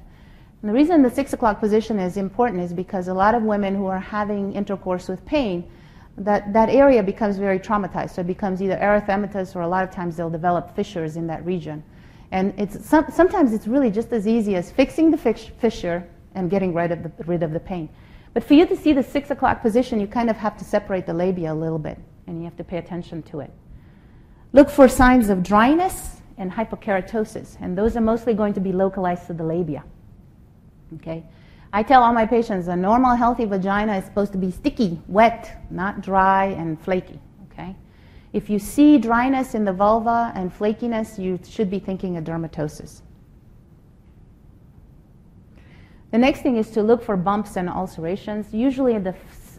And 0.61 0.69
the 0.69 0.73
reason 0.73 1.01
the 1.01 1.09
6 1.09 1.33
o'clock 1.33 1.59
position 1.59 1.99
is 1.99 2.15
important 2.15 2.61
is 2.61 2.71
because 2.71 3.09
a 3.09 3.13
lot 3.13 3.35
of 3.35 3.43
women 3.43 3.75
who 3.75 3.87
are 3.87 3.99
having 3.99 4.53
intercourse 4.53 5.09
with 5.09 5.25
pain, 5.25 5.69
that, 6.17 6.53
that 6.53 6.69
area 6.69 7.03
becomes 7.03 7.37
very 7.37 7.59
traumatized. 7.59 8.11
So 8.11 8.21
it 8.21 8.27
becomes 8.27 8.61
either 8.61 8.77
erythematous 8.77 9.53
or 9.53 9.63
a 9.63 9.67
lot 9.67 9.83
of 9.83 9.91
times 9.91 10.15
they'll 10.15 10.29
develop 10.29 10.77
fissures 10.77 11.17
in 11.17 11.27
that 11.27 11.45
region. 11.45 11.83
And 12.31 12.53
it's 12.57 12.85
some, 12.85 13.05
sometimes 13.11 13.53
it's 13.53 13.67
really 13.67 13.91
just 13.91 14.11
as 14.11 14.27
easy 14.27 14.55
as 14.55 14.71
fixing 14.71 15.11
the 15.11 15.17
fissure 15.17 16.07
and 16.33 16.49
getting 16.49 16.73
rid 16.73 16.91
of, 16.91 17.03
the, 17.03 17.11
rid 17.25 17.43
of 17.43 17.51
the 17.51 17.59
pain. 17.59 17.89
But 18.33 18.43
for 18.43 18.53
you 18.53 18.65
to 18.65 18.75
see 18.75 18.91
the 18.93 19.03
six 19.03 19.31
o'clock 19.31 19.61
position, 19.61 19.99
you 19.99 20.07
kind 20.07 20.29
of 20.29 20.35
have 20.35 20.57
to 20.57 20.65
separate 20.65 21.05
the 21.05 21.13
labia 21.13 21.53
a 21.53 21.55
little 21.55 21.79
bit, 21.79 21.97
and 22.27 22.37
you 22.37 22.43
have 22.43 22.57
to 22.57 22.63
pay 22.63 22.77
attention 22.77 23.23
to 23.23 23.39
it. 23.39 23.51
Look 24.51 24.69
for 24.69 24.87
signs 24.87 25.29
of 25.29 25.41
dryness 25.41 26.21
and 26.37 26.51
hypokeratosis, 26.51 27.57
and 27.61 27.77
those 27.77 27.95
are 27.95 28.01
mostly 28.01 28.33
going 28.33 28.53
to 28.53 28.59
be 28.59 28.73
localized 28.73 29.27
to 29.27 29.33
the 29.33 29.43
labia. 29.43 29.83
Okay? 30.95 31.23
I 31.71 31.83
tell 31.83 32.03
all 32.03 32.13
my 32.13 32.25
patients 32.25 32.67
a 32.67 32.75
normal, 32.75 33.15
healthy 33.15 33.45
vagina 33.45 33.97
is 33.97 34.05
supposed 34.05 34.31
to 34.33 34.37
be 34.37 34.51
sticky, 34.51 35.01
wet, 35.07 35.61
not 35.69 36.01
dry 36.01 36.45
and 36.45 36.79
flaky. 36.81 37.19
If 38.35 38.49
you 38.49 38.59
see 38.59 38.97
dryness 38.97 39.55
in 39.55 39.63
the 39.63 39.71
vulva 39.71 40.33
and 40.35 40.53
flakiness, 40.53 41.17
you 41.17 41.39
should 41.47 41.69
be 41.69 41.79
thinking 41.79 42.17
of 42.17 42.25
dermatosis. 42.25 43.01
The 46.11 46.17
next 46.17 46.41
thing 46.41 46.57
is 46.57 46.69
to 46.71 46.83
look 46.83 47.01
for 47.01 47.15
bumps 47.15 47.55
and 47.55 47.69
ulcerations. 47.69 48.53
Usually 48.53 48.93
in 48.95 49.03
the 49.03 49.15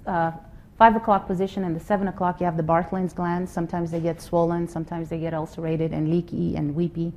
uh, 0.06 0.32
5 0.76 0.96
o'clock 0.96 1.26
position 1.26 1.64
and 1.64 1.74
the 1.74 1.80
7 1.80 2.08
o'clock, 2.08 2.38
you 2.38 2.44
have 2.44 2.58
the 2.58 2.62
Bartholin's 2.62 3.14
glands. 3.14 3.50
Sometimes 3.50 3.90
they 3.90 3.98
get 3.98 4.20
swollen, 4.20 4.68
sometimes 4.68 5.08
they 5.08 5.20
get 5.20 5.32
ulcerated 5.32 5.94
and 5.94 6.10
leaky 6.10 6.54
and 6.56 6.74
weepy. 6.74 7.14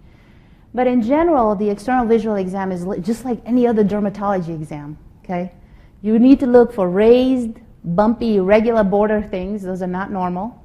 But 0.73 0.87
in 0.87 1.01
general, 1.01 1.55
the 1.57 1.69
external 1.69 2.05
visual 2.05 2.37
exam 2.37 2.71
is 2.71 2.85
just 3.01 3.25
like 3.25 3.41
any 3.45 3.67
other 3.67 3.83
dermatology 3.83 4.55
exam, 4.55 4.97
okay? 5.25 5.51
You 6.03 6.19
need 6.19 6.39
to 6.39 6.47
look 6.47 6.71
for 6.71 6.87
raised, 6.87 7.59
bumpy, 7.83 8.37
irregular 8.37 8.85
border 8.85 9.21
things. 9.21 9.61
Those 9.61 9.81
are 9.81 9.87
not 9.87 10.09
normal. 10.09 10.55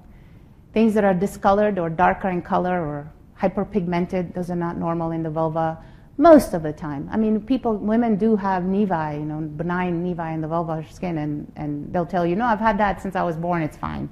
Things 0.74 0.92
that 0.94 1.04
are 1.04 1.14
discolored 1.14 1.78
or 1.78 1.88
darker 1.88 2.28
in 2.28 2.42
color 2.42 2.84
or 2.84 3.12
hyperpigmented, 3.40 4.34
those 4.34 4.50
are 4.50 4.56
not 4.56 4.76
normal 4.76 5.12
in 5.12 5.22
the 5.22 5.30
vulva 5.30 5.78
most 6.16 6.54
of 6.54 6.62
the 6.62 6.72
time. 6.72 7.08
I 7.10 7.16
mean, 7.16 7.40
people, 7.40 7.76
women 7.76 8.16
do 8.16 8.36
have 8.36 8.64
nevi, 8.64 9.18
you 9.20 9.24
know, 9.24 9.40
benign 9.40 10.04
nevi 10.04 10.34
in 10.34 10.40
the 10.40 10.48
vulvar 10.48 10.90
skin, 10.92 11.18
and, 11.18 11.50
and 11.56 11.92
they'll 11.92 12.06
tell 12.06 12.26
you, 12.26 12.36
no, 12.36 12.44
I've 12.44 12.60
had 12.60 12.78
that 12.78 13.00
since 13.00 13.16
I 13.16 13.22
was 13.22 13.36
born, 13.36 13.62
it's 13.62 13.76
fine. 13.76 14.08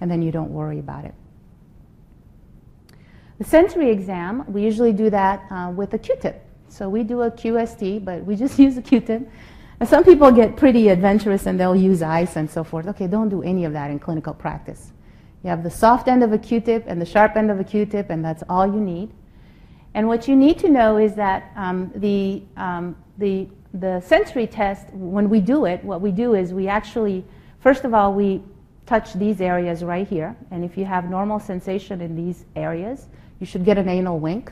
And 0.00 0.10
then 0.10 0.22
you 0.22 0.32
don't 0.32 0.50
worry 0.50 0.78
about 0.78 1.04
it. 1.04 1.14
The 3.38 3.44
sensory 3.44 3.90
exam, 3.90 4.44
we 4.46 4.62
usually 4.62 4.92
do 4.92 5.10
that 5.10 5.44
uh, 5.50 5.72
with 5.74 5.94
a 5.94 5.98
Q-tip. 5.98 6.44
So 6.68 6.88
we 6.88 7.02
do 7.02 7.22
a 7.22 7.30
QST, 7.30 8.04
but 8.04 8.24
we 8.24 8.36
just 8.36 8.58
use 8.66 8.76
a 8.76 8.82
Q-tip. 8.82 9.28
And 9.80 9.88
some 9.88 10.04
people 10.04 10.30
get 10.30 10.56
pretty 10.56 10.88
adventurous 10.88 11.46
and 11.46 11.58
they'll 11.58 11.76
use 11.76 12.02
ice 12.02 12.36
and 12.36 12.48
so 12.48 12.62
forth. 12.62 12.86
Okay, 12.88 13.06
don't 13.06 13.28
do 13.28 13.42
any 13.42 13.64
of 13.64 13.72
that 13.72 13.90
in 13.90 13.98
clinical 13.98 14.32
practice. 14.32 14.93
You 15.44 15.50
have 15.50 15.62
the 15.62 15.70
soft 15.70 16.08
end 16.08 16.22
of 16.24 16.32
a 16.32 16.38
Q-tip 16.38 16.84
and 16.86 17.00
the 17.00 17.04
sharp 17.04 17.36
end 17.36 17.50
of 17.50 17.60
a 17.60 17.64
Q-tip, 17.64 18.08
and 18.08 18.24
that's 18.24 18.42
all 18.48 18.66
you 18.66 18.80
need. 18.80 19.10
And 19.92 20.08
what 20.08 20.26
you 20.26 20.34
need 20.34 20.58
to 20.60 20.70
know 20.70 20.96
is 20.96 21.14
that 21.16 21.52
um, 21.54 21.92
the, 21.96 22.42
um, 22.56 22.96
the, 23.18 23.46
the 23.74 24.00
sensory 24.00 24.46
test, 24.46 24.88
when 24.94 25.28
we 25.28 25.40
do 25.40 25.66
it, 25.66 25.84
what 25.84 26.00
we 26.00 26.10
do 26.12 26.34
is 26.34 26.54
we 26.54 26.66
actually, 26.66 27.24
first 27.60 27.84
of 27.84 27.92
all, 27.92 28.14
we 28.14 28.42
touch 28.86 29.12
these 29.12 29.42
areas 29.42 29.84
right 29.84 30.08
here. 30.08 30.34
And 30.50 30.64
if 30.64 30.78
you 30.78 30.86
have 30.86 31.10
normal 31.10 31.38
sensation 31.38 32.00
in 32.00 32.16
these 32.16 32.46
areas, 32.56 33.06
you 33.38 33.44
should 33.44 33.66
get 33.66 33.76
an 33.76 33.88
anal 33.88 34.18
wink. 34.18 34.50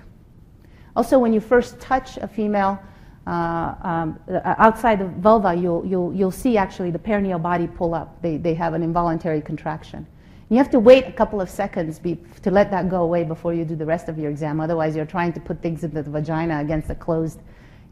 Also, 0.95 1.19
when 1.19 1.33
you 1.33 1.41
first 1.41 1.81
touch 1.81 2.19
a 2.19 2.29
female 2.29 2.79
uh, 3.27 3.75
um, 3.83 4.19
uh, 4.31 4.41
outside 4.59 4.99
the 4.99 5.07
vulva, 5.07 5.55
you'll, 5.55 5.87
you'll, 5.87 6.13
you'll 6.13 6.31
see 6.31 6.59
actually 6.59 6.91
the 6.91 6.99
perineal 6.99 7.41
body 7.41 7.67
pull 7.67 7.95
up. 7.95 8.21
They, 8.21 8.37
they 8.37 8.53
have 8.55 8.75
an 8.75 8.83
involuntary 8.83 9.41
contraction. 9.41 10.07
You 10.53 10.59
have 10.59 10.69
to 10.73 10.81
wait 10.81 11.07
a 11.07 11.13
couple 11.13 11.41
of 11.41 11.49
seconds 11.49 11.99
be, 11.99 12.19
to 12.43 12.51
let 12.51 12.71
that 12.73 12.91
go 12.91 13.05
away 13.05 13.25
before 13.25 13.55
you 13.55 13.65
do 13.65 13.75
the 13.75 13.87
rest 13.87 14.11
of 14.11 14.19
your 14.19 14.31
exam. 14.31 14.61
Otherwise, 14.61 14.95
you're 14.95 15.07
trying 15.07 15.33
to 15.33 15.41
put 15.41 15.63
things 15.63 15.83
into 15.83 16.03
the 16.03 16.11
vagina 16.11 16.61
against 16.61 16.91
a 16.91 16.95
closed 16.95 17.41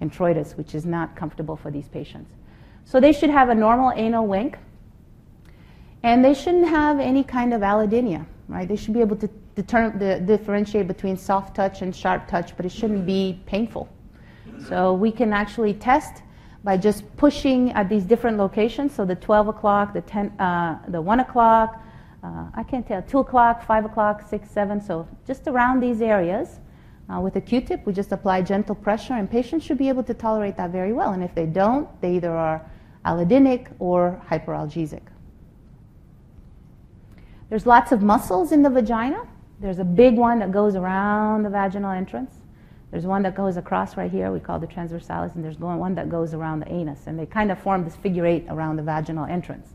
introitus, 0.03 0.59
which 0.59 0.75
is 0.75 0.85
not 0.85 1.16
comfortable 1.16 1.57
for 1.57 1.70
these 1.70 1.88
patients. 1.88 2.31
So 2.85 3.01
they 3.01 3.12
should 3.12 3.31
have 3.31 3.49
a 3.49 3.55
normal 3.55 3.92
anal 3.96 4.27
wink, 4.27 4.59
and 6.03 6.23
they 6.23 6.35
shouldn't 6.35 6.68
have 6.68 7.01
any 7.01 7.25
kind 7.25 7.55
of 7.55 7.62
allodynia, 7.62 8.27
right? 8.46 8.68
They 8.68 8.77
should 8.77 8.92
be 8.92 9.01
able 9.01 9.16
to 9.16 9.31
deter- 9.55 9.96
the, 9.96 10.20
differentiate 10.20 10.87
between 10.87 11.16
soft 11.16 11.57
touch 11.57 11.81
and 11.81 11.96
sharp 11.96 12.29
touch, 12.29 12.55
but 12.59 12.66
it 12.66 12.73
shouldn't 12.73 13.07
be 13.07 13.40
painful. 13.46 13.88
So 14.68 14.92
we 14.92 15.11
can 15.12 15.33
actually 15.33 15.73
test 15.73 16.25
by 16.62 16.77
just 16.77 17.05
pushing 17.16 17.73
at 17.73 17.88
these 17.88 18.05
different 18.05 18.37
locations. 18.37 18.94
So 18.94 19.07
the 19.07 19.14
12 19.14 19.49
o'clock, 19.49 19.94
the 19.94 20.03
10, 20.03 20.38
uh, 20.38 20.81
the 20.88 21.01
1 21.01 21.20
o'clock, 21.20 21.83
uh, 22.22 22.46
I 22.54 22.62
can't 22.62 22.87
tell, 22.87 23.02
2 23.02 23.18
o'clock, 23.18 23.66
5 23.66 23.85
o'clock, 23.87 24.28
6, 24.28 24.50
7. 24.50 24.80
So 24.80 25.09
just 25.26 25.46
around 25.46 25.80
these 25.80 26.02
areas. 26.02 26.61
Uh, 27.11 27.18
with 27.18 27.35
a 27.35 27.40
Q-tip, 27.40 27.85
we 27.87 27.92
just 27.92 28.12
apply 28.12 28.40
gentle 28.42 28.74
pressure, 28.74 29.14
and 29.14 29.28
patients 29.28 29.64
should 29.64 29.78
be 29.78 29.88
able 29.88 30.04
to 30.04 30.14
tolerate 30.14 30.56
that 30.56 30.70
very 30.70 30.92
well. 30.92 31.12
And 31.12 31.24
if 31.24 31.35
they 31.35 31.46
don't, 31.46 31.88
they 32.00 32.14
either 32.14 32.30
are 32.30 32.64
allodynic 33.04 33.68
or 33.80 34.22
hyperalgesic. 34.30 35.02
There's 37.48 37.66
lots 37.66 37.90
of 37.90 38.00
muscles 38.00 38.52
in 38.52 38.62
the 38.62 38.70
vagina. 38.70 39.26
There's 39.59 39.80
a 39.80 39.85
big 39.85 40.16
one 40.16 40.38
that 40.38 40.52
goes 40.52 40.76
around 40.76 41.42
the 41.42 41.50
vaginal 41.50 41.90
entrance. 41.90 42.33
There's 42.92 43.06
one 43.06 43.22
that 43.22 43.35
goes 43.35 43.56
across 43.56 43.96
right 43.96 44.11
here, 44.11 44.30
we 44.30 44.38
call 44.38 44.61
the 44.61 44.66
transversalis, 44.66 45.35
and 45.35 45.44
there's 45.44 45.59
one 45.59 45.94
that 45.96 46.09
goes 46.09 46.33
around 46.33 46.61
the 46.61 46.72
anus. 46.72 47.06
And 47.06 47.18
they 47.18 47.26
kind 47.26 47.50
of 47.50 47.59
form 47.59 47.85
this 47.85 47.96
figure 47.96 48.24
eight 48.24 48.46
around 48.48 48.76
the 48.76 48.83
vaginal 48.83 49.26
entrance. 49.26 49.68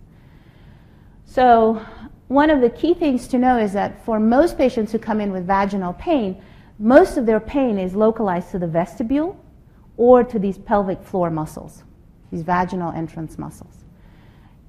So 1.25 1.85
one 2.27 2.49
of 2.49 2.61
the 2.61 2.69
key 2.69 2.93
things 2.93 3.27
to 3.27 3.37
know 3.37 3.57
is 3.57 3.73
that 3.73 4.03
for 4.03 4.19
most 4.19 4.57
patients 4.57 4.91
who 4.91 4.99
come 4.99 5.21
in 5.21 5.31
with 5.31 5.45
vaginal 5.45 5.93
pain, 5.93 6.41
most 6.79 7.17
of 7.17 7.25
their 7.25 7.39
pain 7.39 7.77
is 7.77 7.95
localized 7.95 8.51
to 8.51 8.59
the 8.59 8.67
vestibule 8.67 9.39
or 9.97 10.23
to 10.23 10.39
these 10.39 10.57
pelvic 10.57 11.03
floor 11.03 11.29
muscles, 11.29 11.83
these 12.31 12.41
vaginal 12.41 12.91
entrance 12.91 13.37
muscles. 13.37 13.85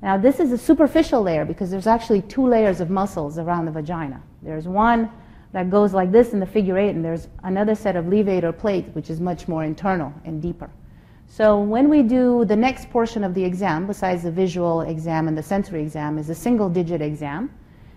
Now, 0.02 0.18
this 0.18 0.38
is 0.38 0.52
a 0.52 0.58
superficial 0.58 1.22
layer 1.22 1.44
because 1.44 1.70
there's 1.70 1.86
actually 1.86 2.22
two 2.22 2.46
layers 2.46 2.80
of 2.80 2.90
muscles 2.90 3.38
around 3.38 3.64
the 3.64 3.72
vagina. 3.72 4.22
There's 4.42 4.68
one 4.68 5.10
that 5.52 5.70
goes 5.70 5.94
like 5.94 6.12
this 6.12 6.32
in 6.32 6.40
the 6.40 6.46
figure 6.46 6.78
eight, 6.78 6.90
and 6.90 7.04
there's 7.04 7.28
another 7.42 7.74
set 7.74 7.96
of 7.96 8.04
levator 8.04 8.56
plate, 8.56 8.84
which 8.92 9.08
is 9.08 9.20
much 9.20 9.48
more 9.48 9.64
internal 9.64 10.12
and 10.24 10.42
deeper. 10.42 10.70
So 11.28 11.60
when 11.60 11.88
we 11.88 12.02
do 12.02 12.44
the 12.44 12.56
next 12.56 12.90
portion 12.90 13.24
of 13.24 13.34
the 13.34 13.44
exam, 13.44 13.86
besides 13.86 14.22
the 14.22 14.30
visual 14.30 14.82
exam 14.82 15.28
and 15.28 15.36
the 15.36 15.42
sensory 15.42 15.82
exam, 15.82 16.18
is 16.18 16.30
a 16.30 16.34
single 16.34 16.68
digit 16.68 17.02
exam. 17.02 17.50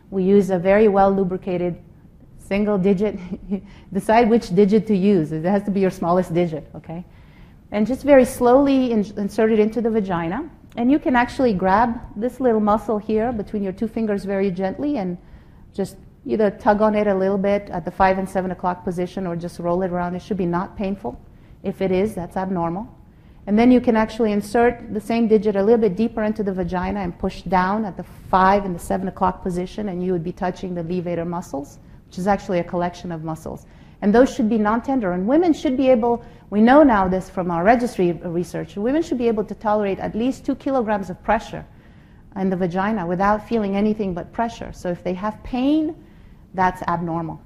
We 0.09 0.23
use 0.23 0.49
a 0.49 0.59
very 0.59 0.87
well 0.87 1.11
lubricated 1.11 1.81
single 2.37 2.77
digit. 2.77 3.19
Decide 3.93 4.29
which 4.29 4.53
digit 4.55 4.87
to 4.87 4.95
use. 4.95 5.31
It 5.31 5.45
has 5.45 5.63
to 5.63 5.71
be 5.71 5.79
your 5.79 5.91
smallest 5.91 6.33
digit, 6.33 6.67
okay? 6.75 7.05
And 7.71 7.85
just 7.85 8.03
very 8.03 8.25
slowly 8.25 8.91
in- 8.91 9.05
insert 9.17 9.51
it 9.51 9.59
into 9.59 9.81
the 9.81 9.89
vagina. 9.89 10.49
And 10.75 10.91
you 10.91 10.99
can 10.99 11.15
actually 11.15 11.53
grab 11.53 11.99
this 12.15 12.39
little 12.39 12.59
muscle 12.59 12.97
here 12.97 13.31
between 13.31 13.63
your 13.63 13.73
two 13.73 13.87
fingers 13.87 14.25
very 14.25 14.49
gently 14.51 14.97
and 14.97 15.17
just 15.73 15.97
either 16.25 16.49
tug 16.51 16.81
on 16.81 16.95
it 16.95 17.07
a 17.07 17.13
little 17.13 17.37
bit 17.37 17.69
at 17.69 17.85
the 17.85 17.91
5 17.91 18.17
and 18.17 18.29
7 18.29 18.51
o'clock 18.51 18.83
position 18.83 19.27
or 19.27 19.35
just 19.35 19.59
roll 19.59 19.81
it 19.83 19.91
around. 19.91 20.15
It 20.15 20.21
should 20.21 20.37
be 20.37 20.45
not 20.45 20.75
painful. 20.75 21.19
If 21.63 21.81
it 21.81 21.91
is, 21.91 22.15
that's 22.15 22.37
abnormal. 22.37 22.87
And 23.49 23.57
then 23.57 23.71
you 23.71 23.81
can 23.81 23.95
actually 23.95 24.31
insert 24.31 24.93
the 24.93 25.01
same 25.01 25.27
digit 25.27 25.55
a 25.55 25.63
little 25.63 25.79
bit 25.79 25.95
deeper 25.95 26.21
into 26.21 26.43
the 26.43 26.53
vagina 26.53 26.99
and 26.99 27.17
push 27.17 27.41
down 27.41 27.83
at 27.83 27.97
the 27.97 28.03
5 28.03 28.63
and 28.63 28.75
the 28.75 28.79
7 28.79 29.07
o'clock 29.07 29.41
position, 29.41 29.89
and 29.89 30.03
you 30.03 30.11
would 30.11 30.23
be 30.23 30.31
touching 30.31 30.75
the 30.75 30.83
levator 30.83 31.25
muscles, 31.25 31.79
which 32.05 32.19
is 32.19 32.27
actually 32.27 32.59
a 32.59 32.63
collection 32.63 33.11
of 33.11 33.23
muscles. 33.23 33.65
And 34.03 34.13
those 34.13 34.31
should 34.31 34.49
be 34.49 34.59
non 34.59 34.83
tender. 34.83 35.13
And 35.13 35.27
women 35.27 35.51
should 35.51 35.77
be 35.77 35.89
able, 35.89 36.23
we 36.51 36.61
know 36.61 36.83
now 36.83 37.07
this 37.07 37.27
from 37.27 37.49
our 37.49 37.63
registry 37.63 38.11
research, 38.11 38.75
women 38.75 39.01
should 39.01 39.17
be 39.17 39.27
able 39.27 39.45
to 39.45 39.55
tolerate 39.55 39.97
at 39.97 40.13
least 40.13 40.45
2 40.45 40.53
kilograms 40.53 41.09
of 41.09 41.19
pressure 41.23 41.65
in 42.35 42.51
the 42.51 42.55
vagina 42.55 43.03
without 43.03 43.49
feeling 43.49 43.75
anything 43.75 44.13
but 44.13 44.31
pressure. 44.31 44.71
So 44.73 44.89
if 44.89 45.03
they 45.03 45.15
have 45.15 45.41
pain, 45.41 45.95
that's 46.53 46.83
abnormal 46.83 47.41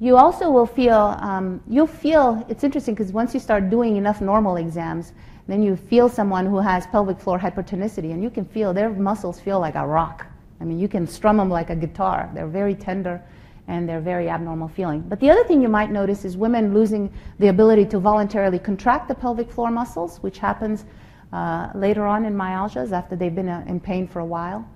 you 0.00 0.16
also 0.16 0.50
will 0.50 0.66
feel, 0.66 1.16
um, 1.20 1.60
you'll 1.68 1.86
feel, 1.86 2.44
it's 2.48 2.64
interesting 2.64 2.94
because 2.94 3.12
once 3.12 3.32
you 3.32 3.40
start 3.40 3.70
doing 3.70 3.96
enough 3.96 4.20
normal 4.20 4.56
exams, 4.56 5.12
then 5.46 5.62
you 5.62 5.76
feel 5.76 6.08
someone 6.08 6.46
who 6.46 6.58
has 6.58 6.86
pelvic 6.86 7.20
floor 7.20 7.38
hypertonicity 7.38 8.12
and 8.12 8.22
you 8.22 8.30
can 8.30 8.44
feel 8.44 8.72
their 8.72 8.90
muscles 8.90 9.38
feel 9.38 9.60
like 9.60 9.74
a 9.74 9.86
rock. 9.86 10.26
I 10.60 10.64
mean, 10.64 10.78
you 10.78 10.88
can 10.88 11.06
strum 11.06 11.36
them 11.36 11.50
like 11.50 11.70
a 11.70 11.76
guitar. 11.76 12.30
They're 12.34 12.46
very 12.46 12.74
tender 12.74 13.22
and 13.68 13.88
they're 13.88 14.00
very 14.00 14.28
abnormal 14.28 14.68
feeling. 14.68 15.00
But 15.02 15.20
the 15.20 15.30
other 15.30 15.44
thing 15.44 15.62
you 15.62 15.68
might 15.68 15.90
notice 15.90 16.24
is 16.24 16.36
women 16.36 16.74
losing 16.74 17.12
the 17.38 17.48
ability 17.48 17.86
to 17.86 17.98
voluntarily 17.98 18.58
contract 18.58 19.08
the 19.08 19.14
pelvic 19.14 19.50
floor 19.50 19.70
muscles, 19.70 20.18
which 20.18 20.38
happens 20.38 20.84
uh, 21.32 21.70
later 21.74 22.06
on 22.06 22.24
in 22.24 22.34
myalgias 22.34 22.92
after 22.92 23.16
they've 23.16 23.34
been 23.34 23.48
uh, 23.48 23.64
in 23.66 23.80
pain 23.80 24.06
for 24.06 24.20
a 24.20 24.24
while. 24.24 24.66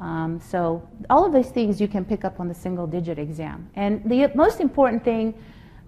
Um, 0.00 0.40
so 0.40 0.86
all 1.08 1.24
of 1.24 1.32
these 1.32 1.48
things 1.48 1.80
you 1.80 1.88
can 1.88 2.04
pick 2.04 2.24
up 2.24 2.38
on 2.38 2.48
the 2.48 2.54
single 2.54 2.86
digit 2.86 3.18
exam. 3.18 3.70
And 3.76 4.02
the 4.04 4.30
most 4.34 4.60
important 4.60 5.04
thing, 5.04 5.34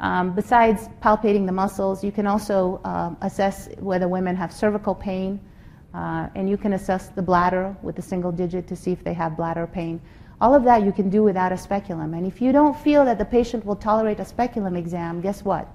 um, 0.00 0.34
besides 0.34 0.88
palpating 1.02 1.44
the 1.44 1.52
muscles, 1.52 2.02
you 2.02 2.12
can 2.12 2.26
also 2.26 2.80
uh, 2.84 3.14
assess 3.20 3.68
whether 3.78 4.08
women 4.08 4.34
have 4.36 4.52
cervical 4.52 4.94
pain, 4.94 5.40
uh, 5.94 6.28
and 6.34 6.48
you 6.48 6.56
can 6.56 6.74
assess 6.74 7.08
the 7.08 7.22
bladder 7.22 7.76
with 7.82 7.96
the 7.96 8.02
single 8.02 8.32
digit 8.32 8.66
to 8.68 8.76
see 8.76 8.92
if 8.92 9.02
they 9.04 9.12
have 9.12 9.36
bladder 9.36 9.66
pain. 9.66 10.00
All 10.40 10.54
of 10.54 10.62
that 10.64 10.84
you 10.84 10.92
can 10.92 11.10
do 11.10 11.22
without 11.22 11.50
a 11.50 11.58
speculum. 11.58 12.14
And 12.14 12.26
if 12.26 12.40
you 12.40 12.52
don't 12.52 12.76
feel 12.78 13.04
that 13.04 13.18
the 13.18 13.24
patient 13.24 13.66
will 13.66 13.76
tolerate 13.76 14.20
a 14.20 14.24
speculum 14.24 14.76
exam, 14.76 15.20
guess 15.20 15.44
what? 15.44 15.66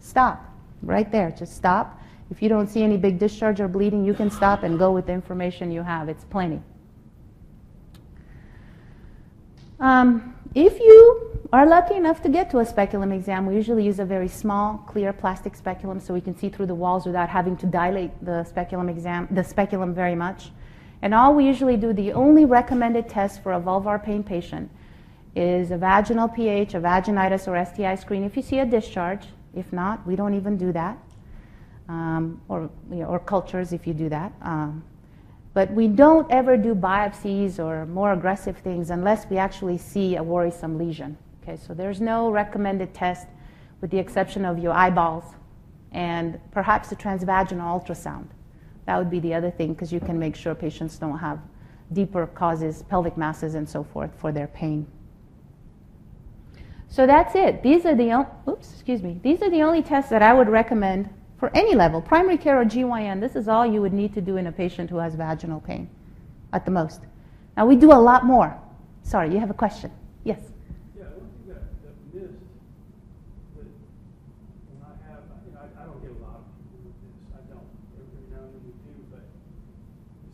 Stop. 0.00 0.48
Right 0.82 1.12
there. 1.12 1.30
Just 1.30 1.54
stop. 1.54 2.00
If 2.30 2.40
you 2.40 2.48
don't 2.48 2.68
see 2.68 2.82
any 2.82 2.96
big 2.96 3.18
discharge 3.18 3.60
or 3.60 3.68
bleeding, 3.68 4.04
you 4.04 4.14
can 4.14 4.30
stop 4.30 4.62
and 4.62 4.78
go 4.78 4.90
with 4.90 5.06
the 5.06 5.12
information 5.12 5.70
you 5.70 5.82
have. 5.82 6.08
It's 6.08 6.24
plenty. 6.24 6.62
Um, 9.82 10.36
if 10.54 10.78
you 10.78 11.40
are 11.52 11.66
lucky 11.66 11.96
enough 11.96 12.22
to 12.22 12.28
get 12.28 12.48
to 12.50 12.60
a 12.60 12.64
speculum 12.64 13.10
exam, 13.10 13.46
we 13.46 13.56
usually 13.56 13.84
use 13.84 13.98
a 13.98 14.04
very 14.04 14.28
small, 14.28 14.78
clear 14.86 15.12
plastic 15.12 15.56
speculum 15.56 15.98
so 15.98 16.14
we 16.14 16.20
can 16.20 16.38
see 16.38 16.48
through 16.48 16.66
the 16.66 16.74
walls 16.74 17.04
without 17.04 17.28
having 17.28 17.56
to 17.56 17.66
dilate 17.66 18.12
the 18.24 18.44
speculum 18.44 18.88
exam, 18.88 19.26
the 19.32 19.42
speculum 19.42 19.92
very 19.92 20.14
much. 20.14 20.52
And 21.02 21.12
all 21.12 21.34
we 21.34 21.44
usually 21.44 21.76
do, 21.76 21.92
the 21.92 22.12
only 22.12 22.44
recommended 22.44 23.08
test 23.08 23.42
for 23.42 23.54
a 23.54 23.60
vulvar 23.60 24.00
pain 24.00 24.22
patient 24.22 24.70
is 25.34 25.72
a 25.72 25.76
vaginal 25.76 26.28
pH, 26.28 26.74
a 26.74 26.80
vaginitis 26.80 27.48
or 27.48 27.64
STI 27.64 27.96
screen 27.96 28.22
if 28.22 28.36
you 28.36 28.42
see 28.42 28.60
a 28.60 28.64
discharge. 28.64 29.26
If 29.52 29.72
not, 29.72 30.06
we 30.06 30.14
don't 30.14 30.34
even 30.34 30.56
do 30.56 30.70
that. 30.72 30.96
Um, 31.88 32.40
or, 32.48 32.70
you 32.88 32.98
know, 32.98 33.06
or 33.06 33.18
cultures 33.18 33.72
if 33.72 33.84
you 33.88 33.94
do 33.94 34.08
that. 34.10 34.32
Um, 34.42 34.84
but 35.54 35.70
we 35.72 35.86
don't 35.86 36.30
ever 36.30 36.56
do 36.56 36.74
biopsies 36.74 37.58
or 37.58 37.86
more 37.86 38.12
aggressive 38.12 38.56
things 38.58 38.90
unless 38.90 39.28
we 39.28 39.36
actually 39.36 39.78
see 39.78 40.16
a 40.16 40.22
worrisome 40.22 40.78
lesion. 40.78 41.16
Okay, 41.42 41.56
so 41.56 41.74
there's 41.74 42.00
no 42.00 42.30
recommended 42.30 42.94
test 42.94 43.26
with 43.80 43.90
the 43.90 43.98
exception 43.98 44.44
of 44.44 44.58
your 44.58 44.72
eyeballs 44.72 45.24
and 45.92 46.40
perhaps 46.52 46.90
a 46.92 46.96
transvaginal 46.96 47.80
ultrasound. 47.80 48.26
That 48.86 48.96
would 48.98 49.10
be 49.10 49.20
the 49.20 49.34
other 49.34 49.50
thing 49.50 49.74
because 49.74 49.92
you 49.92 50.00
can 50.00 50.18
make 50.18 50.34
sure 50.34 50.54
patients 50.54 50.98
don't 50.98 51.18
have 51.18 51.38
deeper 51.92 52.26
causes, 52.26 52.82
pelvic 52.84 53.16
masses, 53.16 53.54
and 53.54 53.68
so 53.68 53.84
forth 53.84 54.10
for 54.18 54.32
their 54.32 54.46
pain. 54.46 54.86
So 56.88 57.06
that's 57.06 57.34
it. 57.34 57.62
These 57.62 57.86
are 57.86 57.94
the 57.94 58.26
oops, 58.48 58.72
excuse 58.72 59.02
me. 59.02 59.18
These 59.22 59.42
are 59.42 59.50
the 59.50 59.62
only 59.62 59.82
tests 59.82 60.10
that 60.10 60.22
I 60.22 60.32
would 60.32 60.48
recommend 60.48 61.10
for 61.42 61.50
any 61.56 61.74
level, 61.74 62.00
primary 62.00 62.38
care 62.38 62.60
or 62.60 62.64
GYN, 62.64 63.20
this 63.20 63.34
is 63.34 63.48
all 63.48 63.66
you 63.66 63.80
would 63.80 63.92
need 63.92 64.14
to 64.14 64.20
do 64.20 64.36
in 64.36 64.46
a 64.46 64.52
patient 64.52 64.88
who 64.88 64.98
has 64.98 65.16
vaginal 65.16 65.58
pain 65.58 65.90
at 66.52 66.64
the 66.64 66.70
most. 66.70 67.00
Now, 67.56 67.66
we 67.66 67.74
do 67.74 67.90
a 67.90 67.98
lot 67.98 68.24
more. 68.24 68.56
Sorry, 69.02 69.32
you 69.32 69.40
have 69.40 69.50
a 69.50 69.54
question? 69.54 69.90
Yes? 70.22 70.38
Yeah, 70.96 71.02
one 71.02 71.26
thing 71.34 71.48
that, 71.48 71.62
missed 72.14 72.38
I 74.84 75.10
have, 75.10 75.22
I, 75.80 75.84
don't 75.84 76.00
get 76.00 76.12
a 76.12 76.22
lot 76.22 76.38
of 76.38 76.46
people 76.62 76.78
with 76.84 76.94
this. 77.02 77.34
I 77.34 77.42
don't. 77.50 77.66
Every 77.98 78.22
now 78.30 78.46
and 78.46 78.54
then 78.54 78.62
we 78.62 78.70
do, 78.86 78.94
but 79.10 79.26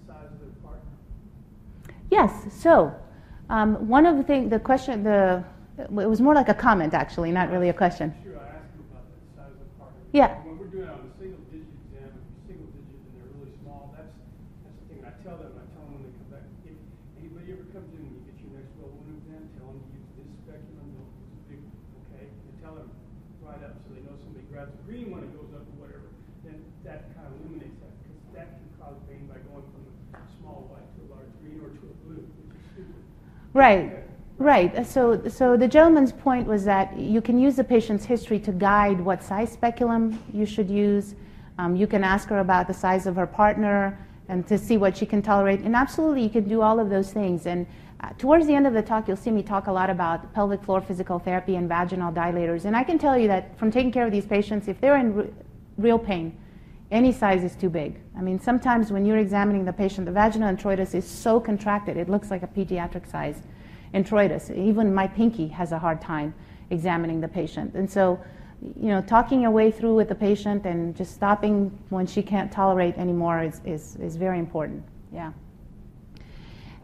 size 0.06 0.28
of 0.28 0.62
partner. 0.62 0.92
Yes, 2.10 2.52
so 2.52 2.94
um, 3.48 3.88
one 3.88 4.04
of 4.04 4.18
the 4.18 4.22
things, 4.24 4.50
the 4.50 4.60
question, 4.60 5.04
the 5.04 5.42
it 5.78 5.90
was 5.90 6.20
more 6.20 6.34
like 6.34 6.50
a 6.50 6.54
comment 6.54 6.92
actually, 6.92 7.32
not 7.32 7.50
really 7.50 7.70
a 7.70 7.72
question. 7.72 8.12
Sure, 8.22 8.36
I 8.36 8.56
asked 8.58 8.76
you 8.76 8.84
about 8.90 9.06
the 9.08 9.40
size 9.40 9.52
of 9.52 9.58
the 9.58 9.80
partner. 9.80 10.00
Yeah. 10.12 10.47
Grabs 24.58 24.74
a 24.74 24.90
green 24.90 25.08
one 25.12 25.20
and 25.20 25.32
goes 25.38 25.54
up 25.54 25.62
or 25.62 25.86
whatever. 25.86 26.10
Then 26.42 26.58
that 26.82 27.14
kind 27.14 27.28
of 27.28 27.38
eliminates 27.46 27.78
that 27.78 27.94
because 28.02 28.18
that 28.34 28.58
can 28.58 28.66
cause 28.82 28.98
pain 29.08 29.22
by 29.30 29.38
going 29.46 29.62
from 29.70 29.86
a 29.86 30.26
small 30.40 30.66
white 30.66 30.82
to 30.98 31.06
a 31.06 31.14
large 31.14 31.30
green 31.40 31.62
or 31.62 31.70
to 31.70 31.84
a 31.86 31.94
blue, 32.02 32.26
which 32.26 32.58
is 32.58 32.66
stupid. 32.74 33.02
Right. 33.54 33.86
Okay. 33.86 34.02
Right. 34.38 34.84
So, 34.86 35.28
so 35.28 35.56
the 35.56 35.68
gentleman's 35.68 36.10
point 36.10 36.48
was 36.48 36.64
that 36.64 36.98
you 36.98 37.20
can 37.20 37.38
use 37.38 37.54
the 37.54 37.62
patient's 37.62 38.04
history 38.04 38.40
to 38.40 38.50
guide 38.50 39.00
what 39.00 39.22
size 39.22 39.52
speculum 39.52 40.20
you 40.32 40.44
should 40.44 40.68
use. 40.68 41.14
Um, 41.58 41.76
you 41.76 41.86
can 41.86 42.02
ask 42.02 42.28
her 42.28 42.40
about 42.40 42.66
the 42.66 42.74
size 42.74 43.06
of 43.06 43.14
her 43.14 43.26
partner 43.28 43.96
and 44.28 44.44
to 44.48 44.58
see 44.58 44.76
what 44.76 44.96
she 44.96 45.06
can 45.06 45.22
tolerate. 45.22 45.60
And 45.60 45.76
absolutely, 45.76 46.22
you 46.22 46.30
can 46.30 46.48
do 46.48 46.62
all 46.62 46.80
of 46.80 46.90
those 46.90 47.12
things. 47.12 47.46
And 47.46 47.64
uh, 48.00 48.10
towards 48.18 48.46
the 48.46 48.54
end 48.54 48.66
of 48.66 48.74
the 48.74 48.82
talk, 48.82 49.08
you'll 49.08 49.16
see 49.16 49.30
me 49.30 49.42
talk 49.42 49.66
a 49.66 49.72
lot 49.72 49.90
about 49.90 50.32
pelvic 50.32 50.62
floor 50.62 50.80
physical 50.80 51.18
therapy 51.18 51.56
and 51.56 51.68
vaginal 51.68 52.12
dilators. 52.12 52.64
And 52.64 52.76
I 52.76 52.84
can 52.84 52.98
tell 52.98 53.18
you 53.18 53.26
that 53.28 53.58
from 53.58 53.70
taking 53.72 53.90
care 53.90 54.06
of 54.06 54.12
these 54.12 54.26
patients, 54.26 54.68
if 54.68 54.80
they're 54.80 54.98
in 54.98 55.14
re- 55.14 55.30
real 55.78 55.98
pain, 55.98 56.38
any 56.90 57.12
size 57.12 57.42
is 57.42 57.56
too 57.56 57.68
big. 57.68 58.00
I 58.16 58.20
mean, 58.20 58.40
sometimes 58.40 58.92
when 58.92 59.04
you're 59.04 59.18
examining 59.18 59.64
the 59.64 59.72
patient, 59.72 60.06
the 60.06 60.12
vaginal 60.12 60.54
introitus 60.54 60.94
is 60.94 61.06
so 61.06 61.40
contracted, 61.40 61.96
it 61.96 62.08
looks 62.08 62.30
like 62.30 62.42
a 62.42 62.46
pediatric 62.46 63.10
size 63.10 63.42
introitus. 63.92 64.56
Even 64.56 64.94
my 64.94 65.06
pinky 65.06 65.48
has 65.48 65.72
a 65.72 65.78
hard 65.78 66.00
time 66.00 66.34
examining 66.70 67.20
the 67.20 67.28
patient. 67.28 67.74
And 67.74 67.90
so, 67.90 68.18
you 68.62 68.88
know, 68.88 69.02
talking 69.02 69.42
your 69.42 69.50
way 69.50 69.70
through 69.70 69.96
with 69.96 70.08
the 70.08 70.14
patient 70.14 70.66
and 70.66 70.96
just 70.96 71.14
stopping 71.14 71.76
when 71.90 72.06
she 72.06 72.22
can't 72.22 72.50
tolerate 72.50 72.96
anymore 72.96 73.42
is, 73.42 73.60
is, 73.64 73.96
is 73.96 74.16
very 74.16 74.38
important. 74.38 74.84
Yeah. 75.12 75.32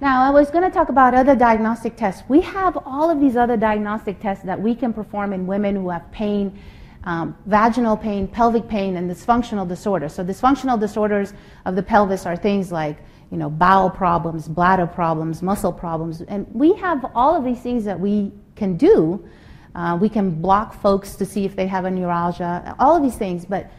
Now, 0.04 0.22
I 0.22 0.28
was 0.28 0.50
going 0.50 0.64
to 0.64 0.70
talk 0.70 0.90
about 0.90 1.14
other 1.14 1.34
diagnostic 1.34 1.96
tests. 1.96 2.24
We 2.28 2.42
have 2.42 2.76
all 2.84 3.08
of 3.08 3.20
these 3.20 3.36
other 3.38 3.56
diagnostic 3.56 4.20
tests 4.20 4.44
that 4.44 4.60
we 4.60 4.74
can 4.74 4.92
perform 4.92 5.32
in 5.32 5.46
women 5.46 5.74
who 5.76 5.88
have 5.88 6.12
pain, 6.12 6.60
um, 7.04 7.34
vaginal 7.46 7.96
pain, 7.96 8.28
pelvic 8.28 8.68
pain, 8.68 8.98
and 8.98 9.10
dysfunctional 9.10 9.66
disorders. 9.66 10.12
So, 10.12 10.22
dysfunctional 10.22 10.78
disorders 10.78 11.32
of 11.64 11.74
the 11.74 11.82
pelvis 11.82 12.26
are 12.26 12.36
things 12.36 12.70
like 12.70 12.98
you 13.30 13.38
know, 13.38 13.48
bowel 13.48 13.88
problems, 13.88 14.46
bladder 14.46 14.86
problems, 14.86 15.40
muscle 15.40 15.72
problems. 15.72 16.20
And 16.20 16.46
we 16.52 16.74
have 16.74 17.10
all 17.14 17.34
of 17.34 17.42
these 17.42 17.62
things 17.62 17.82
that 17.84 17.98
we 17.98 18.30
can 18.56 18.76
do. 18.76 19.26
Uh, 19.74 19.96
we 19.98 20.10
can 20.10 20.42
block 20.42 20.78
folks 20.82 21.16
to 21.16 21.24
see 21.24 21.46
if 21.46 21.56
they 21.56 21.66
have 21.66 21.86
a 21.86 21.90
neuralgia, 21.90 22.76
all 22.78 22.94
of 22.94 23.02
these 23.02 23.16
things, 23.16 23.46
but 23.46 23.70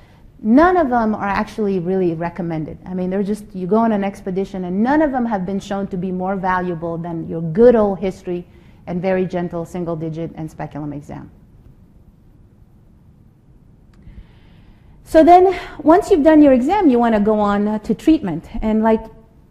none 0.45 0.77
of 0.77 0.89
them 0.89 1.15
are 1.15 1.27
actually 1.27 1.79
really 1.79 2.13
recommended. 2.13 2.77
I 2.85 2.93
mean, 2.93 3.09
they're 3.09 3.23
just, 3.23 3.43
you 3.53 3.65
go 3.65 3.77
on 3.77 3.91
an 3.91 4.03
expedition, 4.03 4.65
and 4.65 4.83
none 4.83 5.01
of 5.01 5.11
them 5.11 5.25
have 5.25 5.43
been 5.45 5.59
shown 5.59 5.87
to 5.87 5.97
be 5.97 6.11
more 6.11 6.35
valuable 6.35 6.97
than 6.99 7.27
your 7.27 7.41
good 7.41 7.75
old 7.75 7.99
history 7.99 8.45
and 8.85 9.01
very 9.01 9.25
gentle 9.25 9.65
single 9.65 9.95
digit 9.95 10.31
and 10.35 10.49
speculum 10.49 10.93
exam. 10.93 11.31
So 15.03 15.23
then, 15.23 15.59
once 15.79 16.11
you've 16.11 16.23
done 16.23 16.43
your 16.43 16.53
exam, 16.53 16.89
you 16.89 16.99
want 16.99 17.15
to 17.15 17.21
go 17.21 17.39
on 17.39 17.67
uh, 17.67 17.79
to 17.79 17.95
treatment. 17.95 18.47
And 18.61 18.83
like 18.83 19.03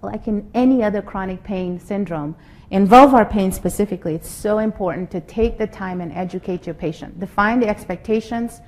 like 0.03 0.29
in 0.29 0.49
any 0.53 0.83
other 0.83 1.01
chronic 1.01 1.43
pain 1.43 1.81
syndrome, 1.81 2.37
in 2.71 2.87
vulvar 2.87 3.29
pain 3.29 3.51
specifically, 3.51 4.15
it's 4.15 4.29
so 4.29 4.59
important 4.59 5.11
to 5.11 5.21
take 5.23 5.57
the 5.57 5.67
time 5.67 6.01
and 6.01 6.13
educate 6.13 6.67
your 6.67 6.75
patient. 6.75 7.19
Define 7.19 7.59
the 7.59 7.69
expectations 7.69 8.61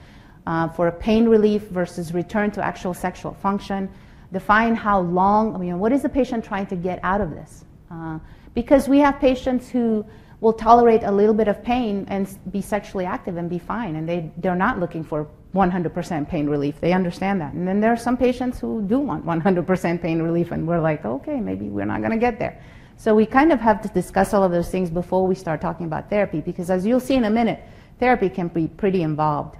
uh, 0.46 0.68
for 0.68 0.90
pain 0.90 1.28
relief 1.28 1.62
versus 1.68 2.14
return 2.14 2.50
to 2.52 2.64
actual 2.64 2.94
sexual 2.94 3.34
function. 3.34 3.88
Define 4.32 4.74
how 4.74 5.00
long, 5.00 5.54
I 5.54 5.58
mean, 5.58 5.78
what 5.78 5.92
is 5.92 6.02
the 6.02 6.08
patient 6.08 6.44
trying 6.44 6.66
to 6.66 6.76
get 6.76 7.00
out 7.02 7.20
of 7.20 7.30
this? 7.30 7.64
Uh, 7.90 8.18
because 8.54 8.88
we 8.88 8.98
have 8.98 9.20
patients 9.20 9.68
who 9.68 10.04
will 10.40 10.52
tolerate 10.52 11.02
a 11.02 11.10
little 11.10 11.34
bit 11.34 11.48
of 11.48 11.62
pain 11.62 12.06
and 12.08 12.38
be 12.52 12.60
sexually 12.60 13.04
active 13.04 13.36
and 13.36 13.48
be 13.48 13.58
fine, 13.58 13.96
and 13.96 14.08
they, 14.08 14.30
they're 14.38 14.54
not 14.54 14.78
looking 14.78 15.02
for 15.02 15.28
100% 15.54 16.28
pain 16.28 16.48
relief. 16.48 16.80
They 16.80 16.92
understand 16.92 17.40
that. 17.40 17.54
And 17.54 17.66
then 17.66 17.80
there 17.80 17.92
are 17.92 17.96
some 17.96 18.16
patients 18.16 18.60
who 18.60 18.82
do 18.82 18.98
want 18.98 19.24
100% 19.24 20.02
pain 20.02 20.20
relief, 20.20 20.52
and 20.52 20.66
we're 20.66 20.80
like, 20.80 21.04
okay, 21.04 21.40
maybe 21.40 21.68
we're 21.68 21.86
not 21.86 22.00
going 22.00 22.12
to 22.12 22.18
get 22.18 22.38
there. 22.38 22.60
So 22.98 23.14
we 23.14 23.26
kind 23.26 23.52
of 23.52 23.60
have 23.60 23.80
to 23.82 23.88
discuss 23.88 24.34
all 24.34 24.42
of 24.42 24.52
those 24.52 24.70
things 24.70 24.90
before 24.90 25.26
we 25.26 25.34
start 25.34 25.60
talking 25.60 25.86
about 25.86 26.10
therapy, 26.10 26.40
because 26.40 26.70
as 26.70 26.84
you'll 26.86 27.00
see 27.00 27.14
in 27.14 27.24
a 27.24 27.30
minute, 27.30 27.62
therapy 27.98 28.28
can 28.28 28.48
be 28.48 28.68
pretty 28.68 29.02
involved. 29.02 29.56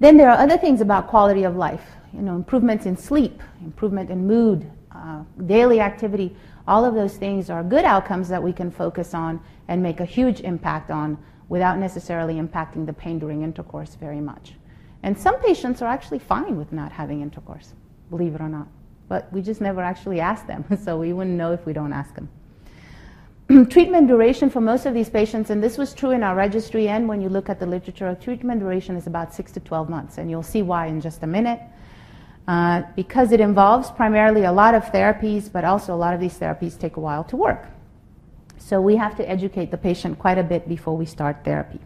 Then 0.00 0.16
there 0.16 0.30
are 0.30 0.38
other 0.38 0.56
things 0.56 0.80
about 0.80 1.08
quality 1.08 1.44
of 1.44 1.56
life, 1.56 1.84
you 2.12 2.22
know, 2.22 2.36
improvements 2.36 2.86
in 2.86 2.96
sleep, 2.96 3.42
improvement 3.62 4.10
in 4.10 4.26
mood, 4.26 4.70
uh, 4.94 5.22
daily 5.46 5.80
activity. 5.80 6.36
All 6.68 6.84
of 6.84 6.94
those 6.94 7.16
things 7.16 7.50
are 7.50 7.64
good 7.64 7.84
outcomes 7.84 8.28
that 8.28 8.42
we 8.42 8.52
can 8.52 8.70
focus 8.70 9.14
on 9.14 9.40
and 9.66 9.82
make 9.82 10.00
a 10.00 10.04
huge 10.04 10.40
impact 10.40 10.90
on 10.90 11.18
without 11.48 11.78
necessarily 11.78 12.34
impacting 12.34 12.86
the 12.86 12.92
pain 12.92 13.18
during 13.18 13.42
intercourse 13.42 13.96
very 13.96 14.20
much. 14.20 14.54
And 15.02 15.18
some 15.18 15.40
patients 15.40 15.82
are 15.82 15.88
actually 15.88 16.18
fine 16.18 16.56
with 16.56 16.72
not 16.72 16.92
having 16.92 17.20
intercourse, 17.20 17.74
believe 18.10 18.34
it 18.34 18.40
or 18.40 18.48
not. 18.48 18.68
But 19.08 19.32
we 19.32 19.40
just 19.40 19.60
never 19.60 19.80
actually 19.80 20.20
ask 20.20 20.46
them, 20.46 20.64
so 20.82 20.98
we 20.98 21.12
wouldn't 21.12 21.36
know 21.36 21.52
if 21.52 21.64
we 21.66 21.72
don't 21.72 21.92
ask 21.92 22.14
them. 22.14 22.28
treatment 23.70 24.08
duration 24.08 24.50
for 24.50 24.60
most 24.60 24.84
of 24.84 24.92
these 24.92 25.08
patients, 25.08 25.48
and 25.48 25.62
this 25.62 25.78
was 25.78 25.94
true 25.94 26.10
in 26.10 26.22
our 26.22 26.34
registry 26.34 26.88
and 26.88 27.08
when 27.08 27.22
you 27.22 27.30
look 27.30 27.48
at 27.48 27.58
the 27.58 27.64
literature, 27.64 28.14
treatment 28.20 28.60
duration 28.60 28.94
is 28.94 29.06
about 29.06 29.32
6 29.32 29.52
to 29.52 29.60
12 29.60 29.88
months, 29.88 30.18
and 30.18 30.30
you'll 30.30 30.42
see 30.42 30.60
why 30.60 30.86
in 30.86 31.00
just 31.00 31.22
a 31.22 31.26
minute. 31.26 31.60
Uh, 32.46 32.82
because 32.94 33.32
it 33.32 33.40
involves 33.40 33.90
primarily 33.90 34.44
a 34.44 34.52
lot 34.52 34.74
of 34.74 34.82
therapies, 34.84 35.50
but 35.50 35.64
also 35.64 35.94
a 35.94 35.96
lot 35.96 36.14
of 36.14 36.20
these 36.20 36.36
therapies 36.38 36.78
take 36.78 36.96
a 36.96 37.00
while 37.00 37.24
to 37.24 37.36
work. 37.36 37.66
So 38.58 38.82
we 38.82 38.96
have 38.96 39.16
to 39.16 39.28
educate 39.28 39.70
the 39.70 39.78
patient 39.78 40.18
quite 40.18 40.36
a 40.36 40.42
bit 40.42 40.68
before 40.68 40.96
we 40.96 41.06
start 41.06 41.44
therapy. 41.44 41.80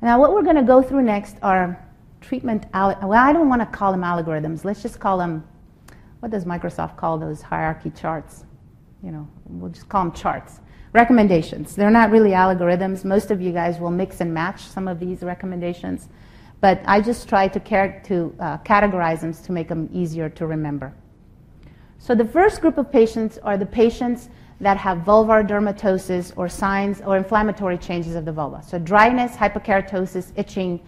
Now, 0.00 0.18
what 0.18 0.32
we're 0.32 0.42
going 0.42 0.56
to 0.56 0.62
go 0.62 0.80
through 0.82 1.02
next 1.02 1.36
are 1.42 1.82
treatment, 2.22 2.64
well, 2.72 3.12
I 3.12 3.32
don't 3.32 3.48
want 3.48 3.60
to 3.60 3.66
call 3.66 3.92
them 3.92 4.02
algorithms. 4.02 4.64
Let's 4.64 4.80
just 4.80 5.00
call 5.00 5.18
them, 5.18 5.44
what 6.20 6.30
does 6.30 6.44
Microsoft 6.44 6.96
call 6.96 7.18
those 7.18 7.42
hierarchy 7.42 7.90
charts? 7.90 8.44
You 9.02 9.12
know, 9.12 9.28
we'll 9.46 9.70
just 9.70 9.88
call 9.88 10.04
them 10.04 10.12
charts. 10.12 10.60
Recommendations. 10.92 11.76
They're 11.76 11.90
not 11.90 12.10
really 12.10 12.30
algorithms. 12.30 13.04
Most 13.04 13.30
of 13.30 13.40
you 13.40 13.52
guys 13.52 13.78
will 13.78 13.90
mix 13.90 14.20
and 14.20 14.32
match 14.32 14.62
some 14.62 14.88
of 14.88 14.98
these 14.98 15.22
recommendations. 15.22 16.08
But 16.60 16.80
I 16.86 17.00
just 17.00 17.28
try 17.28 17.46
to, 17.48 17.60
car- 17.60 18.00
to 18.06 18.34
uh, 18.40 18.58
categorize 18.58 19.20
them 19.20 19.32
to 19.32 19.52
make 19.52 19.68
them 19.68 19.88
easier 19.92 20.28
to 20.30 20.46
remember. 20.46 20.92
So 21.98 22.14
the 22.14 22.24
first 22.24 22.60
group 22.60 22.78
of 22.78 22.90
patients 22.90 23.38
are 23.38 23.56
the 23.56 23.66
patients 23.66 24.28
that 24.60 24.76
have 24.76 24.98
vulvar 24.98 25.46
dermatosis 25.46 26.32
or 26.36 26.48
signs 26.48 27.00
or 27.00 27.16
inflammatory 27.16 27.78
changes 27.78 28.16
of 28.16 28.24
the 28.24 28.32
vulva. 28.32 28.62
So 28.62 28.78
dryness, 28.78 29.36
hyperkeratosis, 29.36 30.32
itching. 30.36 30.80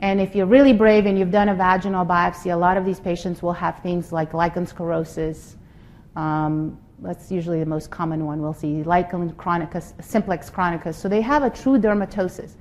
And 0.00 0.20
if 0.20 0.34
you're 0.34 0.46
really 0.46 0.72
brave 0.72 1.06
and 1.06 1.16
you've 1.16 1.30
done 1.30 1.48
a 1.48 1.54
vaginal 1.54 2.04
biopsy, 2.04 2.52
a 2.52 2.56
lot 2.56 2.76
of 2.76 2.84
these 2.84 2.98
patients 2.98 3.42
will 3.42 3.52
have 3.52 3.78
things 3.80 4.10
like 4.10 4.34
lichen 4.34 4.66
sclerosus. 4.66 5.54
Um, 6.16 6.78
that's 7.00 7.30
usually 7.30 7.60
the 7.60 7.66
most 7.66 7.90
common 7.90 8.24
one 8.24 8.40
we'll 8.40 8.54
see, 8.54 8.82
lichen 8.82 9.32
chronicus, 9.34 9.94
simplex 10.00 10.50
chronicus. 10.50 10.96
So 10.96 11.08
they 11.08 11.20
have 11.20 11.42
a 11.42 11.50
true 11.50 11.78
dermatosis. 11.78 12.52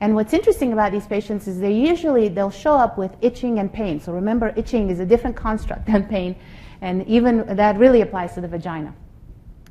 And 0.00 0.14
what's 0.14 0.32
interesting 0.32 0.72
about 0.72 0.92
these 0.92 1.06
patients 1.06 1.46
is 1.46 1.60
they 1.60 1.72
usually 1.72 2.28
they'll 2.28 2.50
show 2.50 2.74
up 2.74 2.96
with 2.96 3.14
itching 3.20 3.58
and 3.58 3.70
pain. 3.70 4.00
So 4.00 4.12
remember, 4.12 4.54
itching 4.56 4.88
is 4.88 5.00
a 5.00 5.06
different 5.06 5.36
construct 5.36 5.86
than 5.92 6.06
pain, 6.06 6.36
and 6.80 7.06
even 7.06 7.44
that 7.56 7.78
really 7.78 8.00
applies 8.00 8.34
to 8.34 8.40
the 8.40 8.48
vagina. 8.48 8.94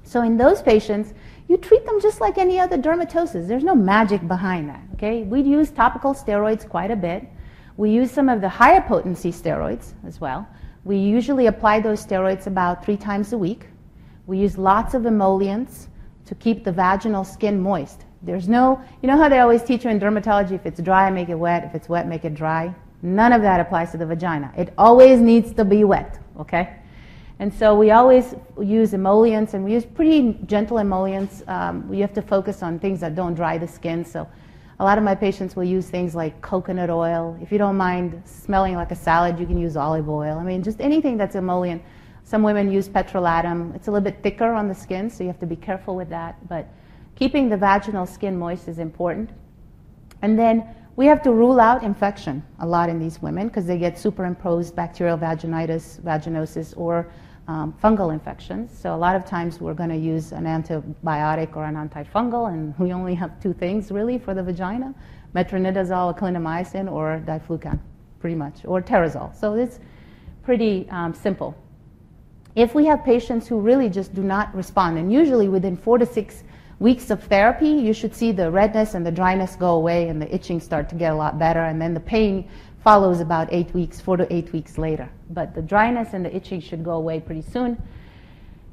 So 0.04 0.22
in 0.22 0.38
those 0.38 0.62
patients, 0.62 1.14
you 1.48 1.58
treat 1.58 1.86
them 1.86 2.00
just 2.00 2.22
like 2.22 2.38
any 2.38 2.60
other 2.60 2.78
dermatosis. 2.78 3.48
There's 3.48 3.64
no 3.64 3.76
magic 3.76 4.28
behind 4.28 4.70
that. 4.70 4.82
Okay, 4.94 5.24
we 5.24 5.42
use 5.42 5.72
topical 5.72 6.14
steroids 6.14 6.68
quite 6.68 6.92
a 6.92 6.96
bit. 6.96 7.28
We 7.78 7.90
use 7.90 8.12
some 8.12 8.30
of 8.30 8.42
the 8.42 8.50
higher 8.50 8.82
potency 8.82 9.32
steroids 9.32 9.94
as 10.06 10.22
well. 10.22 10.48
We 10.84 10.98
usually 10.98 11.48
apply 11.48 11.80
those 11.80 12.06
steroids 12.06 12.46
about 12.46 12.86
three 12.86 12.98
times 12.98 13.34
a 13.34 13.38
week. 13.38 13.66
We 14.30 14.38
use 14.38 14.60
lots 14.60 14.94
of 14.94 15.08
emollients 15.08 15.88
to 16.26 16.36
keep 16.36 16.64
the 16.64 16.72
vaginal 16.72 17.24
skin 17.24 17.60
moist. 17.60 18.06
There's 18.22 18.48
no, 18.48 18.80
you 19.02 19.08
know 19.08 19.18
how 19.18 19.28
they 19.28 19.40
always 19.40 19.64
teach 19.64 19.86
you 19.86 19.90
in 19.90 20.00
dermatology 20.00 20.52
if 20.52 20.68
it's 20.68 20.80
dry, 20.80 21.10
make 21.10 21.30
it 21.30 21.36
wet, 21.36 21.64
if 21.64 21.74
it's 21.74 21.90
wet, 21.90 22.08
make 22.08 22.26
it 22.26 22.36
dry? 22.36 22.72
None 23.02 23.34
of 23.34 23.42
that 23.42 23.60
applies 23.60 23.90
to 23.92 23.98
the 23.98 24.06
vagina. 24.06 24.54
It 24.56 24.72
always 24.78 25.20
needs 25.20 25.52
to 25.54 25.66
be 25.66 25.84
wet, 25.84 26.20
okay? 26.40 26.76
And 27.40 27.52
so 27.52 27.74
we 27.74 27.90
always 27.90 28.36
use 28.62 28.94
emollients, 28.94 29.56
and 29.56 29.66
we 29.66 29.74
use 29.74 29.86
pretty 29.86 30.38
gentle 30.46 30.78
emollients. 30.78 31.42
Um, 31.48 31.92
have 31.94 32.14
to 32.14 32.22
focus 32.22 32.62
on 32.62 32.78
things 32.78 33.00
that 33.00 33.16
don't 33.16 33.34
dry 33.34 33.58
the 33.58 33.68
skin. 33.68 34.06
So 34.06 34.28
a 34.80 34.84
lot 34.84 35.00
of 35.00 35.04
my 35.04 35.16
patients 35.16 35.56
will 35.56 35.64
use 35.64 35.90
things 35.90 36.14
like 36.14 36.40
coconut 36.42 36.92
oil. 36.92 37.36
If 37.42 37.52
you 37.52 37.58
don't 37.58 37.78
mind 37.78 38.22
smelling 38.26 38.76
like 38.76 38.92
a 38.92 38.96
salad, 38.96 39.40
you 39.40 39.48
can 39.48 39.58
use 39.58 39.76
olive 39.76 40.08
oil. 40.08 40.38
I 40.38 40.44
mean, 40.44 40.62
just 40.62 40.80
anything 40.82 41.18
that's 41.18 41.36
emollient. 41.36 41.82
Some 42.30 42.44
women 42.44 42.72
use 42.72 42.88
petrolatum. 42.88 43.74
It's 43.74 43.88
a 43.88 43.92
little 43.92 44.04
bit 44.04 44.22
thicker 44.22 44.54
on 44.54 44.68
the 44.68 44.76
skin, 44.76 45.10
so 45.10 45.24
you 45.24 45.30
have 45.30 45.40
to 45.40 45.48
be 45.48 45.56
careful 45.56 45.96
with 45.96 46.10
that. 46.10 46.48
But 46.48 46.68
keeping 47.16 47.50
the 47.50 47.58
vaginal 47.58 48.06
skin 48.06 48.38
moist 48.38 48.68
is 48.68 48.78
important. 48.78 49.32
And 50.22 50.38
then 50.38 50.64
we 50.96 51.08
have 51.08 51.24
to 51.24 51.32
rule 51.32 51.60
out 51.60 51.82
infection 51.82 52.44
a 52.60 52.68
lot 52.68 52.88
in 52.88 53.00
these 53.00 53.20
women 53.20 53.48
because 53.48 53.66
they 53.66 53.80
get 53.80 53.98
superimposed 53.98 54.76
bacterial 54.76 55.18
vaginitis, 55.18 56.02
vaginosis, 56.02 56.78
or 56.78 57.12
um, 57.48 57.74
fungal 57.84 58.14
infections. 58.14 58.78
So 58.78 58.94
a 58.94 59.02
lot 59.06 59.16
of 59.16 59.26
times 59.26 59.60
we're 59.60 59.74
going 59.74 59.90
to 59.90 59.98
use 59.98 60.32
an 60.32 60.44
antibiotic 60.44 61.56
or 61.56 61.66
an 61.66 61.74
antifungal, 61.74 62.54
and 62.54 62.78
we 62.78 62.94
only 62.94 63.16
have 63.16 63.42
two 63.42 63.54
things 63.54 63.90
really 63.92 64.20
for 64.20 64.36
the 64.36 64.44
vagina: 64.44 64.94
metronidazole, 65.34 66.16
clindamycin, 66.16 66.92
or 66.92 67.24
diflucan, 67.26 67.80
pretty 68.20 68.36
much, 68.36 68.66
or 68.66 68.84
Terazol. 68.84 69.36
So 69.36 69.56
it's 69.56 69.80
pretty 70.44 70.88
um, 70.92 71.16
simple. 71.16 71.58
If 72.60 72.76
we 72.76 72.86
have 72.88 73.06
patients 73.06 73.48
who 73.48 73.62
really 73.62 73.88
just 73.88 74.14
do 74.14 74.22
not 74.22 74.54
respond, 74.54 74.98
and 74.98 75.14
usually 75.14 75.48
within 75.48 75.78
four 75.78 75.98
to 75.98 76.06
six 76.06 76.44
weeks 76.80 77.10
of 77.10 77.24
therapy, 77.24 77.70
you 77.70 77.94
should 77.94 78.14
see 78.14 78.34
the 78.34 78.52
redness 78.52 78.96
and 78.96 79.06
the 79.06 79.12
dryness 79.14 79.56
go 79.56 79.76
away 79.76 80.10
and 80.10 80.22
the 80.22 80.36
itching 80.36 80.60
start 80.60 80.90
to 80.90 80.96
get 80.96 81.14
a 81.14 81.16
lot 81.16 81.40
better, 81.40 81.62
and 81.62 81.82
then 81.82 81.94
the 81.94 82.02
pain 82.02 82.50
follows 82.84 83.22
about 83.22 83.48
eight 83.54 83.74
weeks, 83.74 84.02
four 84.02 84.18
to 84.18 84.28
eight 84.34 84.52
weeks 84.52 84.78
later. 84.78 85.10
But 85.30 85.56
the 85.56 85.62
dryness 85.62 86.10
and 86.12 86.26
the 86.26 86.36
itching 86.36 86.60
should 86.60 86.84
go 86.84 86.96
away 86.96 87.22
pretty 87.22 87.44
soon. 87.44 87.82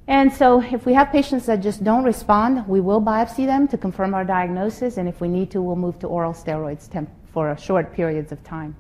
And 0.09 0.33
so, 0.33 0.61
if 0.61 0.85
we 0.85 0.93
have 0.95 1.13
patients 1.13 1.47
that 1.47 1.63
just 1.63 1.85
don't 1.85 2.03
respond, 2.03 2.67
we 2.67 2.81
will 2.81 3.01
biopsy 3.01 3.47
them 3.47 3.69
to 3.69 3.79
confirm 3.79 4.15
our 4.15 4.25
diagnosis, 4.25 4.97
and 4.97 5.09
if 5.09 5.21
we 5.21 5.29
need 5.29 5.53
to, 5.53 5.63
we'll 5.63 5.77
move 5.77 6.01
to 6.01 6.09
oral 6.09 6.33
steroids 6.33 6.91
for 7.33 7.57
short 7.57 7.93
periods 7.93 8.33
of 8.33 8.43
time. 8.43 8.75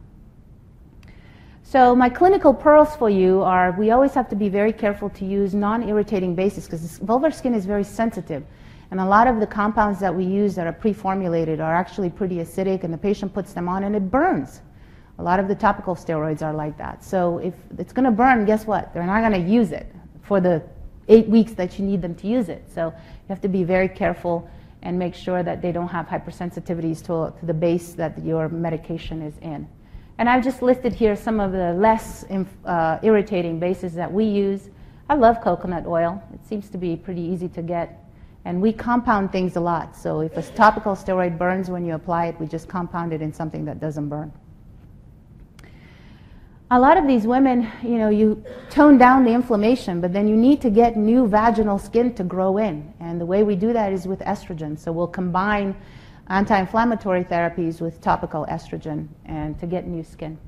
So, 1.68 1.96
my 1.96 2.08
clinical 2.08 2.54
pearls 2.54 2.94
for 2.94 3.10
you 3.10 3.42
are 3.42 3.72
we 3.72 3.90
always 3.90 4.14
have 4.14 4.28
to 4.28 4.36
be 4.36 4.48
very 4.48 4.72
careful 4.72 5.10
to 5.10 5.24
use 5.24 5.52
non 5.52 5.88
irritating 5.88 6.36
bases 6.36 6.66
because 6.66 7.00
vulvar 7.00 7.34
skin 7.34 7.54
is 7.54 7.66
very 7.66 7.82
sensitive. 7.82 8.44
And 8.92 9.00
a 9.00 9.04
lot 9.04 9.26
of 9.26 9.40
the 9.40 9.48
compounds 9.48 9.98
that 9.98 10.14
we 10.14 10.24
use 10.24 10.54
that 10.54 10.68
are 10.68 10.72
pre-formulated 10.72 11.60
are 11.60 11.74
actually 11.74 12.08
pretty 12.08 12.36
acidic, 12.36 12.84
and 12.84 12.94
the 12.94 12.98
patient 12.98 13.34
puts 13.34 13.52
them 13.52 13.68
on 13.68 13.82
and 13.82 13.96
it 13.96 14.12
burns. 14.12 14.60
A 15.18 15.22
lot 15.24 15.40
of 15.40 15.48
the 15.48 15.56
topical 15.56 15.96
steroids 15.96 16.40
are 16.40 16.52
like 16.52 16.78
that. 16.78 17.02
So 17.02 17.38
if 17.38 17.54
it's 17.78 17.92
going 17.92 18.04
to 18.04 18.12
burn, 18.12 18.44
guess 18.44 18.64
what? 18.64 18.94
They're 18.94 19.04
not 19.04 19.28
going 19.28 19.44
to 19.44 19.50
use 19.50 19.72
it 19.72 19.92
for 20.22 20.40
the 20.40 20.62
eight 21.08 21.26
weeks 21.26 21.52
that 21.54 21.80
you 21.80 21.84
need 21.84 22.00
them 22.00 22.14
to 22.14 22.28
use 22.28 22.48
it. 22.48 22.62
So 22.72 22.94
you 22.94 23.28
have 23.28 23.40
to 23.40 23.48
be 23.48 23.64
very 23.64 23.88
careful 23.88 24.48
and 24.82 24.96
make 24.96 25.16
sure 25.16 25.42
that 25.42 25.62
they 25.62 25.72
don't 25.72 25.88
have 25.88 26.06
hypersensitivities 26.06 27.00
to, 27.06 27.36
to 27.40 27.44
the 27.44 27.54
base 27.54 27.94
that 27.94 28.24
your 28.24 28.48
medication 28.48 29.20
is 29.20 29.36
in. 29.38 29.66
And 30.18 30.28
I've 30.28 30.42
just 30.42 30.62
listed 30.62 30.92
here 30.92 31.14
some 31.14 31.40
of 31.40 31.52
the 31.52 31.74
less 31.74 32.24
uh, 32.64 32.98
irritating 33.02 33.60
bases 33.60 33.92
that 33.94 34.10
we 34.10 34.24
use. 34.24 34.70
I 35.08 35.14
love 35.14 35.40
coconut 35.42 35.86
oil. 35.86 36.22
It 36.32 36.40
seems 36.46 36.70
to 36.70 36.78
be 36.78 36.96
pretty 36.96 37.20
easy 37.20 37.48
to 37.50 37.62
get. 37.62 38.02
And 38.44 38.62
we 38.62 38.72
compound 38.72 39.30
things 39.30 39.56
a 39.56 39.60
lot. 39.60 39.96
So 39.96 40.20
if 40.20 40.36
a 40.36 40.42
topical 40.42 40.92
steroid 40.92 41.36
burns 41.36 41.68
when 41.68 41.84
you 41.84 41.94
apply 41.94 42.26
it, 42.26 42.40
we 42.40 42.46
just 42.46 42.68
compound 42.68 43.12
it 43.12 43.20
in 43.20 43.32
something 43.32 43.64
that 43.66 43.78
doesn't 43.80 44.08
burn. 44.08 44.32
A 46.70 46.80
lot 46.80 46.96
of 46.96 47.06
these 47.06 47.26
women, 47.26 47.70
you 47.82 47.98
know, 47.98 48.08
you 48.08 48.42
tone 48.70 48.98
down 48.98 49.22
the 49.22 49.30
inflammation, 49.30 50.00
but 50.00 50.12
then 50.12 50.26
you 50.26 50.34
need 50.34 50.60
to 50.62 50.70
get 50.70 50.96
new 50.96 51.28
vaginal 51.28 51.78
skin 51.78 52.12
to 52.14 52.24
grow 52.24 52.58
in. 52.58 52.92
And 52.98 53.20
the 53.20 53.26
way 53.26 53.44
we 53.44 53.54
do 53.54 53.72
that 53.72 53.92
is 53.92 54.08
with 54.08 54.20
estrogen. 54.20 54.76
So 54.78 54.90
we'll 54.90 55.06
combine 55.06 55.76
anti-inflammatory 56.28 57.24
therapies 57.24 57.80
with 57.80 58.00
topical 58.00 58.46
estrogen 58.50 59.08
and 59.24 59.58
to 59.60 59.66
get 59.66 59.86
new 59.86 60.02
skin. 60.02 60.38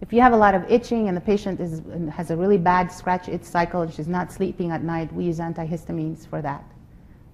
If 0.00 0.12
you 0.12 0.20
have 0.20 0.32
a 0.32 0.36
lot 0.36 0.54
of 0.54 0.70
itching 0.70 1.08
and 1.08 1.16
the 1.16 1.20
patient 1.20 1.60
is, 1.60 1.82
has 2.12 2.30
a 2.30 2.36
really 2.36 2.58
bad 2.58 2.92
scratch 2.92 3.28
itch 3.28 3.42
cycle 3.42 3.82
and 3.82 3.92
she's 3.92 4.06
not 4.06 4.30
sleeping 4.30 4.70
at 4.70 4.82
night, 4.82 5.12
we 5.12 5.24
use 5.24 5.38
antihistamines 5.38 6.26
for 6.26 6.40
that. 6.42 6.64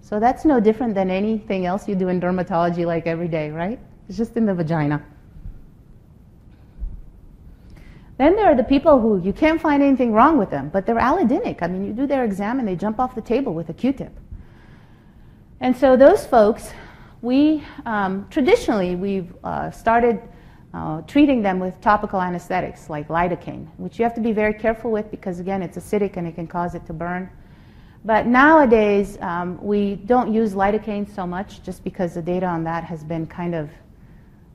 So 0.01 0.21
that's 0.21 0.45
no 0.45 0.61
different 0.61 0.95
than 0.95 1.11
anything 1.11 1.67
else 1.67 1.89
you 1.89 1.95
do 1.95 2.09
in 2.09 2.21
dermatology 2.21 2.87
like 2.87 3.07
every 3.07 3.29
day, 3.29 3.51
right? 3.51 3.79
It's 4.09 4.17
just 4.17 4.37
in 4.37 4.47
the 4.47 4.55
vagina. 4.55 5.05
Then 8.17 8.37
there 8.37 8.47
are 8.47 8.55
the 8.55 8.65
people 8.65 9.01
who 9.01 9.21
you 9.21 9.33
can't 9.33 9.61
find 9.61 9.83
anything 9.83 10.13
wrong 10.13 10.39
with 10.39 10.51
them, 10.51 10.69
but 10.69 10.87
they're 10.87 10.99
allodynic. 10.99 11.63
I 11.63 11.67
mean, 11.67 11.85
you 11.85 11.93
do 11.93 12.07
their 12.07 12.25
exam 12.25 12.61
and 12.61 12.69
they 12.69 12.77
jump 12.77 13.01
off 13.01 13.15
the 13.15 13.21
table 13.21 13.55
with 13.55 13.69
a 13.71 13.73
Q-tip. 13.75 14.13
And 15.61 15.77
so 15.77 15.97
those 15.97 16.25
folks, 16.25 16.73
we 17.25 17.65
um, 17.87 18.27
traditionally 18.31 18.95
we've 18.95 19.35
uh, 19.43 19.71
started 19.71 20.21
uh, 20.75 21.01
treating 21.03 21.41
them 21.41 21.59
with 21.59 21.81
topical 21.81 22.21
anesthetics 22.21 22.91
like 22.91 23.09
lidocaine, 23.09 23.67
which 23.79 23.99
you 23.99 24.03
have 24.03 24.15
to 24.15 24.21
be 24.21 24.33
very 24.33 24.53
careful 24.53 24.91
with 24.91 25.11
because 25.11 25.41
again, 25.41 25.63
it's 25.63 25.79
acidic 25.79 26.17
and 26.17 26.27
it 26.27 26.35
can 26.35 26.47
cause 26.47 26.75
it 26.75 26.85
to 26.85 26.93
burn. 26.93 27.31
But 28.05 28.27
nowadays, 28.27 29.17
um, 29.23 29.59
we 29.63 29.95
don't 29.95 30.35
use 30.35 30.53
lidocaine 30.53 31.09
so 31.13 31.27
much 31.27 31.63
just 31.63 31.83
because 31.83 32.15
the 32.15 32.23
data 32.23 32.45
on 32.45 32.65
that 32.65 32.85
has 32.85 33.03
been 33.03 33.27
kind 33.27 33.55
of 33.55 33.71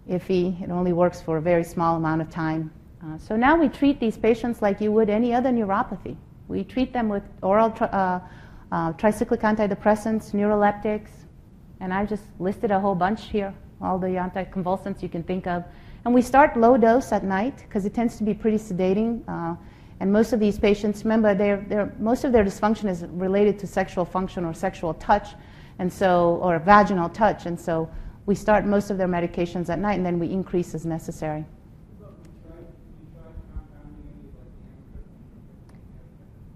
iffy. 0.08 0.62
It 0.62 0.70
only 0.70 0.94
works 0.94 1.22
for 1.22 1.38
a 1.38 1.42
very 1.42 1.64
small 1.64 1.96
amount 1.96 2.22
of 2.22 2.30
time. 2.30 2.72
Uh, 3.04 3.18
so 3.18 3.36
now 3.36 3.56
we 3.56 3.70
treat 3.70 4.00
these 4.00 4.18
patients 4.18 4.62
like 4.62 4.80
you 4.80 4.92
would 4.92 5.10
any 5.10 5.34
other 5.34 5.50
neuropathy. 5.50 6.16
We 6.48 6.64
treat 6.64 6.94
them 6.94 7.10
with 7.10 7.24
oral 7.42 7.72
tri- 7.72 7.88
uh, 7.88 8.20
uh, 8.72 8.94
tricyclic 8.94 9.40
antidepressants, 9.40 10.34
neuroleptics, 10.34 11.10
and 11.80 11.94
I've 11.94 12.10
just 12.10 12.24
listed 12.40 12.72
a 12.72 12.80
whole 12.80 12.96
bunch 12.96 13.26
here, 13.26 13.54
all 13.82 13.98
the 13.98 14.08
anticonvulsants 14.08 15.02
you 15.02 15.10
can 15.10 15.24
think 15.24 15.48
of. 15.48 15.64
And 16.06 16.14
we 16.14 16.22
start 16.22 16.58
low 16.58 16.78
dose 16.78 17.12
at 17.12 17.24
night 17.24 17.58
because 17.60 17.86
it 17.86 17.94
tends 17.94 18.18
to 18.18 18.24
be 18.24 18.34
pretty 18.34 18.58
sedating. 18.58 19.22
Uh, 19.28 19.56
and 20.00 20.12
most 20.12 20.32
of 20.32 20.40
these 20.40 20.58
patients, 20.58 21.04
remember, 21.04 21.36
they're, 21.36 21.66
they're, 21.68 21.94
most 22.00 22.24
of 22.24 22.32
their 22.32 22.44
dysfunction 22.44 22.90
is 22.90 23.04
related 23.10 23.60
to 23.60 23.68
sexual 23.68 24.06
function 24.06 24.46
or 24.46 24.54
sexual 24.54 24.94
touch, 24.94 25.30
and 25.80 25.92
so, 25.92 26.40
or 26.42 26.58
vaginal 26.60 27.10
touch. 27.10 27.46
And 27.46 27.60
so 27.60 27.90
we 28.26 28.36
start 28.36 28.66
most 28.66 28.92
of 28.92 28.98
their 28.98 29.08
medications 29.08 29.70
at 29.70 29.80
night 29.80 29.96
and 29.96 30.06
then 30.06 30.20
we 30.20 30.30
increase 30.30 30.74
as 30.76 30.86
necessary. 30.86 31.46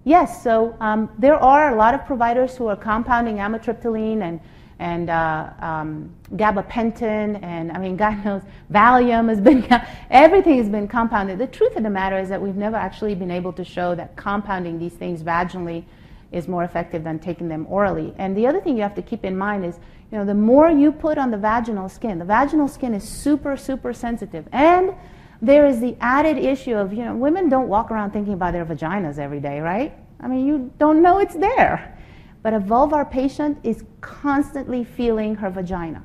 Yes, 0.05 0.43
so 0.43 0.76
um, 0.82 1.09
there 1.17 1.36
are 1.36 1.74
a 1.74 1.76
lot 1.78 1.93
of 1.93 2.05
providers 2.05 2.57
who 2.57 2.67
are 2.67 2.76
compounding 2.76 3.38
amitriptyline 3.38 4.21
and 4.21 4.41
and 4.84 5.09
uh, 5.09 5.49
um, 5.61 6.13
gabapentin, 6.36 7.41
and 7.41 7.71
I 7.71 7.77
mean, 7.79 7.95
God 8.03 8.23
knows, 8.25 8.41
Valium 8.69 9.29
has 9.29 9.39
been, 9.39 9.65
everything 10.11 10.57
has 10.57 10.67
been 10.67 10.89
compounded. 10.89 11.39
The 11.39 11.47
truth 11.47 11.77
of 11.77 11.84
the 11.84 11.89
matter 11.89 12.19
is 12.19 12.27
that 12.27 12.41
we've 12.41 12.57
never 12.57 12.75
actually 12.75 13.15
been 13.15 13.31
able 13.31 13.53
to 13.53 13.63
show 13.63 13.95
that 13.95 14.17
compounding 14.17 14.77
these 14.77 14.91
things 14.91 15.23
vaginally 15.23 15.86
is 16.34 16.49
more 16.49 16.65
effective 16.65 17.01
than 17.01 17.17
taking 17.17 17.47
them 17.47 17.65
orally. 17.69 18.13
And 18.17 18.36
the 18.36 18.45
other 18.45 18.59
thing 18.59 18.75
you 18.75 18.84
have 18.84 18.95
to 18.95 19.01
keep 19.01 19.23
in 19.23 19.38
mind 19.38 19.63
is, 19.63 19.79
you 20.11 20.17
know, 20.17 20.25
the 20.25 20.34
more 20.34 20.69
you 20.69 20.91
put 20.91 21.17
on 21.17 21.31
the 21.31 21.38
vaginal 21.38 21.88
skin, 21.88 22.19
the 22.19 22.25
vaginal 22.25 22.67
skin 22.67 22.93
is 22.93 23.07
super, 23.07 23.55
super 23.55 23.93
sensitive. 23.93 24.49
And 24.51 24.93
there 25.41 25.65
is 25.65 25.79
the 25.79 25.95
added 26.01 26.38
issue 26.38 26.75
of, 26.75 26.91
you 26.91 27.05
know, 27.05 27.15
women 27.15 27.47
don't 27.47 27.69
walk 27.69 27.89
around 27.89 28.11
thinking 28.11 28.34
about 28.34 28.51
their 28.51 28.65
vaginas 28.65 29.17
every 29.17 29.39
day, 29.39 29.61
right? 29.61 29.97
I 30.19 30.27
mean, 30.27 30.45
you 30.45 30.73
don't 30.77 31.01
know 31.01 31.19
it's 31.19 31.36
there. 31.36 31.97
But 32.43 32.53
a 32.53 32.59
vulvar 32.59 33.09
patient 33.09 33.57
is 33.63 33.85
constantly 34.01 34.83
feeling 34.83 35.35
her 35.35 35.49
vagina. 35.49 36.03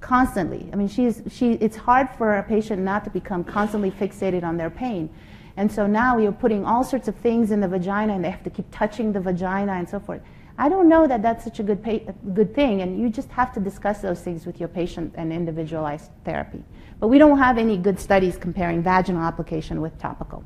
Constantly. 0.00 0.68
I 0.72 0.76
mean, 0.76 0.88
she's, 0.88 1.22
she, 1.30 1.52
it's 1.52 1.76
hard 1.76 2.08
for 2.18 2.36
a 2.36 2.42
patient 2.42 2.82
not 2.82 3.04
to 3.04 3.10
become 3.10 3.44
constantly 3.44 3.90
fixated 3.90 4.42
on 4.42 4.56
their 4.56 4.70
pain. 4.70 5.08
And 5.56 5.70
so 5.70 5.86
now 5.86 6.18
you're 6.18 6.32
putting 6.32 6.64
all 6.64 6.84
sorts 6.84 7.08
of 7.08 7.16
things 7.16 7.50
in 7.50 7.60
the 7.60 7.68
vagina 7.68 8.14
and 8.14 8.24
they 8.24 8.30
have 8.30 8.44
to 8.44 8.50
keep 8.50 8.66
touching 8.70 9.12
the 9.12 9.20
vagina 9.20 9.72
and 9.72 9.88
so 9.88 9.98
forth. 9.98 10.20
I 10.60 10.68
don't 10.68 10.88
know 10.88 11.06
that 11.06 11.22
that's 11.22 11.44
such 11.44 11.60
a 11.60 11.62
good, 11.62 11.82
pa- 11.82 12.12
good 12.34 12.52
thing, 12.52 12.82
and 12.82 13.00
you 13.00 13.08
just 13.10 13.30
have 13.30 13.52
to 13.54 13.60
discuss 13.60 14.00
those 14.00 14.20
things 14.20 14.44
with 14.44 14.58
your 14.58 14.68
patient 14.68 15.14
and 15.16 15.32
individualized 15.32 16.10
therapy. 16.24 16.64
But 16.98 17.08
we 17.08 17.18
don't 17.18 17.38
have 17.38 17.58
any 17.58 17.76
good 17.76 18.00
studies 18.00 18.36
comparing 18.36 18.82
vaginal 18.82 19.22
application 19.22 19.80
with 19.80 19.96
topical. 20.00 20.42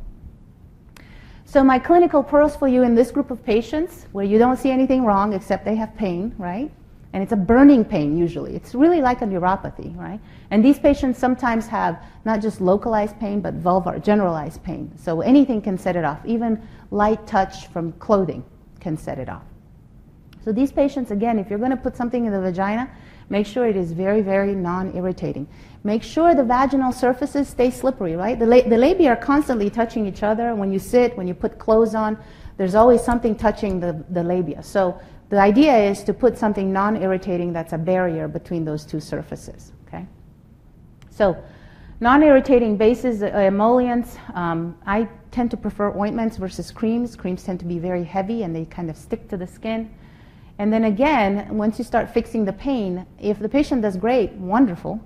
So 1.45 1.63
my 1.63 1.79
clinical 1.79 2.23
pearls 2.23 2.57
for 2.57 2.69
you 2.69 2.83
in 2.83 2.95
this 2.95 3.11
group 3.11 3.31
of 3.31 3.45
patients, 3.45 4.07
where 4.13 4.25
you 4.25 4.39
don't 4.39 4.57
see 4.57 4.71
anything 4.71 5.05
wrong 5.05 5.33
except 5.33 5.65
they 5.65 5.77
have 5.77 5.95
pain, 5.97 6.35
right? 6.39 6.71
And 7.13 7.23
it's 7.23 7.33
a 7.33 7.37
burning 7.37 7.85
pain 7.85 8.17
usually. 8.17 8.55
It's 8.55 8.75
really 8.75 9.03
like 9.03 9.21
a 9.21 9.27
neuropathy, 9.27 9.95
right? 9.97 10.19
And 10.51 10.65
these 10.65 10.79
patients 10.79 11.19
sometimes 11.19 11.67
have 11.67 12.03
not 12.25 12.41
just 12.41 12.61
localized 12.61 13.19
pain, 13.21 13.41
but 13.41 13.61
vulvar, 13.63 14.03
generalized 14.03 14.63
pain. 14.63 14.91
So 14.97 15.21
anything 15.21 15.61
can 15.61 15.77
set 15.77 15.95
it 15.95 16.05
off. 16.05 16.25
Even 16.25 16.67
light 16.91 17.27
touch 17.27 17.67
from 17.67 17.93
clothing 17.93 18.43
can 18.81 18.97
set 18.97 19.19
it 19.19 19.29
off. 19.29 19.43
So 20.43 20.53
these 20.53 20.73
patients, 20.73 21.11
again, 21.11 21.39
if 21.39 21.51
you're 21.51 21.59
going 21.59 21.71
to 21.71 21.77
put 21.77 21.97
something 21.97 22.25
in 22.25 22.33
the 22.33 22.41
vagina, 22.41 22.91
make 23.29 23.47
sure 23.47 23.67
it 23.67 23.77
is 23.77 23.93
very, 23.93 24.23
very 24.23 24.55
non-irritating. 24.55 25.47
Make 25.85 26.03
sure 26.03 26.35
the 26.35 26.45
vaginal 26.45 26.93
surfaces 26.93 27.49
stay 27.49 27.71
slippery, 27.71 28.15
right? 28.15 28.39
The, 28.39 28.47
la- 28.47 28.69
the 28.69 28.79
labia 28.79 29.11
are 29.11 29.17
constantly 29.17 29.69
touching 29.69 30.07
each 30.07 30.23
other. 30.23 30.55
When 30.55 30.73
you 30.73 30.79
sit, 30.79 31.17
when 31.17 31.27
you 31.27 31.35
put 31.35 31.59
clothes 31.59 31.95
on, 31.95 32.17
there's 32.57 32.75
always 32.75 33.03
something 33.03 33.35
touching 33.35 33.81
the, 33.81 34.05
the 34.11 34.23
labia. 34.23 34.63
So 34.63 35.01
the 35.29 35.39
idea 35.39 35.77
is 35.77 36.05
to 36.05 36.15
put 36.15 36.39
something 36.39 36.73
non 36.73 36.97
irritating 37.03 37.53
that's 37.53 37.73
a 37.73 37.79
barrier 37.79 38.29
between 38.29 38.65
those 38.65 38.85
two 38.85 39.01
surfaces, 39.01 39.73
okay? 39.89 40.07
So 41.11 41.37
Non-irritating 42.03 42.77
bases, 42.77 43.23
uh, 43.23 43.27
emollients, 43.27 44.17
um, 44.35 44.77
I 44.85 45.09
tend 45.31 45.53
to 45.53 45.57
prefer 45.57 45.97
ointments 45.97 46.37
versus 46.37 46.73
creams. 46.73 47.15
Creams 47.15 47.45
tend 47.45 47.61
to 47.61 47.65
be 47.65 47.79
very 47.79 48.03
heavy 48.03 48.43
and 48.43 48.53
they 48.53 48.65
kind 48.65 48.91
of 48.91 48.97
stick 48.97 49.29
to 49.29 49.37
the 49.37 49.47
skin. 49.47 49.89
And 50.59 50.73
then 50.73 50.87
again, 50.87 51.47
once 51.57 51.79
you 51.79 51.85
start 51.85 52.13
fixing 52.13 52.45
the 52.45 52.55
pain, 52.55 53.07
if 53.21 53.39
the 53.39 53.49
patient 53.49 53.83
does 53.83 53.97
great, 53.97 54.33
wonderful. 54.33 55.01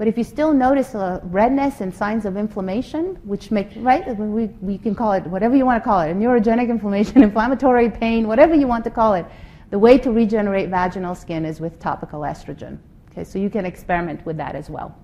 But 0.00 0.08
if 0.08 0.16
you 0.16 0.24
still 0.24 0.54
notice 0.54 0.94
a 0.94 1.20
redness 1.24 1.82
and 1.82 1.94
signs 1.94 2.24
of 2.24 2.38
inflammation, 2.38 3.18
which 3.22 3.50
make, 3.50 3.68
right, 3.76 4.16
we, 4.16 4.46
we 4.62 4.78
can 4.78 4.94
call 4.94 5.12
it 5.12 5.26
whatever 5.26 5.54
you 5.54 5.66
want 5.66 5.84
to 5.84 5.86
call 5.86 6.00
it, 6.00 6.14
neurogenic 6.16 6.70
inflammation, 6.76 7.22
inflammatory 7.22 7.90
pain, 7.90 8.26
whatever 8.26 8.54
you 8.54 8.66
want 8.66 8.82
to 8.84 8.90
call 8.90 9.12
it, 9.12 9.26
the 9.68 9.78
way 9.78 9.98
to 9.98 10.10
regenerate 10.10 10.70
vaginal 10.70 11.14
skin 11.14 11.44
is 11.44 11.60
with 11.60 11.78
topical 11.78 12.20
estrogen. 12.20 12.78
Okay, 13.10 13.24
so 13.24 13.38
you 13.38 13.50
can 13.50 13.66
experiment 13.66 14.24
with 14.24 14.38
that 14.38 14.54
as 14.54 14.70
well. 14.70 14.96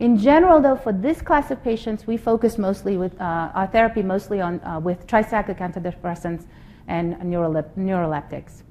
In 0.00 0.18
general, 0.18 0.60
though, 0.60 0.74
for 0.74 0.92
this 0.92 1.22
class 1.22 1.52
of 1.52 1.62
patients, 1.62 2.08
we 2.08 2.16
focus 2.16 2.58
mostly 2.58 2.96
with 2.96 3.14
uh, 3.20 3.52
our 3.54 3.68
therapy 3.68 4.02
mostly 4.02 4.40
on 4.40 4.58
uh, 4.64 4.80
with 4.80 5.06
tricyclic 5.06 5.60
antidepressants 5.60 6.46
and 6.88 7.14
neurolep- 7.18 7.76
neuroleptics. 7.78 8.64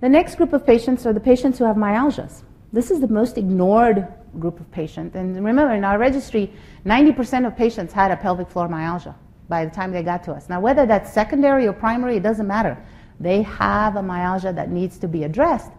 The 0.00 0.08
next 0.08 0.36
group 0.36 0.54
of 0.54 0.64
patients 0.64 1.04
are 1.04 1.12
the 1.12 1.20
patients 1.20 1.58
who 1.58 1.64
have 1.66 1.76
myalgias. 1.76 2.45
This 2.76 2.90
is 2.90 3.00
the 3.00 3.08
most 3.08 3.38
ignored 3.38 4.06
group 4.38 4.60
of 4.60 4.70
patients. 4.70 5.16
And 5.16 5.34
remember, 5.34 5.72
in 5.72 5.82
our 5.82 5.98
registry, 5.98 6.52
90% 6.84 7.46
of 7.46 7.56
patients 7.56 7.90
had 7.90 8.10
a 8.10 8.18
pelvic 8.18 8.50
floor 8.50 8.68
myalgia 8.68 9.14
by 9.48 9.64
the 9.64 9.70
time 9.70 9.92
they 9.92 10.02
got 10.02 10.22
to 10.24 10.32
us. 10.32 10.50
Now, 10.50 10.60
whether 10.60 10.84
that's 10.84 11.10
secondary 11.10 11.66
or 11.66 11.72
primary, 11.72 12.18
it 12.18 12.22
doesn't 12.22 12.46
matter. 12.46 12.76
They 13.18 13.40
have 13.40 13.96
a 13.96 14.02
myalgia 14.02 14.52
that 14.52 14.70
needs 14.70 14.98
to 14.98 15.08
be 15.08 15.24
addressed. 15.24 15.70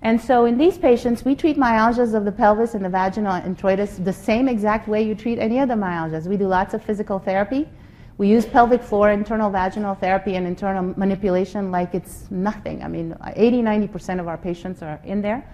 And 0.00 0.18
so 0.18 0.46
in 0.46 0.56
these 0.56 0.78
patients, 0.78 1.22
we 1.22 1.34
treat 1.34 1.58
myalgias 1.58 2.14
of 2.14 2.24
the 2.24 2.32
pelvis 2.32 2.72
and 2.72 2.82
the 2.82 2.88
vaginal 2.88 3.38
introitus 3.42 4.02
the 4.02 4.10
same 4.10 4.48
exact 4.48 4.88
way 4.88 5.02
you 5.02 5.14
treat 5.14 5.38
any 5.38 5.58
other 5.58 5.74
myalgias. 5.74 6.26
We 6.26 6.38
do 6.38 6.46
lots 6.46 6.72
of 6.72 6.82
physical 6.82 7.18
therapy. 7.18 7.68
We 8.16 8.28
use 8.28 8.46
pelvic 8.46 8.82
floor, 8.82 9.10
internal 9.10 9.50
vaginal 9.50 9.96
therapy, 9.96 10.36
and 10.36 10.46
internal 10.46 10.94
manipulation 10.96 11.70
like 11.70 11.94
it's 11.94 12.30
nothing. 12.30 12.82
I 12.82 12.88
mean, 12.88 13.14
80, 13.36 13.60
90% 13.60 14.18
of 14.18 14.28
our 14.28 14.38
patients 14.38 14.80
are 14.80 14.98
in 15.04 15.20
there 15.20 15.46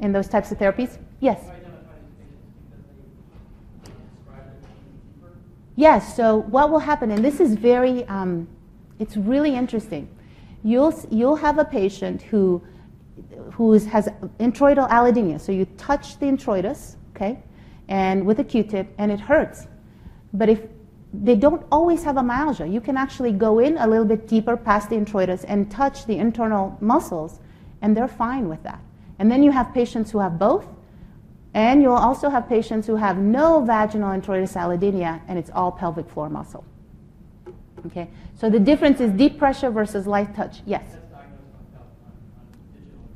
in 0.00 0.12
those 0.12 0.28
types 0.28 0.52
of 0.52 0.58
therapies. 0.58 0.98
Yes? 1.20 1.40
Yes, 5.74 6.16
so 6.16 6.38
what 6.42 6.70
will 6.70 6.78
happen, 6.78 7.10
and 7.10 7.24
this 7.24 7.40
is 7.40 7.54
very, 7.54 8.04
um, 8.04 8.46
it's 8.98 9.16
really 9.16 9.54
interesting. 9.54 10.06
You'll, 10.62 10.94
you'll 11.10 11.36
have 11.36 11.58
a 11.58 11.64
patient 11.64 12.22
who, 12.22 12.62
who 13.52 13.72
is, 13.72 13.86
has 13.86 14.08
introital 14.38 14.88
allodynia. 14.90 15.40
So 15.40 15.50
you 15.50 15.64
touch 15.78 16.18
the 16.18 16.26
introitus, 16.26 16.96
okay, 17.16 17.42
and 17.88 18.26
with 18.26 18.38
a 18.38 18.44
Q-tip, 18.44 18.92
and 18.98 19.10
it 19.10 19.18
hurts. 19.18 19.66
But 20.34 20.50
if 20.50 20.60
they 21.12 21.36
don't 21.36 21.64
always 21.70 22.02
have 22.04 22.16
a 22.16 22.22
myalgia. 22.22 22.66
You 22.66 22.80
can 22.80 22.96
actually 22.96 23.32
go 23.32 23.58
in 23.58 23.76
a 23.76 23.86
little 23.86 24.04
bit 24.04 24.26
deeper 24.26 24.56
past 24.56 24.88
the 24.88 24.96
introitus 24.96 25.44
and 25.46 25.70
touch 25.70 26.06
the 26.06 26.16
internal 26.16 26.76
muscles, 26.80 27.40
and 27.82 27.96
they're 27.96 28.08
fine 28.08 28.48
with 28.48 28.62
that. 28.62 28.80
And 29.22 29.30
then 29.30 29.44
you 29.44 29.52
have 29.52 29.72
patients 29.72 30.10
who 30.10 30.18
have 30.18 30.36
both, 30.36 30.66
and 31.54 31.80
you'll 31.80 31.92
also 31.92 32.28
have 32.28 32.48
patients 32.48 32.88
who 32.88 32.96
have 32.96 33.18
no 33.18 33.60
vaginal 33.60 34.10
introitus 34.10 34.56
allodynia, 34.56 35.20
and 35.28 35.38
it's 35.38 35.48
all 35.54 35.70
pelvic 35.70 36.10
floor 36.10 36.28
muscle. 36.28 36.64
Okay, 37.86 38.10
so 38.34 38.50
the 38.50 38.58
difference 38.58 39.00
is 39.00 39.12
deep 39.12 39.38
pressure 39.38 39.70
versus 39.70 40.08
light 40.08 40.34
touch. 40.34 40.60
Yes. 40.66 40.96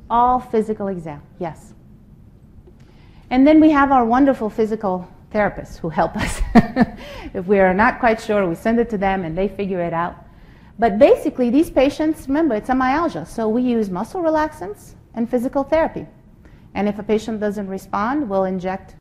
All 0.09 0.39
physical 0.39 0.87
exam, 0.87 1.21
yes. 1.39 1.73
And 3.29 3.45
then 3.45 3.59
we 3.59 3.71
have 3.71 3.91
our 3.91 4.05
wonderful 4.05 4.49
physical 4.49 5.05
therapists 5.33 5.77
who 5.77 5.89
help 5.89 6.15
us. 6.15 6.41
if 7.33 7.47
we 7.47 7.59
are 7.59 7.73
not 7.73 7.99
quite 7.99 8.21
sure, 8.21 8.47
we 8.47 8.55
send 8.55 8.79
it 8.79 8.89
to 8.91 8.97
them 8.97 9.25
and 9.25 9.37
they 9.37 9.49
figure 9.49 9.81
it 9.81 9.91
out. 9.91 10.15
But 10.79 10.99
basically, 10.99 11.49
these 11.49 11.69
patients, 11.69 12.29
remember, 12.29 12.55
it's 12.55 12.69
a 12.69 12.75
myalgia, 12.75 13.25
so 13.25 13.49
we 13.49 13.61
use 13.61 13.89
muscle 13.89 14.21
relaxants 14.21 14.93
and 15.13 15.29
physical 15.29 15.63
therapy. 15.63 16.05
And 16.73 16.87
if 16.87 16.99
a 16.99 17.03
patient 17.03 17.39
doesn't 17.39 17.67
respond, 17.67 18.29
we'll 18.29 18.45
inject 18.45 18.95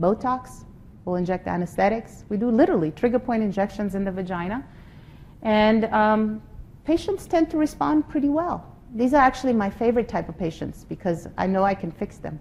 Botox, 0.00 0.64
we'll 1.04 1.16
inject 1.16 1.46
anesthetics. 1.46 2.24
We 2.28 2.36
do 2.36 2.50
literally 2.50 2.90
trigger 2.90 3.18
point 3.18 3.42
injections 3.42 3.94
in 3.94 4.04
the 4.04 4.12
vagina. 4.12 4.66
And 5.42 5.84
um, 5.86 6.42
patients 6.84 7.26
tend 7.26 7.50
to 7.50 7.58
respond 7.58 8.08
pretty 8.08 8.28
well. 8.28 8.66
These 8.94 9.14
are 9.14 9.22
actually 9.22 9.52
my 9.52 9.70
favorite 9.70 10.08
type 10.08 10.28
of 10.28 10.38
patients 10.38 10.84
because 10.84 11.28
I 11.36 11.46
know 11.46 11.64
I 11.64 11.74
can 11.74 11.90
fix 11.90 12.18
them. 12.18 12.38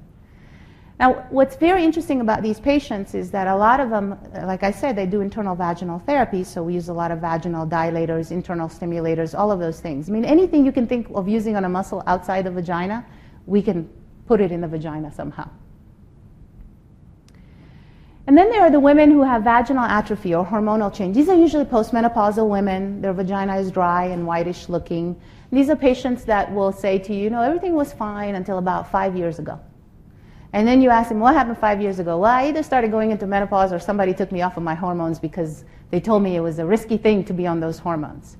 Now, 1.01 1.25
what's 1.31 1.55
very 1.55 1.83
interesting 1.83 2.21
about 2.21 2.43
these 2.43 2.59
patients 2.59 3.15
is 3.15 3.31
that 3.31 3.47
a 3.47 3.55
lot 3.55 3.79
of 3.79 3.89
them, 3.89 4.19
like 4.43 4.61
I 4.61 4.69
said, 4.69 4.95
they 4.95 5.07
do 5.07 5.21
internal 5.21 5.55
vaginal 5.55 5.97
therapy, 5.97 6.43
so 6.43 6.61
we 6.61 6.75
use 6.75 6.89
a 6.89 6.93
lot 6.93 7.09
of 7.09 7.17
vaginal 7.17 7.65
dilators, 7.65 8.29
internal 8.29 8.69
stimulators, 8.69 9.35
all 9.35 9.51
of 9.51 9.59
those 9.59 9.79
things. 9.79 10.09
I 10.09 10.11
mean, 10.11 10.25
anything 10.25 10.63
you 10.63 10.71
can 10.71 10.85
think 10.85 11.07
of 11.15 11.27
using 11.27 11.55
on 11.55 11.65
a 11.65 11.69
muscle 11.69 12.03
outside 12.05 12.45
the 12.45 12.51
vagina, 12.51 13.03
we 13.47 13.63
can 13.63 13.89
put 14.27 14.41
it 14.41 14.51
in 14.51 14.61
the 14.61 14.67
vagina 14.67 15.11
somehow. 15.11 15.49
And 18.27 18.37
then 18.37 18.51
there 18.51 18.61
are 18.61 18.69
the 18.69 18.79
women 18.79 19.09
who 19.09 19.23
have 19.23 19.41
vaginal 19.41 19.85
atrophy 19.85 20.35
or 20.35 20.45
hormonal 20.45 20.93
change. 20.93 21.15
These 21.15 21.29
are 21.29 21.35
usually 21.35 21.65
postmenopausal 21.65 22.47
women. 22.47 23.01
Their 23.01 23.13
vagina 23.13 23.57
is 23.57 23.71
dry 23.71 24.05
and 24.05 24.27
whitish 24.27 24.69
looking. 24.69 25.19
These 25.51 25.71
are 25.71 25.75
patients 25.75 26.25
that 26.25 26.53
will 26.53 26.71
say 26.71 26.99
to 26.99 27.11
you, 27.11 27.23
you 27.23 27.29
know, 27.31 27.41
everything 27.41 27.73
was 27.73 27.91
fine 27.91 28.35
until 28.35 28.59
about 28.59 28.91
five 28.91 29.17
years 29.17 29.39
ago. 29.39 29.59
And 30.53 30.67
then 30.67 30.81
you 30.81 30.89
ask 30.89 31.09
them, 31.09 31.19
what 31.19 31.33
happened 31.33 31.57
five 31.57 31.81
years 31.81 31.99
ago? 31.99 32.17
Well, 32.17 32.31
I 32.31 32.47
either 32.47 32.61
started 32.61 32.91
going 32.91 33.11
into 33.11 33.25
menopause 33.25 33.71
or 33.71 33.79
somebody 33.79 34.13
took 34.13 34.31
me 34.31 34.41
off 34.41 34.57
of 34.57 34.63
my 34.63 34.75
hormones 34.75 35.17
because 35.17 35.63
they 35.91 36.01
told 36.01 36.23
me 36.23 36.35
it 36.35 36.41
was 36.41 36.59
a 36.59 36.65
risky 36.65 36.97
thing 36.97 37.23
to 37.25 37.33
be 37.33 37.47
on 37.47 37.61
those 37.61 37.79
hormones. 37.79 38.35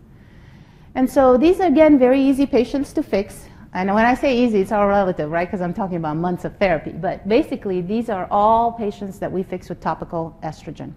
And 0.94 1.10
so 1.10 1.38
these 1.38 1.62
are, 1.62 1.68
again, 1.68 1.98
very 1.98 2.22
easy 2.22 2.46
patients 2.46 2.92
to 2.94 3.04
fix. 3.04 3.46
And 3.74 3.94
when 3.94 4.06
I 4.06 4.14
say 4.14 4.38
easy, 4.38 4.60
it's 4.60 4.74
all 4.74 4.88
relative, 4.88 5.32
right? 5.32 5.48
Because 5.48 5.62
I'm 5.62 5.74
talking 5.74 5.96
about 5.96 6.18
months 6.18 6.44
of 6.44 6.58
therapy. 6.58 6.92
But 6.92 7.30
basically, 7.30 7.80
these 7.80 8.10
are 8.10 8.28
all 8.30 8.74
patients 8.74 9.18
that 9.20 9.32
we 9.32 9.44
fix 9.44 9.70
with 9.70 9.80
topical 9.80 10.38
estrogen. 10.44 10.92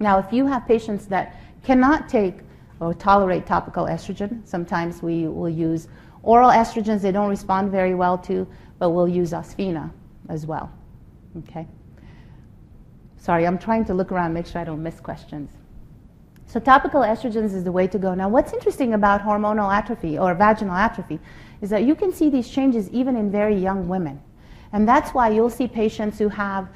Now, 0.00 0.18
if 0.18 0.32
you 0.32 0.46
have 0.46 0.66
patients 0.66 1.06
that 1.06 1.36
cannot 1.62 2.08
take 2.08 2.38
or 2.80 2.92
tolerate 2.92 3.46
topical 3.46 3.84
estrogen, 3.84 4.44
sometimes 4.44 5.00
we 5.00 5.28
will 5.28 5.48
use 5.48 5.86
oral 6.24 6.50
estrogens 6.50 7.02
they 7.02 7.12
don't 7.12 7.30
respond 7.30 7.70
very 7.70 7.94
well 7.94 8.18
to, 8.18 8.48
but 8.80 8.90
we'll 8.90 9.08
use 9.08 9.30
Osphena 9.30 9.92
as 10.28 10.46
well. 10.46 10.70
Okay? 11.38 11.66
Sorry, 13.16 13.46
I'm 13.46 13.58
trying 13.58 13.84
to 13.86 13.94
look 13.94 14.12
around, 14.12 14.32
make 14.32 14.46
sure 14.46 14.60
I 14.60 14.64
don't 14.64 14.82
miss 14.82 15.00
questions. 15.00 15.50
So 16.46 16.58
topical 16.58 17.02
estrogens 17.02 17.52
is 17.54 17.62
the 17.62 17.72
way 17.72 17.86
to 17.88 17.98
go. 17.98 18.14
Now, 18.14 18.28
what's 18.28 18.54
interesting 18.54 18.94
about 18.94 19.20
hormonal 19.20 19.74
atrophy 19.74 20.18
or 20.18 20.34
vaginal 20.34 20.74
atrophy 20.74 21.18
is 21.60 21.68
that 21.70 21.84
you 21.84 21.94
can 21.94 22.12
see 22.12 22.30
these 22.30 22.48
changes 22.48 22.88
even 22.90 23.16
in 23.16 23.30
very 23.30 23.54
young 23.54 23.86
women. 23.86 24.20
And 24.72 24.88
that's 24.88 25.12
why 25.12 25.28
you'll 25.28 25.50
see 25.50 25.68
patients 25.68 26.18
who 26.18 26.28
have, 26.30 26.68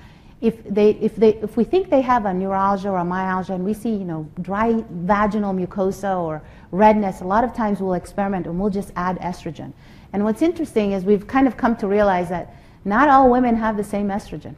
if, 0.42 0.62
they, 0.64 0.90
if, 0.90 1.16
they, 1.16 1.36
if 1.36 1.56
we 1.56 1.64
think 1.64 1.88
they 1.88 2.02
have 2.02 2.26
a 2.26 2.34
neuralgia 2.34 2.90
or 2.90 2.98
a 2.98 3.04
myalgia 3.04 3.54
and 3.54 3.64
we 3.64 3.72
see, 3.72 3.90
you 3.90 4.04
know, 4.04 4.28
dry 4.42 4.72
vaginal 4.90 5.54
mucosa 5.54 6.20
or 6.20 6.42
redness, 6.70 7.20
a 7.20 7.24
lot 7.24 7.44
of 7.44 7.54
times 7.54 7.80
we'll 7.80 7.94
experiment 7.94 8.46
and 8.46 8.58
we'll 8.58 8.70
just 8.70 8.92
add 8.96 9.18
estrogen. 9.20 9.72
And 10.12 10.22
what's 10.24 10.42
interesting 10.42 10.92
is 10.92 11.04
we've 11.04 11.26
kind 11.26 11.46
of 11.46 11.56
come 11.56 11.76
to 11.76 11.86
realize 11.86 12.28
that 12.28 12.54
not 12.84 13.08
all 13.08 13.30
women 13.30 13.54
have 13.56 13.76
the 13.76 13.84
same 13.84 14.08
estrogen 14.08 14.54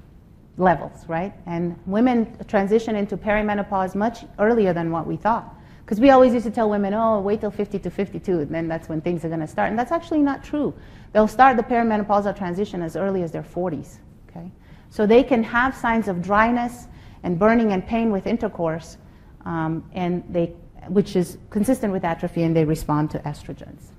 levels, 0.56 1.06
right? 1.08 1.32
And 1.46 1.78
women 1.86 2.36
transition 2.46 2.96
into 2.96 3.16
perimenopause 3.16 3.94
much 3.94 4.24
earlier 4.38 4.72
than 4.72 4.90
what 4.90 5.06
we 5.06 5.16
thought. 5.16 5.54
Because 5.84 6.00
we 6.00 6.10
always 6.10 6.32
used 6.32 6.46
to 6.46 6.50
tell 6.50 6.70
women, 6.70 6.94
oh, 6.94 7.20
wait 7.20 7.40
till 7.40 7.50
50 7.50 7.78
to 7.80 7.90
52, 7.90 8.40
and 8.40 8.54
then 8.54 8.68
that's 8.68 8.88
when 8.88 9.02
things 9.02 9.24
are 9.24 9.28
going 9.28 9.40
to 9.40 9.46
start. 9.46 9.68
And 9.68 9.78
that's 9.78 9.92
actually 9.92 10.22
not 10.22 10.42
true. 10.42 10.72
They'll 11.12 11.28
start 11.28 11.58
the 11.58 11.62
perimenopausal 11.62 12.36
transition 12.38 12.80
as 12.82 12.96
early 12.96 13.22
as 13.22 13.32
their 13.32 13.42
40s, 13.42 13.98
okay? 14.30 14.50
So 14.88 15.06
they 15.06 15.22
can 15.22 15.42
have 15.42 15.76
signs 15.76 16.08
of 16.08 16.22
dryness 16.22 16.86
and 17.22 17.38
burning 17.38 17.72
and 17.72 17.86
pain 17.86 18.10
with 18.10 18.26
intercourse, 18.26 18.96
um, 19.44 19.84
and 19.92 20.24
they, 20.30 20.54
which 20.88 21.16
is 21.16 21.36
consistent 21.50 21.92
with 21.92 22.02
atrophy, 22.02 22.44
and 22.44 22.56
they 22.56 22.64
respond 22.64 23.10
to 23.10 23.18
estrogens. 23.20 23.93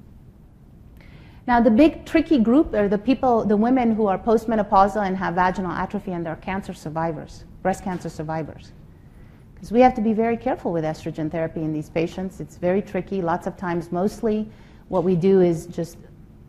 Now, 1.47 1.61
the 1.61 1.69
big 1.69 2.05
tricky 2.05 2.39
group 2.39 2.73
are 2.73 2.87
the 2.87 2.97
people, 2.97 3.45
the 3.45 3.55
women 3.55 3.93
who 3.93 4.07
are 4.07 4.17
postmenopausal 4.17 5.05
and 5.05 5.15
have 5.15 5.35
vaginal 5.35 5.71
atrophy 5.71 6.11
and 6.13 6.25
they're 6.25 6.35
cancer 6.37 6.73
survivors, 6.73 7.45
breast 7.61 7.83
cancer 7.83 8.09
survivors. 8.09 8.71
Because 9.53 9.71
we 9.71 9.79
have 9.81 9.93
to 9.93 10.01
be 10.01 10.13
very 10.13 10.37
careful 10.37 10.71
with 10.71 10.83
estrogen 10.83 11.31
therapy 11.31 11.61
in 11.61 11.71
these 11.71 11.89
patients. 11.89 12.39
It's 12.39 12.57
very 12.57 12.81
tricky. 12.81 13.21
Lots 13.21 13.45
of 13.45 13.57
times, 13.57 13.91
mostly, 13.91 14.49
what 14.87 15.03
we 15.03 15.15
do 15.15 15.41
is 15.41 15.67
just 15.67 15.97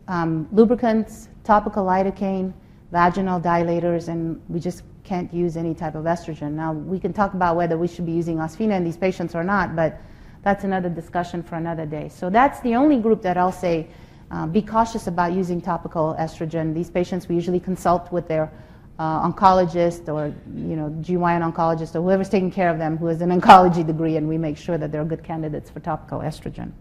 um, 0.07 0.47
lubricants, 0.51 1.29
topical 1.43 1.85
lidocaine, 1.85 2.51
vaginal 2.91 3.39
dilators, 3.39 4.07
and 4.07 4.41
we 4.49 4.59
just 4.59 4.81
can't 5.03 5.31
use 5.31 5.57
any 5.57 5.75
type 5.75 5.93
of 5.93 6.05
estrogen. 6.05 6.53
Now, 6.53 6.73
we 6.73 6.99
can 6.99 7.13
talk 7.13 7.35
about 7.35 7.55
whether 7.55 7.77
we 7.77 7.87
should 7.87 8.05
be 8.05 8.11
using 8.13 8.37
Osphena 8.37 8.75
in 8.75 8.83
these 8.83 8.97
patients 8.97 9.35
or 9.35 9.43
not, 9.43 9.75
but 9.75 10.01
that's 10.43 10.63
another 10.63 10.89
discussion 10.89 11.43
for 11.43 11.55
another 11.55 11.85
day. 11.85 12.09
So 12.09 12.29
that's 12.29 12.59
the 12.61 12.75
only 12.75 12.99
group 12.99 13.21
that 13.21 13.37
I'll 13.37 13.51
say 13.51 13.87
uh, 14.29 14.45
be 14.45 14.61
cautious 14.61 15.07
about 15.07 15.33
using 15.33 15.61
topical 15.61 16.15
estrogen. 16.19 16.73
These 16.73 16.89
patients 16.89 17.29
we 17.29 17.35
usually 17.35 17.59
consult 17.59 18.11
with 18.11 18.27
their 18.27 18.51
uh, 18.99 19.31
oncologist 19.31 20.11
or 20.11 20.33
you 20.53 20.75
know 20.75 20.89
GYN 21.01 21.51
oncologist 21.51 21.95
or 21.95 22.01
whoever's 22.01 22.29
taking 22.29 22.51
care 22.51 22.69
of 22.69 22.77
them 22.77 22.97
who 22.97 23.05
has 23.07 23.21
an 23.21 23.29
oncology 23.29 23.85
degree, 23.85 24.17
and 24.17 24.27
we 24.27 24.37
make 24.37 24.57
sure 24.57 24.77
that 24.77 24.91
they're 24.91 25.05
good 25.05 25.23
candidates 25.23 25.69
for 25.69 25.79
topical 25.79 26.19
estrogen. 26.19 26.71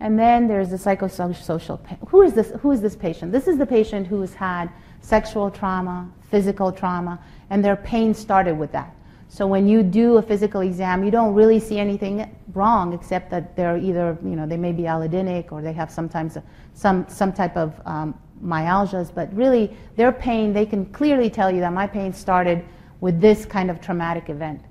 And 0.00 0.18
then 0.18 0.46
there's 0.46 0.70
the 0.70 0.76
psychosocial. 0.76 1.80
Who 2.08 2.22
is 2.22 2.34
this? 2.34 2.52
Who 2.60 2.72
is 2.72 2.82
this 2.82 2.96
patient? 2.96 3.32
This 3.32 3.48
is 3.48 3.56
the 3.56 3.66
patient 3.66 4.06
who 4.06 4.20
has 4.20 4.34
had 4.34 4.70
sexual 5.00 5.50
trauma, 5.50 6.10
physical 6.30 6.72
trauma, 6.72 7.18
and 7.48 7.64
their 7.64 7.76
pain 7.76 8.12
started 8.12 8.58
with 8.58 8.72
that. 8.72 8.95
So 9.28 9.46
when 9.46 9.68
you 9.68 9.82
do 9.82 10.16
a 10.16 10.22
physical 10.22 10.60
exam, 10.60 11.04
you 11.04 11.10
don't 11.10 11.34
really 11.34 11.58
see 11.58 11.78
anything 11.78 12.34
wrong 12.54 12.92
except 12.92 13.30
that 13.30 13.56
they're 13.56 13.76
either, 13.76 14.16
you 14.24 14.36
know, 14.36 14.46
they 14.46 14.56
may 14.56 14.72
be 14.72 14.86
allodynic 14.86 15.52
or 15.52 15.60
they 15.60 15.72
have 15.72 15.90
sometimes 15.90 16.38
some, 16.74 17.06
some 17.08 17.32
type 17.32 17.56
of 17.56 17.74
um, 17.84 18.18
myalgias, 18.42 19.12
but 19.14 19.32
really 19.34 19.76
their 19.96 20.12
pain, 20.12 20.52
they 20.52 20.64
can 20.64 20.86
clearly 20.86 21.28
tell 21.28 21.50
you 21.50 21.60
that 21.60 21.72
my 21.72 21.86
pain 21.86 22.12
started 22.12 22.64
with 23.00 23.20
this 23.20 23.44
kind 23.44 23.70
of 23.70 23.80
traumatic 23.80 24.30
event. 24.30 24.62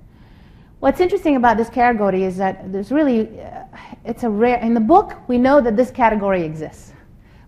What's 0.80 1.00
interesting 1.00 1.36
about 1.36 1.56
this 1.56 1.68
category 1.68 2.24
is 2.24 2.36
that 2.36 2.72
there's 2.72 2.92
really, 2.92 3.40
uh, 3.40 3.64
it's 4.04 4.24
a 4.24 4.30
rare, 4.30 4.58
in 4.58 4.74
the 4.74 4.80
book, 4.80 5.14
we 5.28 5.38
know 5.38 5.60
that 5.60 5.76
this 5.76 5.90
category 5.90 6.42
exists. 6.42 6.92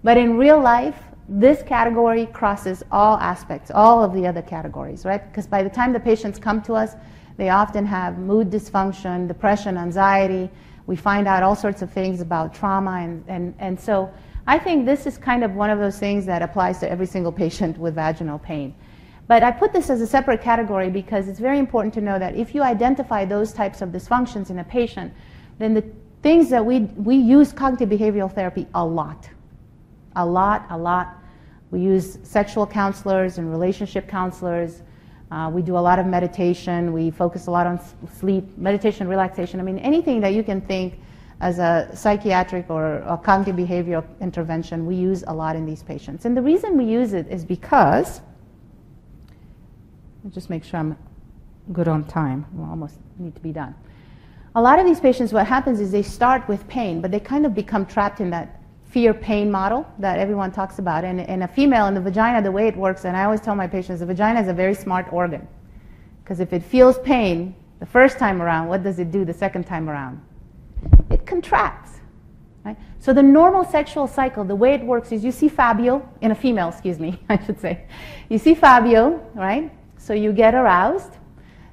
But 0.02 0.16
in 0.16 0.36
real 0.36 0.60
life, 0.60 0.96
this 1.28 1.62
category 1.62 2.26
crosses 2.26 2.82
all 2.90 3.18
aspects, 3.18 3.70
all 3.70 4.02
of 4.02 4.14
the 4.14 4.26
other 4.26 4.42
categories, 4.42 5.04
right? 5.04 5.30
Because 5.30 5.46
by 5.46 5.62
the 5.62 5.68
time 5.68 5.92
the 5.92 6.00
patients 6.00 6.38
come 6.38 6.62
to 6.62 6.74
us, 6.74 6.94
they 7.36 7.50
often 7.50 7.84
have 7.86 8.18
mood 8.18 8.50
dysfunction, 8.50 9.28
depression, 9.28 9.76
anxiety. 9.76 10.50
We 10.86 10.96
find 10.96 11.28
out 11.28 11.42
all 11.42 11.54
sorts 11.54 11.82
of 11.82 11.92
things 11.92 12.20
about 12.20 12.54
trauma. 12.54 12.92
And, 12.92 13.24
and, 13.28 13.54
and 13.58 13.78
so 13.78 14.12
I 14.46 14.58
think 14.58 14.86
this 14.86 15.06
is 15.06 15.18
kind 15.18 15.44
of 15.44 15.54
one 15.54 15.68
of 15.68 15.78
those 15.78 15.98
things 15.98 16.24
that 16.26 16.40
applies 16.40 16.78
to 16.80 16.90
every 16.90 17.06
single 17.06 17.30
patient 17.30 17.76
with 17.78 17.94
vaginal 17.94 18.38
pain. 18.38 18.74
But 19.26 19.42
I 19.42 19.50
put 19.50 19.74
this 19.74 19.90
as 19.90 20.00
a 20.00 20.06
separate 20.06 20.40
category 20.40 20.88
because 20.88 21.28
it's 21.28 21.38
very 21.38 21.58
important 21.58 21.92
to 21.94 22.00
know 22.00 22.18
that 22.18 22.34
if 22.34 22.54
you 22.54 22.62
identify 22.62 23.26
those 23.26 23.52
types 23.52 23.82
of 23.82 23.90
dysfunctions 23.90 24.48
in 24.48 24.58
a 24.58 24.64
patient, 24.64 25.12
then 25.58 25.74
the 25.74 25.84
things 26.22 26.48
that 26.48 26.64
we, 26.64 26.80
we 26.80 27.16
use 27.16 27.52
cognitive 27.52 27.90
behavioral 27.90 28.34
therapy 28.34 28.66
a 28.74 28.84
lot. 28.84 29.28
A 30.16 30.24
lot, 30.24 30.66
a 30.70 30.78
lot. 30.78 31.17
We 31.70 31.80
use 31.80 32.18
sexual 32.22 32.66
counselors 32.66 33.38
and 33.38 33.50
relationship 33.50 34.08
counselors. 34.08 34.82
Uh, 35.30 35.50
we 35.52 35.60
do 35.60 35.76
a 35.76 35.80
lot 35.80 35.98
of 35.98 36.06
meditation. 36.06 36.92
We 36.92 37.10
focus 37.10 37.46
a 37.46 37.50
lot 37.50 37.66
on 37.66 37.78
sleep, 38.18 38.56
meditation, 38.56 39.06
relaxation. 39.08 39.60
I 39.60 39.62
mean, 39.62 39.78
anything 39.78 40.20
that 40.20 40.32
you 40.32 40.42
can 40.42 40.60
think 40.62 41.00
as 41.40 41.58
a 41.58 41.90
psychiatric 41.94 42.70
or 42.70 42.96
a 42.98 43.16
cognitive 43.16 43.56
behavioral 43.56 44.04
intervention, 44.20 44.86
we 44.86 44.96
use 44.96 45.24
a 45.26 45.32
lot 45.32 45.54
in 45.54 45.66
these 45.66 45.82
patients. 45.82 46.24
And 46.24 46.36
the 46.36 46.42
reason 46.42 46.76
we 46.76 46.84
use 46.84 47.12
it 47.12 47.28
is 47.28 47.44
because 47.44 48.22
just 50.30 50.50
make 50.50 50.64
sure 50.64 50.80
I'm 50.80 50.96
good 51.72 51.88
on 51.88 52.04
time. 52.04 52.46
We 52.54 52.64
almost 52.64 52.96
need 53.18 53.34
to 53.34 53.40
be 53.40 53.52
done. 53.52 53.74
A 54.54 54.62
lot 54.62 54.78
of 54.78 54.86
these 54.86 55.00
patients, 55.00 55.32
what 55.32 55.46
happens 55.46 55.80
is 55.80 55.92
they 55.92 56.02
start 56.02 56.48
with 56.48 56.66
pain, 56.68 57.00
but 57.00 57.10
they 57.10 57.20
kind 57.20 57.46
of 57.46 57.54
become 57.54 57.86
trapped 57.86 58.20
in 58.20 58.30
that 58.30 58.57
fear 58.88 59.12
pain 59.12 59.50
model 59.50 59.86
that 59.98 60.18
everyone 60.18 60.50
talks 60.50 60.78
about. 60.78 61.04
And 61.04 61.20
in 61.20 61.42
a 61.42 61.48
female, 61.48 61.86
in 61.86 61.94
the 61.94 62.00
vagina, 62.00 62.42
the 62.42 62.50
way 62.50 62.68
it 62.68 62.76
works, 62.76 63.04
and 63.04 63.16
I 63.16 63.24
always 63.24 63.40
tell 63.40 63.54
my 63.54 63.66
patients, 63.66 64.00
the 64.00 64.06
vagina 64.06 64.40
is 64.40 64.48
a 64.48 64.52
very 64.52 64.74
smart 64.74 65.12
organ. 65.12 65.46
Because 66.22 66.40
if 66.40 66.52
it 66.52 66.62
feels 66.62 66.98
pain 66.98 67.54
the 67.80 67.86
first 67.86 68.18
time 68.18 68.42
around, 68.42 68.68
what 68.68 68.82
does 68.82 68.98
it 68.98 69.10
do 69.10 69.24
the 69.24 69.32
second 69.32 69.64
time 69.64 69.88
around? 69.88 70.20
It 71.10 71.26
contracts. 71.26 72.00
Right? 72.64 72.76
So 72.98 73.12
the 73.12 73.22
normal 73.22 73.64
sexual 73.64 74.06
cycle, 74.06 74.44
the 74.44 74.56
way 74.56 74.74
it 74.74 74.82
works 74.82 75.12
is 75.12 75.24
you 75.24 75.32
see 75.32 75.48
Fabio, 75.48 76.06
in 76.20 76.30
a 76.30 76.34
female, 76.34 76.68
excuse 76.68 76.98
me, 76.98 77.20
I 77.28 77.42
should 77.44 77.60
say. 77.60 77.86
You 78.28 78.38
see 78.38 78.54
Fabio, 78.54 79.26
right? 79.34 79.72
So 79.96 80.12
you 80.14 80.32
get 80.32 80.54
aroused. 80.54 81.12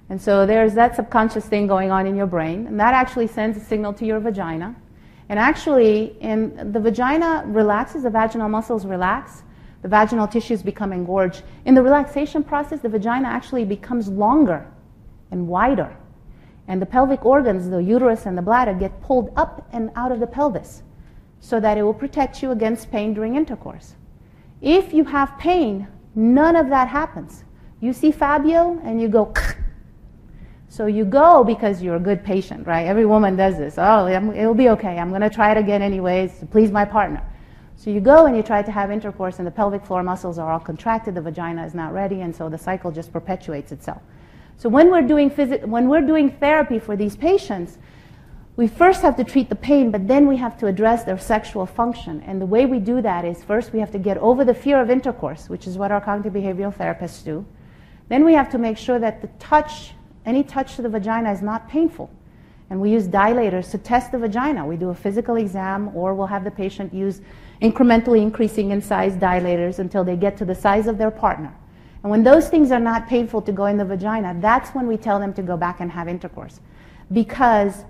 And 0.10 0.22
so 0.22 0.46
there's 0.46 0.74
that 0.76 0.96
subconscious 0.96 1.46
thing 1.46 1.66
going 1.66 1.92
on 1.92 2.06
in 2.06 2.16
your 2.16 2.28
brain, 2.28 2.68
and 2.68 2.80
that 2.80 2.94
actually 2.94 3.28
sends 3.28 3.58
a 3.58 3.62
signal 3.62 3.94
to 3.94 4.06
your 4.06 4.20
vagina. 4.20 4.76
And 5.30 5.40
actually, 5.40 6.16
in 6.22 6.72
the 6.72 6.80
vagina 6.80 7.44
relaxes, 7.48 8.04
the 8.04 8.10
vaginal 8.10 8.48
muscles 8.48 8.86
relax, 8.86 9.44
the 9.82 9.88
vaginal 9.88 10.28
tissues 10.28 10.62
become 10.62 10.94
engorged. 10.94 11.44
In 11.66 11.76
the 11.76 11.82
relaxation 11.82 12.44
process, 12.44 12.80
the 12.80 12.90
vagina 12.90 13.28
actually 13.28 13.66
becomes 13.66 14.08
longer 14.08 14.66
and 15.32 15.48
wider. 15.48 15.96
And 16.68 16.82
the 16.82 16.86
pelvic 16.86 17.26
organs, 17.26 17.70
the 17.70 17.78
uterus 17.78 18.26
and 18.26 18.38
the 18.38 18.42
bladder, 18.42 18.74
get 18.74 19.02
pulled 19.02 19.32
up 19.36 19.68
and 19.72 19.92
out 19.96 20.12
of 20.12 20.20
the 20.20 20.28
pelvis 20.28 20.84
so 21.40 21.60
that 21.60 21.78
it 21.78 21.84
will 21.84 21.94
protect 21.94 22.42
you 22.42 22.52
against 22.52 22.90
pain 22.90 23.14
during 23.14 23.36
intercourse. 23.36 23.96
If 24.62 24.94
you 24.94 25.04
have 25.06 25.38
pain, 25.38 25.88
none 26.16 26.56
of 26.56 26.70
that 26.70 26.88
happens. 26.88 27.44
You 27.82 27.94
see 27.94 28.12
Fabio 28.12 28.80
and 28.84 29.00
you 29.00 29.08
go, 29.08 29.32
so 30.76 30.88
you 30.88 31.06
go 31.06 31.42
because 31.42 31.82
you're 31.82 31.96
a 31.96 32.02
good 32.02 32.22
patient, 32.22 32.68
right? 32.68 32.86
Every 32.86 33.06
woman 33.06 33.38
does 33.38 33.58
this. 33.58 33.76
Oh, 33.78 34.08
it'll 34.08 34.54
be 34.54 34.68
okay. 34.72 35.00
I'm 35.00 35.08
going 35.08 35.22
to 35.22 35.30
try 35.30 35.52
it 35.52 35.58
again 35.58 35.82
anyways 35.82 36.40
to 36.40 36.46
please 36.46 36.70
my 36.70 36.84
partner. 36.84 37.24
So 37.78 37.92
you 37.92 38.02
go 38.02 38.26
and 38.26 38.36
you 38.36 38.44
try 38.44 38.62
to 38.62 38.72
have 38.74 38.92
intercourse, 38.92 39.38
and 39.38 39.48
the 39.48 39.52
pelvic 39.52 39.86
floor 39.86 40.04
muscles 40.04 40.38
are 40.38 40.52
all 40.52 40.60
contracted, 40.60 41.16
the 41.16 41.22
vagina 41.22 41.66
is 41.66 41.74
not 41.74 41.94
ready, 41.94 42.20
and 42.20 42.36
so 42.36 42.50
the 42.50 42.58
cycle 42.58 42.92
just 42.92 43.14
perpetuates 43.14 43.72
itself. 43.72 44.02
So 44.58 44.68
when 44.68 44.92
we're 44.92 45.08
doing, 45.08 45.30
phys- 45.30 45.66
when 45.66 45.88
we're 45.88 46.06
doing 46.06 46.30
therapy 46.30 46.80
for 46.80 46.98
these 46.98 47.16
patients, 47.16 47.78
we 48.58 48.68
first 48.68 49.02
have 49.02 49.16
to 49.16 49.24
treat 49.24 49.48
the 49.48 49.56
pain, 49.56 49.92
but 49.92 50.10
then 50.10 50.28
we 50.28 50.36
have 50.36 50.58
to 50.60 50.68
address 50.68 51.06
their 51.06 51.18
sexual 51.18 51.66
function. 51.66 52.22
And 52.26 52.42
the 52.42 52.46
way 52.46 52.66
we 52.66 52.80
do 52.80 53.02
that 53.02 53.24
is 53.24 53.42
first 53.42 53.72
we 53.72 53.80
have 53.80 53.92
to 53.92 54.00
get 54.00 54.18
over 54.18 54.44
the 54.44 54.54
fear 54.54 54.82
of 54.82 54.90
intercourse, 54.90 55.48
which 55.50 55.68
is 55.68 55.78
what 55.78 55.94
our 55.94 56.02
cognitive 56.02 56.34
behavioral 56.34 56.76
therapists 56.76 57.24
do. 57.24 57.46
Then 58.10 58.26
we 58.26 58.34
have 58.34 58.50
to 58.52 58.58
make 58.58 58.78
sure 58.78 59.00
that 59.00 59.22
the 59.22 59.28
touch, 59.40 59.92
any 60.26 60.44
touch 60.44 60.76
to 60.76 60.82
the 60.82 60.90
vagina 60.90 61.32
is 61.32 61.42
not 61.42 61.70
painful. 61.70 62.10
And 62.70 62.82
we 62.82 62.92
use 62.92 63.08
dilators 63.08 63.70
to 63.72 63.78
test 63.78 64.12
the 64.12 64.18
vagina. 64.18 64.66
We 64.66 64.76
do 64.76 64.90
a 64.90 64.96
physical 64.96 65.36
exam, 65.36 65.96
or 65.96 66.16
we'll 66.16 66.28
have 66.28 66.44
the 66.44 66.52
patient 66.52 66.94
use 66.94 67.22
incrementally 67.62 68.22
increasing 68.22 68.72
in 68.72 68.82
size 68.82 69.14
dilators 69.16 69.80
until 69.80 70.04
they 70.04 70.16
get 70.16 70.36
to 70.38 70.46
the 70.46 70.56
size 70.56 70.88
of 70.88 70.98
their 70.98 71.12
partner. 71.12 71.54
And 72.02 72.12
when 72.12 72.24
those 72.24 72.50
things 72.50 72.72
are 72.72 72.80
not 72.80 73.08
painful 73.08 73.42
to 73.44 73.52
go 73.52 73.66
in 73.66 73.78
the 73.78 73.86
vagina, 73.86 74.36
that's 74.40 74.72
when 74.72 74.88
we 74.88 74.98
tell 74.98 75.20
them 75.20 75.34
to 75.34 75.42
go 75.42 75.58
back 75.58 75.80
and 75.80 75.92
have 75.92 76.08
intercourse. 76.08 76.60
Because 77.12 77.84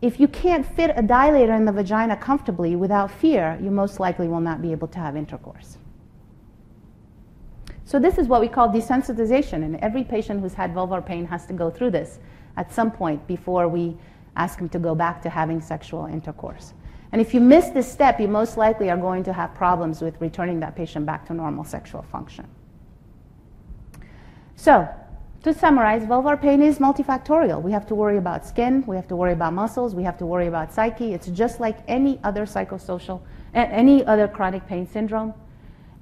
if 0.00 0.18
you 0.18 0.28
can't 0.28 0.66
fit 0.66 0.90
a 0.90 1.02
dilator 1.02 1.56
in 1.56 1.64
the 1.64 1.72
vagina 1.72 2.16
comfortably 2.16 2.74
without 2.74 3.10
fear, 3.10 3.58
you 3.62 3.70
most 3.70 4.00
likely 4.00 4.28
will 4.28 4.40
not 4.40 4.60
be 4.60 4.72
able 4.72 4.88
to 4.88 4.98
have 4.98 5.16
intercourse. 5.16 5.78
So 7.92 7.98
this 7.98 8.16
is 8.16 8.26
what 8.26 8.40
we 8.40 8.48
call 8.48 8.70
desensitization, 8.70 9.64
and 9.64 9.76
every 9.80 10.02
patient 10.02 10.40
who's 10.40 10.54
had 10.54 10.72
vulvar 10.72 11.04
pain 11.04 11.26
has 11.26 11.44
to 11.44 11.52
go 11.52 11.68
through 11.68 11.90
this 11.90 12.20
at 12.56 12.72
some 12.72 12.90
point 12.90 13.26
before 13.26 13.68
we 13.68 13.98
ask 14.34 14.56
them 14.56 14.70
to 14.70 14.78
go 14.78 14.94
back 14.94 15.20
to 15.24 15.28
having 15.28 15.60
sexual 15.60 16.06
intercourse. 16.06 16.72
And 17.12 17.20
if 17.20 17.34
you 17.34 17.40
miss 17.42 17.68
this 17.68 17.92
step, 17.92 18.18
you 18.18 18.28
most 18.28 18.56
likely 18.56 18.88
are 18.88 18.96
going 18.96 19.24
to 19.24 19.32
have 19.34 19.54
problems 19.54 20.00
with 20.00 20.18
returning 20.22 20.58
that 20.60 20.74
patient 20.74 21.04
back 21.04 21.26
to 21.26 21.34
normal 21.34 21.64
sexual 21.64 22.00
function. 22.00 22.48
So, 24.56 24.88
to 25.42 25.52
summarize, 25.52 26.04
vulvar 26.04 26.40
pain 26.40 26.62
is 26.62 26.78
multifactorial. 26.78 27.60
We 27.60 27.72
have 27.72 27.86
to 27.88 27.94
worry 27.94 28.16
about 28.16 28.46
skin, 28.46 28.84
we 28.86 28.96
have 28.96 29.08
to 29.08 29.16
worry 29.16 29.34
about 29.34 29.52
muscles, 29.52 29.94
we 29.94 30.04
have 30.04 30.16
to 30.16 30.24
worry 30.24 30.46
about 30.46 30.72
psyche. 30.72 31.12
It's 31.12 31.26
just 31.26 31.60
like 31.60 31.76
any 31.88 32.18
other 32.24 32.46
psychosocial, 32.46 33.20
any 33.52 34.02
other 34.06 34.28
chronic 34.28 34.66
pain 34.66 34.86
syndrome. 34.86 35.34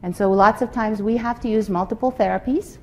And 0.03 0.17
so 0.17 0.31
lots 0.31 0.63
of 0.63 0.73
times 0.73 1.03
we 1.03 1.17
have 1.17 1.41
to 1.41 1.49
use 1.49 1.69
multiple 1.69 2.11
therapies. 2.11 2.79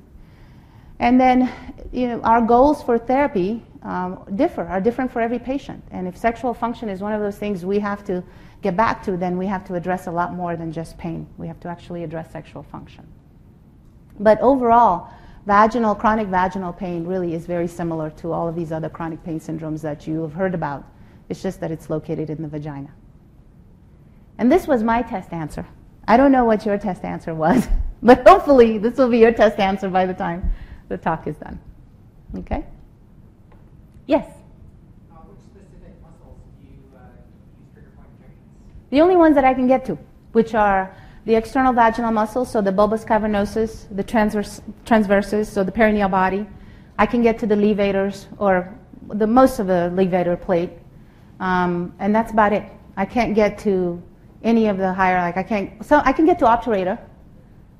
And 1.00 1.20
then, 1.20 1.52
you 1.92 2.08
know, 2.08 2.22
our 2.22 2.42
goals 2.42 2.82
for 2.84 2.98
therapy 2.98 3.64
um, 3.84 4.24
differ, 4.36 4.64
are 4.64 4.82
different 4.82 5.12
for 5.12 5.22
every 5.22 5.40
patient. 5.40 5.84
And 5.92 6.08
if 6.08 6.18
sexual 6.18 6.54
function 6.54 6.90
is 6.90 7.02
one 7.02 7.14
of 7.14 7.22
those 7.22 7.38
things 7.38 7.66
we 7.66 7.80
have 7.80 8.04
to 8.06 8.24
get 8.62 8.76
back 8.76 9.04
to, 9.04 9.18
then 9.18 9.38
we 9.38 9.46
have 9.46 9.64
to 9.66 9.76
address 9.76 10.08
a 10.08 10.12
lot 10.12 10.34
more 10.34 10.56
than 10.56 10.72
just 10.72 10.98
pain. 10.98 11.28
We 11.38 11.48
have 11.48 11.60
to 11.62 11.68
actually 11.68 12.04
address 12.04 12.32
sexual 12.32 12.64
function. 12.64 13.08
But 14.20 14.42
overall, 14.42 15.12
vaginal, 15.46 15.96
chronic 15.96 16.28
vaginal 16.28 16.74
pain 16.74 17.06
really 17.06 17.34
is 17.34 17.46
very 17.46 17.68
similar 17.68 18.10
to 18.12 18.32
all 18.32 18.48
of 18.48 18.56
these 18.56 18.72
other 18.72 18.90
chronic 18.90 19.24
pain 19.24 19.40
syndromes 19.40 19.82
that 19.82 20.08
you 20.08 20.22
have 20.22 20.34
heard 20.34 20.56
about. 20.56 20.84
It's 21.30 21.42
just 21.42 21.60
that 21.62 21.72
it's 21.72 21.90
located 21.90 22.30
in 22.30 22.42
the 22.42 22.48
vagina. 22.48 22.90
And 24.40 24.52
this 24.52 24.68
was 24.68 24.84
my 24.84 25.02
test 25.02 25.34
answer. 25.34 25.66
I 26.08 26.18
don't 26.18 26.32
know 26.32 26.46
what 26.46 26.66
your 26.66 26.78
test 26.78 27.04
answer 27.04 27.36
was, 27.36 27.68
but 28.02 28.28
hopefully 28.28 28.78
this 28.78 28.98
will 28.98 29.10
be 29.10 29.20
your 29.20 29.32
test 29.32 29.60
answer 29.60 29.90
by 29.90 30.06
the 30.06 30.14
time 30.14 30.54
the 30.88 30.98
talk 30.98 31.28
is 31.28 31.36
done. 31.38 31.60
Okay? 32.36 32.66
Yes? 34.06 34.26
Uh, 35.12 35.16
which 35.16 35.40
specific 35.40 36.02
muscles 36.02 36.40
do 36.60 36.68
you 36.68 36.98
uh, 36.98 37.02
use 37.60 37.74
trigger 37.74 37.92
point 37.96 38.08
injections? 38.16 38.90
The 38.90 39.02
only 39.02 39.18
ones 39.18 39.36
that 39.36 39.44
I 39.44 39.54
can 39.54 39.68
get 39.68 39.86
to, 39.86 39.98
which 40.32 40.56
are 40.56 40.96
the 41.26 41.36
external 41.36 41.74
vaginal 41.74 42.12
muscles, 42.12 42.50
so 42.50 42.62
the 42.62 42.72
bulbus 42.72 43.06
cavernosus, 43.06 43.94
the 43.94 44.04
transverse, 44.04 44.62
transversus, 44.86 45.48
so 45.48 45.62
the 45.64 45.72
perineal 45.74 46.10
body. 46.10 46.48
I 46.98 47.06
can 47.06 47.22
get 47.22 47.38
to 47.40 47.46
the 47.46 47.56
levators, 47.56 48.28
or 48.38 48.74
the 49.10 49.28
most 49.28 49.60
of 49.60 49.68
the 49.68 49.92
levator 49.94 50.40
plate, 50.40 50.72
um, 51.42 51.94
and 52.00 52.16
that's 52.16 52.32
about 52.32 52.54
it. 52.54 52.64
I 52.96 53.06
can't 53.06 53.36
get 53.36 53.60
to 53.60 54.02
any 54.44 54.68
of 54.68 54.78
the 54.78 54.94
higher, 54.94 55.20
like 55.20 55.38
I 55.38 55.44
can't, 55.44 55.86
so 55.86 56.02
I 56.04 56.14
can 56.14 56.26
get 56.26 56.40
to 56.40 56.46
obturator. 56.46 57.00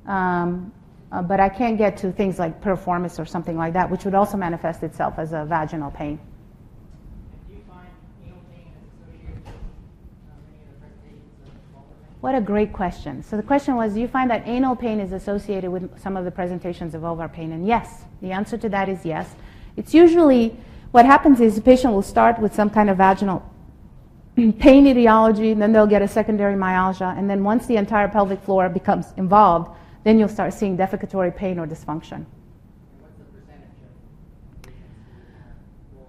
Um, 0.06 0.72
uh, 1.12 1.22
but 1.22 1.40
I 1.40 1.48
can't 1.48 1.78
get 1.78 1.96
to 1.98 2.12
things 2.12 2.38
like 2.38 2.62
piriformis 2.62 3.20
or 3.20 3.26
something 3.26 3.58
like 3.58 3.74
that, 3.74 3.90
which 3.90 4.04
would 4.04 4.16
also 4.16 4.36
manifest 4.36 4.84
itself 4.84 5.16
as 5.18 5.32
a 5.34 5.46
vaginal 5.46 5.92
pain? 5.92 6.20
What 12.20 12.34
a 12.34 12.42
great 12.42 12.74
question. 12.74 13.24
So 13.24 13.38
the 13.38 13.44
question 13.44 13.76
was, 13.76 13.94
do 13.94 14.02
you 14.02 14.08
find 14.08 14.30
that 14.32 14.46
anal 14.48 14.76
pain 14.76 15.00
is 15.00 15.14
associated 15.14 15.70
with 15.70 15.98
some 16.02 16.18
of 16.18 16.26
the 16.26 16.32
presentations 16.32 16.96
of 16.96 17.04
vulvar 17.04 17.32
pain? 17.32 17.52
And 17.52 17.66
yes, 17.66 18.04
the 18.22 18.32
answer 18.32 18.58
to 18.58 18.70
that 18.70 18.90
is 18.90 19.06
yes. 19.06 19.36
It's 19.78 19.94
usually 19.94 20.58
what 20.92 21.06
happens 21.06 21.40
is 21.40 21.56
the 21.56 21.62
patient 21.62 21.94
will 21.94 22.02
start 22.02 22.40
with 22.40 22.56
some 22.56 22.70
kind 22.72 22.90
of 22.90 22.98
vaginal 22.98 23.50
pain 24.38 24.86
etiology, 24.86 25.52
and 25.52 25.62
then 25.62 25.72
they'll 25.72 25.88
get 25.88 26.02
a 26.02 26.08
secondary 26.08 26.56
myalgia, 26.56 27.16
and 27.18 27.28
then 27.30 27.44
once 27.44 27.66
the 27.66 27.76
entire 27.76 28.08
pelvic 28.08 28.40
floor 28.42 28.70
becomes 28.70 29.14
involved, 29.18 29.76
then 30.04 30.20
you'll 30.20 30.30
start 30.30 30.54
seeing 30.54 30.78
defecatory 30.78 31.36
pain 31.36 31.58
or 31.58 31.66
dysfunction. 31.66 32.26
What's 33.00 33.18
the 33.18 33.26
percentage 33.26 33.82
of 33.82 34.64
patients 34.64 35.10
who 35.10 35.34
have 35.38 35.58
both 35.92 36.08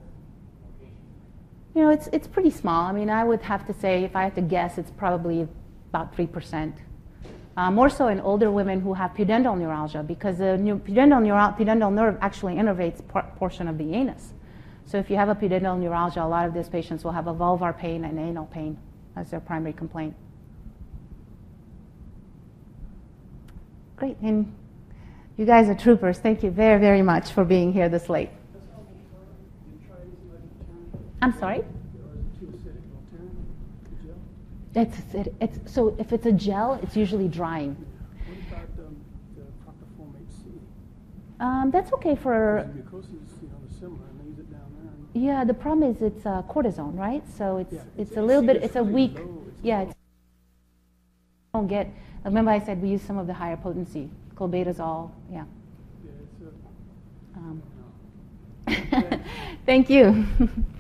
locations? 0.78 1.74
You 1.74 1.82
know, 1.82 1.90
it's, 1.90 2.08
it's 2.12 2.28
pretty 2.28 2.50
small. 2.50 2.84
I 2.84 2.92
mean, 2.92 3.08
I 3.08 3.24
would 3.24 3.40
have 3.42 3.66
to 3.66 3.72
say, 3.72 4.04
if 4.04 4.14
I 4.14 4.24
had 4.24 4.34
to 4.34 4.42
guess, 4.42 4.76
it's 4.76 4.90
probably 4.90 5.48
about 5.88 6.14
3%. 6.14 6.74
Uh, 7.56 7.70
more 7.70 7.88
so 7.88 8.08
in 8.08 8.20
older 8.20 8.50
women 8.50 8.78
who 8.78 8.92
have 8.92 9.14
pudendal 9.14 9.58
neuralgia, 9.58 10.02
because 10.02 10.38
the 10.38 10.58
new, 10.58 10.78
pudendal, 10.78 11.20
neural, 11.22 11.50
pudendal 11.52 11.92
nerve 11.92 12.18
actually 12.20 12.54
innervates 12.54 13.00
por- 13.08 13.26
portion 13.36 13.66
of 13.66 13.78
the 13.78 13.94
anus. 13.94 14.34
So 14.88 14.96
if 14.96 15.10
you 15.10 15.16
have 15.16 15.28
a 15.28 15.34
pudendal 15.34 15.78
neuralgia, 15.78 16.22
a 16.22 16.24
lot 16.24 16.46
of 16.46 16.54
these 16.54 16.70
patients 16.70 17.04
will 17.04 17.12
have 17.12 17.26
a 17.26 17.34
vulvar 17.34 17.76
pain 17.76 18.06
and 18.06 18.18
anal 18.18 18.46
pain 18.46 18.78
as 19.16 19.30
their 19.30 19.38
primary 19.38 19.74
complaint. 19.74 20.14
Great, 23.96 24.16
and 24.22 24.50
you 25.36 25.44
guys 25.44 25.68
are 25.68 25.74
troopers. 25.74 26.18
Thank 26.18 26.42
you 26.42 26.50
very, 26.50 26.80
very 26.80 27.02
much 27.02 27.32
for 27.32 27.44
being 27.44 27.70
here 27.70 27.90
this 27.90 28.08
late. 28.08 28.30
That's 28.54 28.64
how 28.72 28.80
we 28.80 28.94
try, 29.10 29.18
you 29.70 29.86
try 29.86 29.96
anything 30.00 30.30
like 30.32 30.40
Voltaren? 30.72 31.08
I'm 31.20 31.38
sorry? 31.38 31.58
Or 31.58 31.64
is 31.64 32.24
it 32.24 32.40
too 32.40 32.46
acidic, 32.46 32.80
Voltaren, 32.88 33.34
the 33.92 34.06
gel? 34.06 34.86
It's, 34.86 35.14
it, 35.26 35.34
it's, 35.38 35.70
so 35.70 35.94
if 35.98 36.14
it's 36.14 36.24
a 36.24 36.32
gel, 36.32 36.80
it's 36.82 36.96
usually 36.96 37.28
drying. 37.28 37.76
What 37.76 38.58
about, 38.58 38.86
um, 38.86 38.96
the 39.36 39.42
Proctofoam 39.66 40.14
HC? 40.14 40.60
Um, 41.40 41.70
that's 41.70 41.92
okay 41.92 42.16
for, 42.16 42.70
yeah, 45.14 45.44
the 45.44 45.54
problem 45.54 45.90
is 45.90 46.00
it's 46.02 46.24
uh, 46.26 46.42
cortisone, 46.48 46.96
right? 46.98 47.22
So 47.36 47.58
it's, 47.58 47.72
Yeah, 47.72 47.80
it's 47.96 48.10
it's- 48.12 48.16
a 48.16 48.22
little 48.22 48.42
bit, 48.42 48.56
it's 48.62 48.76
a 48.76 48.84
weak, 48.84 49.14
low, 49.18 49.42
it's 49.48 49.58
yeah. 49.62 49.78
low. 49.80 49.82
It's, 49.88 49.94
don't 51.54 51.66
get, 51.66 51.88
remember 52.24 52.50
I 52.50 52.58
said 52.60 52.80
we 52.82 52.90
use 52.90 53.02
some 53.02 53.18
of 53.18 53.26
the 53.26 53.34
higher 53.34 53.56
potency, 53.56 54.10
clobetasol, 54.36 55.10
yeah. 55.32 55.44
Yeah, 56.04 56.10
it's 56.22 56.42
a, 57.34 57.38
Um, 57.38 57.62
no. 58.68 59.18
thank 59.66 59.88
you. 59.90 60.26